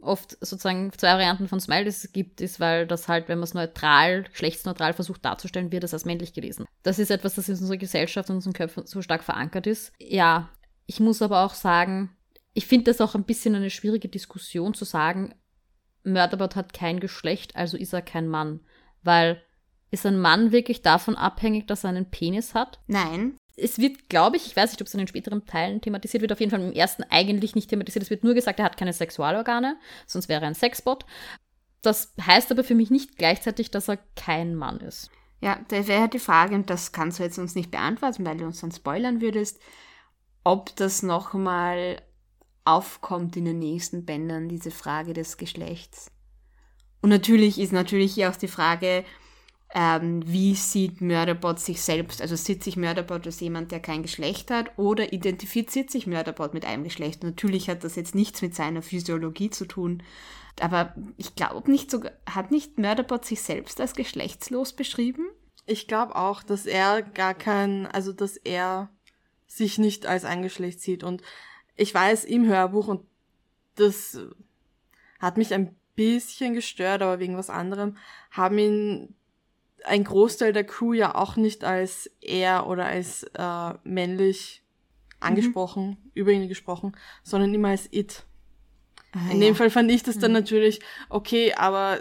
oft 0.00 0.32
sozusagen 0.40 0.90
zwei 0.92 1.12
Varianten 1.12 1.48
von 1.48 1.60
Smileys 1.60 2.10
gibt, 2.12 2.40
ist, 2.40 2.60
weil 2.60 2.86
das 2.86 3.06
halt, 3.06 3.28
wenn 3.28 3.38
man 3.38 3.44
es 3.44 3.54
neutral, 3.54 4.24
geschlechtsneutral 4.24 4.92
versucht 4.92 5.24
darzustellen, 5.24 5.70
wird 5.70 5.84
es 5.84 5.92
als 5.92 6.04
männlich 6.04 6.32
gelesen. 6.32 6.66
Das 6.82 6.98
ist 6.98 7.10
etwas, 7.10 7.34
das 7.34 7.48
in 7.48 7.56
unserer 7.56 7.76
Gesellschaft 7.76 8.28
und 8.28 8.34
in 8.34 8.38
unseren 8.38 8.54
Köpfen 8.54 8.86
so 8.86 9.02
stark 9.02 9.22
verankert 9.22 9.66
ist. 9.66 9.92
Ja, 9.98 10.48
ich 10.86 10.98
muss 10.98 11.22
aber 11.22 11.44
auch 11.44 11.54
sagen, 11.54 12.10
ich 12.52 12.66
finde 12.66 12.86
das 12.86 13.00
auch 13.00 13.14
ein 13.14 13.24
bisschen 13.24 13.54
eine 13.54 13.70
schwierige 13.70 14.08
Diskussion 14.08 14.74
zu 14.74 14.84
sagen, 14.84 15.34
Murderbot 16.04 16.56
hat 16.56 16.72
kein 16.72 17.00
Geschlecht, 17.00 17.56
also 17.56 17.76
ist 17.76 17.92
er 17.92 18.02
kein 18.02 18.28
Mann. 18.28 18.60
Weil 19.02 19.42
ist 19.90 20.06
ein 20.06 20.20
Mann 20.20 20.52
wirklich 20.52 20.82
davon 20.82 21.16
abhängig, 21.16 21.66
dass 21.66 21.84
er 21.84 21.90
einen 21.90 22.10
Penis 22.10 22.54
hat? 22.54 22.80
Nein. 22.86 23.36
Es 23.56 23.78
wird, 23.78 24.08
glaube 24.08 24.36
ich, 24.36 24.46
ich 24.46 24.56
weiß 24.56 24.70
nicht, 24.70 24.80
ob 24.80 24.86
es 24.86 24.94
in 24.94 24.98
den 24.98 25.08
späteren 25.08 25.44
Teilen 25.44 25.80
thematisiert 25.80 26.22
wird, 26.22 26.32
auf 26.32 26.40
jeden 26.40 26.50
Fall 26.50 26.62
im 26.62 26.72
ersten 26.72 27.02
eigentlich 27.10 27.54
nicht 27.54 27.68
thematisiert. 27.68 28.02
Es 28.02 28.10
wird 28.10 28.24
nur 28.24 28.34
gesagt, 28.34 28.58
er 28.58 28.64
hat 28.64 28.76
keine 28.76 28.92
Sexualorgane, 28.92 29.76
sonst 30.06 30.28
wäre 30.28 30.42
er 30.42 30.48
ein 30.48 30.54
Sexbot. 30.54 31.04
Das 31.82 32.14
heißt 32.20 32.50
aber 32.52 32.64
für 32.64 32.74
mich 32.74 32.90
nicht 32.90 33.16
gleichzeitig, 33.16 33.70
dass 33.70 33.88
er 33.88 33.98
kein 34.16 34.54
Mann 34.54 34.80
ist. 34.80 35.10
Ja, 35.42 35.58
da 35.68 35.86
wäre 35.86 36.08
die 36.08 36.18
Frage, 36.18 36.54
und 36.54 36.70
das 36.70 36.92
kannst 36.92 37.18
du 37.18 37.22
jetzt 37.22 37.38
uns 37.38 37.54
nicht 37.54 37.70
beantworten, 37.70 38.24
weil 38.24 38.36
du 38.36 38.44
uns 38.44 38.60
dann 38.60 38.72
spoilern 38.72 39.20
würdest, 39.20 39.60
ob 40.44 40.74
das 40.76 41.02
nochmal 41.02 42.00
aufkommt 42.70 43.36
in 43.36 43.44
den 43.44 43.58
nächsten 43.58 44.04
Bändern, 44.04 44.48
diese 44.48 44.70
Frage 44.70 45.12
des 45.12 45.36
Geschlechts. 45.36 46.10
Und 47.02 47.10
natürlich 47.10 47.58
ist 47.58 47.72
natürlich 47.72 48.14
hier 48.14 48.30
auch 48.30 48.36
die 48.36 48.48
Frage, 48.48 49.04
ähm, 49.72 50.22
wie 50.26 50.54
sieht 50.54 51.00
Murderbot 51.00 51.60
sich 51.60 51.80
selbst? 51.80 52.20
Also 52.20 52.34
sieht 52.34 52.64
sich 52.64 52.76
Murderbot 52.76 53.26
als 53.26 53.40
jemand, 53.40 53.70
der 53.70 53.80
kein 53.80 54.02
Geschlecht 54.02 54.50
hat 54.50 54.76
oder 54.78 55.12
identifiziert 55.12 55.90
sich 55.90 56.06
Murderbot 56.06 56.54
mit 56.54 56.64
einem 56.64 56.84
Geschlecht? 56.84 57.22
Natürlich 57.22 57.68
hat 57.68 57.84
das 57.84 57.94
jetzt 57.94 58.14
nichts 58.14 58.42
mit 58.42 58.54
seiner 58.54 58.82
Physiologie 58.82 59.50
zu 59.50 59.66
tun, 59.66 60.02
aber 60.60 60.94
ich 61.16 61.36
glaube 61.36 61.70
nicht 61.70 61.90
so, 61.90 62.02
hat 62.28 62.50
nicht 62.50 62.78
Murderbot 62.78 63.24
sich 63.24 63.42
selbst 63.42 63.80
als 63.80 63.94
geschlechtslos 63.94 64.72
beschrieben? 64.72 65.28
Ich 65.66 65.86
glaube 65.86 66.16
auch, 66.16 66.42
dass 66.42 66.66
er 66.66 67.02
gar 67.02 67.34
kein, 67.34 67.86
also 67.86 68.12
dass 68.12 68.36
er 68.36 68.90
sich 69.46 69.78
nicht 69.78 70.06
als 70.06 70.24
ein 70.24 70.42
Geschlecht 70.42 70.80
sieht 70.80 71.04
und 71.04 71.22
ich 71.80 71.94
weiß 71.94 72.24
im 72.24 72.46
Hörbuch 72.46 72.88
und 72.88 73.02
das 73.76 74.18
hat 75.18 75.38
mich 75.38 75.54
ein 75.54 75.74
bisschen 75.94 76.54
gestört, 76.54 77.02
aber 77.02 77.18
wegen 77.18 77.36
was 77.36 77.50
anderem, 77.50 77.96
haben 78.30 78.58
ihn 78.58 79.14
ein 79.84 80.04
Großteil 80.04 80.52
der 80.52 80.64
Crew 80.64 80.92
ja 80.92 81.14
auch 81.14 81.36
nicht 81.36 81.64
als 81.64 82.10
er 82.20 82.66
oder 82.66 82.84
als 82.84 83.24
äh, 83.34 83.72
männlich 83.82 84.62
angesprochen, 85.20 85.88
mhm. 85.88 86.10
über 86.14 86.32
ihn 86.32 86.48
gesprochen, 86.48 86.96
sondern 87.22 87.54
immer 87.54 87.68
als 87.68 87.88
it. 87.90 88.24
Ah, 89.12 89.30
In 89.30 89.40
ja. 89.40 89.48
dem 89.48 89.54
Fall 89.54 89.70
fand 89.70 89.90
ich 89.90 90.02
das 90.02 90.18
dann 90.18 90.32
mhm. 90.32 90.38
natürlich 90.38 90.80
okay, 91.08 91.54
aber 91.54 91.98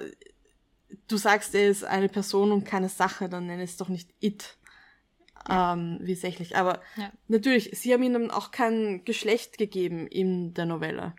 du 1.07 1.15
sagst, 1.15 1.55
er 1.55 1.69
ist 1.69 1.85
eine 1.85 2.09
Person 2.09 2.51
und 2.51 2.65
keine 2.65 2.89
Sache, 2.89 3.29
dann 3.29 3.47
nenn 3.47 3.61
es 3.61 3.77
doch 3.77 3.89
nicht 3.89 4.09
it. 4.19 4.57
Ja. 5.47 5.73
Ähm, 5.73 5.99
wie 6.01 6.15
sächlich. 6.15 6.55
Aber 6.55 6.81
ja. 6.97 7.11
natürlich, 7.27 7.71
sie 7.73 7.93
haben 7.93 8.03
ihm 8.03 8.31
auch 8.31 8.51
kein 8.51 9.03
Geschlecht 9.05 9.57
gegeben 9.57 10.07
in 10.07 10.53
der 10.53 10.65
Novelle. 10.65 11.13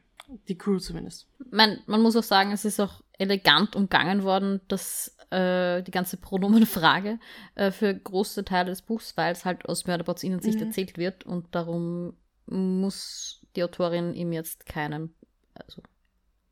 Die 0.49 0.57
Crew 0.57 0.79
zumindest. 0.79 1.27
Man, 1.51 1.79
man 1.87 2.03
muss 2.03 2.16
auch 2.16 2.23
sagen, 2.23 2.53
es 2.53 2.64
ist 2.64 2.79
auch 2.79 3.03
elegant 3.18 3.75
umgangen 3.75 4.23
worden, 4.23 4.61
dass 4.68 5.16
äh, 5.31 5.83
die 5.83 5.91
ganze 5.91 6.16
Pronomenfrage 6.16 7.18
äh, 7.55 7.71
für 7.71 7.95
große 7.95 8.45
Teile 8.45 8.71
des 8.71 8.83
Buchs, 8.83 9.16
weil 9.16 9.33
es 9.33 9.45
halt 9.45 9.68
aus 9.68 9.87
Mörderbots 9.87 10.23
Innensicht 10.23 10.61
mhm. 10.61 10.66
erzählt 10.66 10.99
wird 10.99 11.25
und 11.25 11.55
darum 11.55 12.14
muss 12.47 13.45
die 13.57 13.64
Autorin 13.64 14.14
ihm 14.14 14.33
jetzt 14.33 14.66
keinen, 14.66 15.14
also 15.55 15.83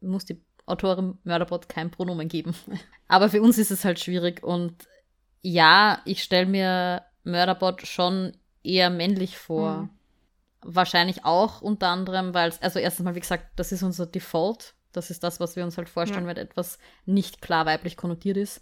muss 0.01 0.25
die 0.25 0.41
Autorin 0.67 1.19
Mörderbot 1.25 1.69
kein 1.69 1.91
Pronomen 1.91 2.29
geben. 2.29 2.55
Aber 3.09 3.31
für 3.31 3.43
uns 3.43 3.59
ist 3.59 3.71
es 3.71 3.85
halt 3.85 3.99
schwierig 3.99 4.43
und 4.43 4.75
ja, 5.41 6.03
ich 6.05 6.23
stelle 6.23 6.47
mir 6.47 7.03
Mörderbot 7.31 7.87
schon 7.87 8.33
eher 8.63 8.91
männlich 8.91 9.39
vor. 9.39 9.73
Mhm. 9.73 9.91
Wahrscheinlich 10.63 11.25
auch 11.25 11.63
unter 11.63 11.89
anderem, 11.89 12.35
weil 12.35 12.49
es, 12.49 12.61
also 12.61 12.79
erstens 12.79 13.05
mal, 13.05 13.15
wie 13.15 13.21
gesagt, 13.21 13.47
das 13.57 13.71
ist 13.71 13.83
unser 13.83 14.07
Default 14.07 14.75
das 14.93 15.11
ist 15.11 15.23
das, 15.23 15.41
was 15.41 15.57
wir 15.57 15.65
uns 15.65 15.77
halt 15.77 15.89
vorstellen, 15.89 16.25
ja. 16.25 16.29
wenn 16.29 16.37
etwas 16.37 16.79
nicht 17.07 17.41
klar 17.41 17.67
weiblich 17.67 17.97
konnotiert 17.97 18.37
ist. 18.37 18.61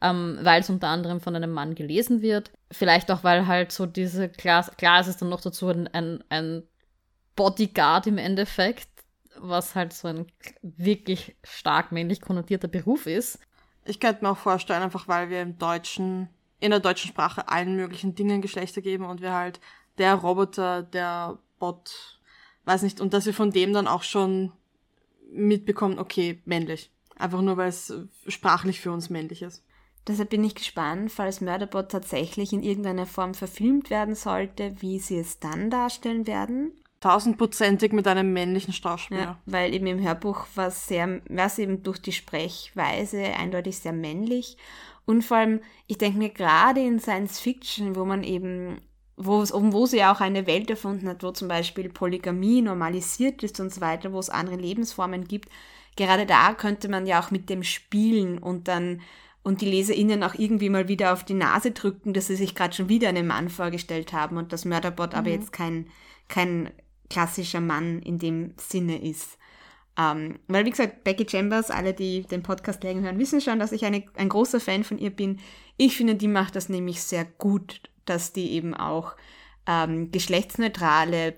Ähm, 0.00 0.38
weil 0.42 0.60
es 0.60 0.70
unter 0.70 0.88
anderem 0.88 1.20
von 1.20 1.36
einem 1.36 1.52
Mann 1.52 1.74
gelesen 1.74 2.22
wird. 2.22 2.50
Vielleicht 2.70 3.10
auch, 3.10 3.22
weil 3.22 3.46
halt 3.46 3.70
so 3.70 3.86
diese, 3.86 4.28
klar, 4.28 4.68
klar 4.76 5.00
ist 5.00 5.06
es 5.06 5.16
dann 5.16 5.28
noch 5.28 5.40
dazu 5.40 5.68
ein, 5.68 5.86
ein, 5.88 6.24
ein 6.28 6.64
Bodyguard 7.36 8.08
im 8.08 8.18
Endeffekt, 8.18 8.88
was 9.38 9.74
halt 9.74 9.92
so 9.92 10.08
ein 10.08 10.26
wirklich 10.62 11.36
stark 11.44 11.92
männlich 11.92 12.20
konnotierter 12.20 12.68
Beruf 12.68 13.06
ist. 13.06 13.38
Ich 13.84 14.00
könnte 14.00 14.24
mir 14.24 14.30
auch 14.30 14.38
vorstellen, 14.38 14.82
einfach 14.82 15.06
weil 15.06 15.30
wir 15.30 15.40
im 15.40 15.58
Deutschen, 15.58 16.28
in 16.62 16.70
der 16.70 16.80
deutschen 16.80 17.08
Sprache 17.08 17.48
allen 17.48 17.74
möglichen 17.74 18.14
Dingen 18.14 18.40
Geschlechter 18.40 18.80
geben 18.80 19.04
und 19.04 19.20
wir 19.20 19.32
halt 19.32 19.60
der 19.98 20.14
Roboter, 20.14 20.82
der 20.82 21.38
Bot, 21.58 22.20
weiß 22.64 22.82
nicht, 22.82 23.00
und 23.00 23.12
dass 23.12 23.26
wir 23.26 23.34
von 23.34 23.50
dem 23.50 23.72
dann 23.72 23.88
auch 23.88 24.04
schon 24.04 24.52
mitbekommen, 25.32 25.98
okay, 25.98 26.40
männlich. 26.44 26.92
Einfach 27.16 27.42
nur, 27.42 27.56
weil 27.56 27.68
es 27.68 27.92
sprachlich 28.28 28.80
für 28.80 28.92
uns 28.92 29.10
männlich 29.10 29.42
ist. 29.42 29.64
Deshalb 30.06 30.30
bin 30.30 30.44
ich 30.44 30.54
gespannt, 30.54 31.10
falls 31.10 31.40
Murderbot 31.40 31.90
tatsächlich 31.90 32.52
in 32.52 32.62
irgendeiner 32.62 33.06
Form 33.06 33.34
verfilmt 33.34 33.90
werden 33.90 34.14
sollte, 34.14 34.74
wie 34.80 34.98
sie 35.00 35.18
es 35.18 35.40
dann 35.40 35.68
darstellen 35.68 36.26
werden. 36.26 36.72
Tausendprozentig 37.00 37.92
mit 37.92 38.06
einem 38.06 38.32
männlichen 38.32 38.72
Schauspieler. 38.72 39.20
Ja, 39.20 39.38
weil 39.46 39.74
eben 39.74 39.86
im 39.88 40.00
Hörbuch 40.00 40.46
war 40.54 40.68
es 40.68 40.86
sehr, 40.86 41.20
war 41.28 41.46
es 41.46 41.58
eben 41.58 41.82
durch 41.82 42.00
die 42.00 42.12
Sprechweise 42.12 43.24
eindeutig 43.36 43.78
sehr 43.78 43.92
männlich. 43.92 44.56
Und 45.04 45.22
vor 45.22 45.38
allem, 45.38 45.60
ich 45.86 45.98
denke 45.98 46.18
mir 46.18 46.30
gerade 46.30 46.80
in 46.80 47.00
Science 47.00 47.40
Fiction, 47.40 47.96
wo 47.96 48.04
man 48.04 48.22
eben, 48.22 48.80
wo, 49.16 49.42
es, 49.42 49.52
wo 49.52 49.86
sie 49.86 50.04
auch 50.04 50.20
eine 50.20 50.46
Welt 50.46 50.70
erfunden 50.70 51.08
hat, 51.08 51.22
wo 51.22 51.32
zum 51.32 51.48
Beispiel 51.48 51.88
Polygamie 51.88 52.62
normalisiert 52.62 53.42
ist 53.42 53.58
und 53.60 53.72
so 53.72 53.80
weiter, 53.80 54.12
wo 54.12 54.18
es 54.18 54.30
andere 54.30 54.56
Lebensformen 54.56 55.24
gibt, 55.24 55.48
gerade 55.96 56.26
da 56.26 56.54
könnte 56.54 56.88
man 56.88 57.06
ja 57.06 57.20
auch 57.20 57.30
mit 57.30 57.50
dem 57.50 57.62
spielen 57.62 58.38
und 58.38 58.68
dann 58.68 59.00
und 59.44 59.60
die 59.60 59.66
LeserInnen 59.66 60.22
auch 60.22 60.34
irgendwie 60.34 60.68
mal 60.68 60.86
wieder 60.86 61.12
auf 61.12 61.24
die 61.24 61.34
Nase 61.34 61.72
drücken, 61.72 62.12
dass 62.12 62.28
sie 62.28 62.36
sich 62.36 62.54
gerade 62.54 62.74
schon 62.74 62.88
wieder 62.88 63.08
einen 63.08 63.26
Mann 63.26 63.48
vorgestellt 63.48 64.12
haben 64.12 64.36
und 64.36 64.52
das 64.52 64.64
Mörderbot 64.64 65.12
mhm. 65.12 65.18
aber 65.18 65.30
jetzt 65.30 65.52
kein, 65.52 65.88
kein 66.28 66.70
klassischer 67.10 67.60
Mann 67.60 67.98
in 68.00 68.18
dem 68.18 68.54
Sinne 68.56 69.02
ist. 69.02 69.38
Ähm, 69.98 70.38
weil, 70.48 70.64
wie 70.64 70.70
gesagt, 70.70 71.04
Becky 71.04 71.26
Chambers, 71.28 71.70
alle, 71.70 71.92
die 71.92 72.22
den 72.22 72.42
Podcast 72.42 72.82
länger 72.82 73.02
hören, 73.02 73.18
wissen 73.18 73.40
schon, 73.40 73.58
dass 73.58 73.72
ich 73.72 73.84
eine, 73.84 74.04
ein 74.16 74.28
großer 74.28 74.60
Fan 74.60 74.84
von 74.84 74.98
ihr 74.98 75.10
bin. 75.10 75.38
Ich 75.76 75.96
finde, 75.96 76.14
die 76.14 76.28
macht 76.28 76.56
das 76.56 76.68
nämlich 76.68 77.02
sehr 77.02 77.24
gut, 77.24 77.82
dass 78.04 78.32
die 78.32 78.52
eben 78.52 78.74
auch 78.74 79.14
ähm, 79.66 80.10
geschlechtsneutrale 80.10 81.34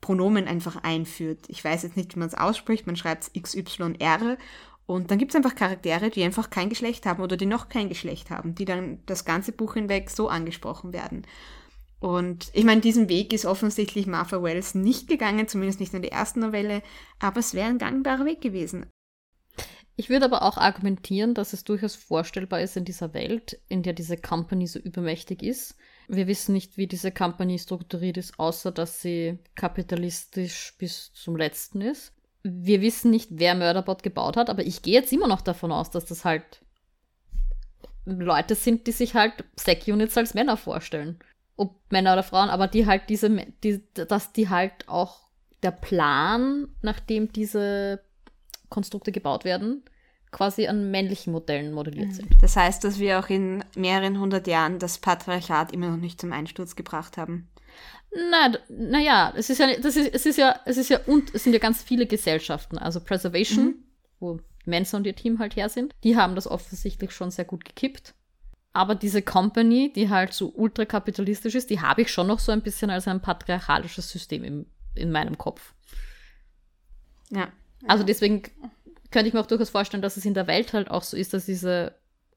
Pronomen 0.00 0.48
einfach 0.48 0.82
einführt. 0.82 1.44
Ich 1.48 1.62
weiß 1.62 1.82
jetzt 1.82 1.96
nicht, 1.96 2.14
wie 2.14 2.20
man 2.20 2.28
es 2.28 2.34
ausspricht, 2.34 2.86
man 2.86 2.96
schreibt 2.96 3.24
es 3.24 3.42
XYR 3.42 4.38
und 4.86 5.10
dann 5.10 5.18
gibt 5.18 5.32
es 5.32 5.36
einfach 5.36 5.54
Charaktere, 5.54 6.08
die 6.08 6.22
einfach 6.22 6.48
kein 6.48 6.70
Geschlecht 6.70 7.04
haben 7.04 7.22
oder 7.22 7.36
die 7.36 7.46
noch 7.46 7.68
kein 7.68 7.90
Geschlecht 7.90 8.30
haben, 8.30 8.54
die 8.54 8.64
dann 8.64 9.00
das 9.04 9.24
ganze 9.26 9.52
Buch 9.52 9.74
hinweg 9.74 10.08
so 10.08 10.28
angesprochen 10.28 10.94
werden. 10.94 11.26
Und 12.00 12.50
ich 12.52 12.64
meine, 12.64 12.80
diesen 12.80 13.08
Weg 13.08 13.32
ist 13.32 13.44
offensichtlich 13.44 14.06
Martha 14.06 14.42
Wells 14.42 14.74
nicht 14.74 15.08
gegangen, 15.08 15.48
zumindest 15.48 15.80
nicht 15.80 15.94
in 15.94 16.02
der 16.02 16.12
ersten 16.12 16.40
Novelle, 16.40 16.82
aber 17.18 17.40
es 17.40 17.54
wäre 17.54 17.68
ein 17.68 17.78
gangbarer 17.78 18.24
Weg 18.24 18.40
gewesen. 18.40 18.86
Ich 19.96 20.08
würde 20.08 20.26
aber 20.26 20.42
auch 20.42 20.58
argumentieren, 20.58 21.34
dass 21.34 21.52
es 21.52 21.64
durchaus 21.64 21.96
vorstellbar 21.96 22.60
ist 22.60 22.76
in 22.76 22.84
dieser 22.84 23.14
Welt, 23.14 23.60
in 23.68 23.82
der 23.82 23.94
diese 23.94 24.16
Company 24.16 24.68
so 24.68 24.78
übermächtig 24.78 25.42
ist. 25.42 25.76
Wir 26.06 26.28
wissen 26.28 26.52
nicht, 26.52 26.76
wie 26.76 26.86
diese 26.86 27.10
Company 27.10 27.58
strukturiert 27.58 28.16
ist, 28.16 28.38
außer 28.38 28.70
dass 28.70 29.02
sie 29.02 29.38
kapitalistisch 29.56 30.74
bis 30.78 31.12
zum 31.14 31.36
letzten 31.36 31.80
ist 31.80 32.12
wir 32.42 32.80
wissen 32.80 33.10
nicht, 33.10 33.30
wer 33.32 33.54
Murderbot 33.54 34.02
gebaut 34.02 34.36
hat, 34.36 34.50
aber 34.50 34.64
ich 34.64 34.82
gehe 34.82 34.94
jetzt 34.94 35.12
immer 35.12 35.26
noch 35.26 35.40
davon 35.40 35.72
aus, 35.72 35.90
dass 35.90 36.06
das 36.06 36.24
halt 36.24 36.60
Leute 38.04 38.54
sind, 38.54 38.86
die 38.86 38.92
sich 38.92 39.14
halt 39.14 39.44
Sec-Units 39.56 40.16
als 40.16 40.34
Männer 40.34 40.56
vorstellen. 40.56 41.18
Ob 41.58 41.74
Männer 41.90 42.14
oder 42.14 42.22
Frauen, 42.22 42.48
aber 42.48 42.68
die 42.68 42.86
halt 42.86 43.10
diese, 43.10 43.28
die, 43.62 43.82
dass 43.92 44.32
die 44.32 44.48
halt 44.48 44.88
auch 44.88 45.20
der 45.62 45.72
Plan, 45.72 46.68
nachdem 46.80 47.30
diese 47.32 48.00
Konstrukte 48.70 49.12
gebaut 49.12 49.44
werden, 49.44 49.82
quasi 50.30 50.66
an 50.68 50.90
männlichen 50.90 51.32
Modellen 51.32 51.72
modelliert 51.72 52.14
sind. 52.14 52.28
Das 52.40 52.56
heißt, 52.56 52.84
dass 52.84 52.98
wir 52.98 53.18
auch 53.18 53.28
in 53.28 53.64
mehreren 53.74 54.20
hundert 54.20 54.46
Jahren 54.46 54.78
das 54.78 54.98
Patriarchat 54.98 55.72
immer 55.72 55.88
noch 55.88 55.96
nicht 55.96 56.20
zum 56.20 56.32
Einsturz 56.32 56.76
gebracht 56.76 57.16
haben. 57.16 57.48
Na, 58.30 58.56
naja, 58.68 59.32
es 59.36 59.50
ist 59.50 59.58
ja, 59.58 59.66
das 59.80 59.96
ist, 59.96 60.14
es 60.14 60.26
ist 60.26 60.38
ja, 60.38 60.60
es 60.64 60.76
ist 60.76 60.90
ja, 60.90 61.00
und 61.06 61.34
es 61.34 61.44
sind 61.44 61.52
ja 61.52 61.58
ganz 61.58 61.82
viele 61.82 62.06
Gesellschaften. 62.06 62.78
Also 62.78 63.00
Preservation, 63.00 63.66
mhm. 63.66 63.84
wo 64.20 64.40
Mensa 64.64 64.96
und 64.96 65.06
ihr 65.06 65.16
Team 65.16 65.38
halt 65.38 65.56
her 65.56 65.68
sind, 65.68 65.94
die 66.04 66.16
haben 66.16 66.34
das 66.34 66.46
offensichtlich 66.46 67.10
schon 67.10 67.30
sehr 67.30 67.44
gut 67.44 67.64
gekippt. 67.64 68.14
Aber 68.72 68.94
diese 68.94 69.22
Company, 69.22 69.92
die 69.92 70.08
halt 70.08 70.32
so 70.32 70.52
ultrakapitalistisch 70.54 71.54
ist, 71.54 71.70
die 71.70 71.80
habe 71.80 72.02
ich 72.02 72.12
schon 72.12 72.26
noch 72.26 72.38
so 72.38 72.52
ein 72.52 72.62
bisschen 72.62 72.90
als 72.90 73.08
ein 73.08 73.20
patriarchalisches 73.20 74.10
System 74.10 74.44
im, 74.44 74.66
in 74.94 75.10
meinem 75.10 75.38
Kopf. 75.38 75.74
Ja. 77.30 77.48
Also 77.86 78.04
deswegen 78.04 78.42
könnte 79.10 79.28
ich 79.28 79.34
mir 79.34 79.40
auch 79.40 79.46
durchaus 79.46 79.70
vorstellen, 79.70 80.02
dass 80.02 80.16
es 80.16 80.24
in 80.24 80.34
der 80.34 80.46
Welt 80.46 80.72
halt 80.72 80.90
auch 80.90 81.02
so 81.02 81.16
ist, 81.16 81.32
dass 81.32 81.46
diese 81.46 81.94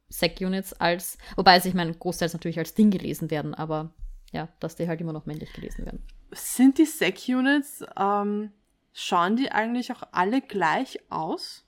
Sec-Units 0.10 0.74
als, 0.74 1.18
wobei 1.36 1.60
sie, 1.60 1.70
ich 1.70 1.76
meine, 1.76 1.94
großteils 1.94 2.34
natürlich 2.34 2.60
als 2.60 2.74
Ding 2.74 2.92
gelesen 2.92 3.32
werden, 3.32 3.54
aber 3.54 3.94
ja, 4.32 4.50
dass 4.60 4.76
die 4.76 4.88
halt 4.88 5.02
immer 5.02 5.14
noch 5.14 5.26
männlich 5.26 5.52
gelesen 5.54 5.86
werden. 5.86 6.04
Sind 6.32 6.78
die 6.78 6.86
Sec-Units, 6.86 7.84
ähm, 7.98 8.52
schauen 8.94 9.36
die 9.36 9.52
eigentlich 9.52 9.92
auch 9.92 10.04
alle 10.12 10.42
gleich 10.42 11.00
aus? 11.10 11.66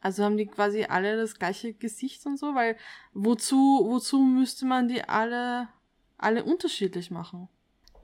Also 0.00 0.24
haben 0.24 0.36
die 0.36 0.46
quasi 0.46 0.84
alle 0.84 1.16
das 1.16 1.38
gleiche 1.38 1.72
Gesicht 1.74 2.24
und 2.26 2.38
so? 2.38 2.54
Weil 2.54 2.76
wozu, 3.14 3.56
wozu 3.56 4.18
müsste 4.18 4.64
man 4.64 4.88
die 4.88 5.02
alle, 5.02 5.68
alle 6.16 6.44
unterschiedlich 6.44 7.10
machen? 7.10 7.48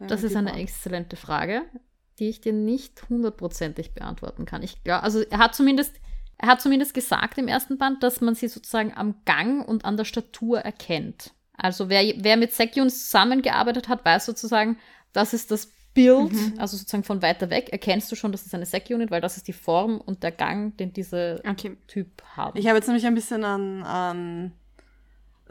Das 0.00 0.22
ist 0.22 0.36
eine 0.36 0.58
exzellente 0.58 1.16
Frage, 1.16 1.62
die 2.18 2.28
ich 2.28 2.40
dir 2.40 2.52
nicht 2.52 3.08
hundertprozentig 3.08 3.94
beantworten 3.94 4.44
kann. 4.44 4.62
Ich 4.62 4.82
glaube, 4.82 5.02
also 5.04 5.20
er 5.20 5.38
hat 5.38 5.54
zumindest, 5.54 5.94
er 6.36 6.48
hat 6.48 6.60
zumindest 6.60 6.94
gesagt 6.94 7.38
im 7.38 7.48
ersten 7.48 7.78
Band, 7.78 8.02
dass 8.02 8.20
man 8.20 8.34
sie 8.34 8.48
sozusagen 8.48 8.92
am 8.94 9.14
Gang 9.24 9.66
und 9.66 9.84
an 9.84 9.96
der 9.96 10.04
Statur 10.04 10.60
erkennt. 10.60 11.32
Also 11.56 11.88
wer, 11.88 12.02
wer 12.18 12.36
mit 12.36 12.52
Sekions 12.52 13.04
zusammengearbeitet 13.04 13.88
hat, 13.88 14.04
weiß 14.04 14.26
sozusagen, 14.26 14.78
das 15.12 15.32
ist 15.32 15.52
das 15.52 15.72
Bild, 15.94 16.32
mhm. 16.32 16.54
also 16.58 16.76
sozusagen 16.76 17.04
von 17.04 17.22
weiter 17.22 17.50
weg, 17.50 17.70
erkennst 17.70 18.10
du 18.10 18.16
schon, 18.16 18.32
das 18.32 18.44
ist 18.44 18.54
eine 18.54 18.66
Sec-Unit, 18.66 19.10
weil 19.10 19.20
das 19.20 19.36
ist 19.36 19.46
die 19.46 19.52
Form 19.52 20.00
und 20.00 20.22
der 20.22 20.32
Gang, 20.32 20.76
den 20.76 20.92
diese 20.92 21.40
okay. 21.48 21.76
Typ 21.86 22.08
haben. 22.36 22.58
Ich 22.58 22.66
habe 22.66 22.76
jetzt 22.76 22.86
nämlich 22.86 23.06
ein 23.06 23.14
bisschen 23.14 23.44
an, 23.44 23.84
an 23.84 24.52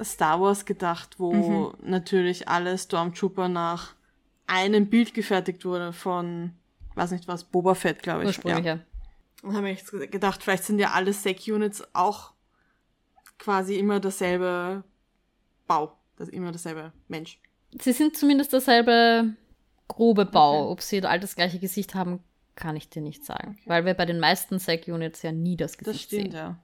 Star 0.04 0.42
Wars 0.42 0.66
gedacht, 0.66 1.16
wo 1.18 1.34
mhm. 1.34 1.90
natürlich 1.90 2.48
alle 2.50 2.78
Stormtrooper 2.78 3.48
nach 3.48 3.96
einem 4.46 4.90
Bild 4.90 5.14
gefertigt 5.14 5.64
wurde 5.64 5.94
von, 5.94 6.52
weiß 6.96 7.12
nicht 7.12 7.28
was, 7.28 7.46
Boba 7.46 7.74
Fett, 7.74 8.04
glaube 8.04 8.24
ich. 8.24 8.28
Ursprünglich, 8.28 8.66
ja. 8.66 8.76
ja. 8.76 8.80
Und 9.44 9.56
habe 9.56 9.70
ich 9.70 9.86
gedacht, 10.12 10.44
vielleicht 10.44 10.66
sind 10.66 10.80
ja 10.80 10.92
alle 10.92 11.14
Sec-Units 11.14 11.84
auch 11.94 12.34
quasi 13.40 13.76
immer 13.76 14.00
dasselbe 14.00 14.84
Bau. 15.68 15.98
Das 16.18 16.30
immer 16.30 16.52
dasselbe 16.52 16.92
Mensch. 17.08 17.40
Sie 17.82 17.92
sind 17.92 18.16
zumindest 18.16 18.54
dasselbe 18.54 19.34
grobe 19.94 20.26
Bau. 20.26 20.64
Okay. 20.64 20.72
Ob 20.72 20.82
sie 20.82 21.04
all 21.04 21.20
das 21.20 21.36
gleiche 21.36 21.60
Gesicht 21.60 21.96
haben, 21.96 22.20
kann 22.56 22.76
ich 22.76 22.90
dir 22.90 23.02
nicht 23.02 23.26
sagen. 23.26 23.58
Okay. 23.60 23.70
Weil 23.70 23.86
wir 23.86 23.94
bei 23.94 24.06
den 24.06 24.20
meisten 24.20 24.60
Sec-Units 24.60 25.22
ja 25.22 25.32
nie 25.32 25.56
das 25.56 25.78
Gesicht 25.78 25.96
das 25.96 26.04
stimmt, 26.04 26.34
sehen. 26.34 26.34
Ja. 26.34 26.60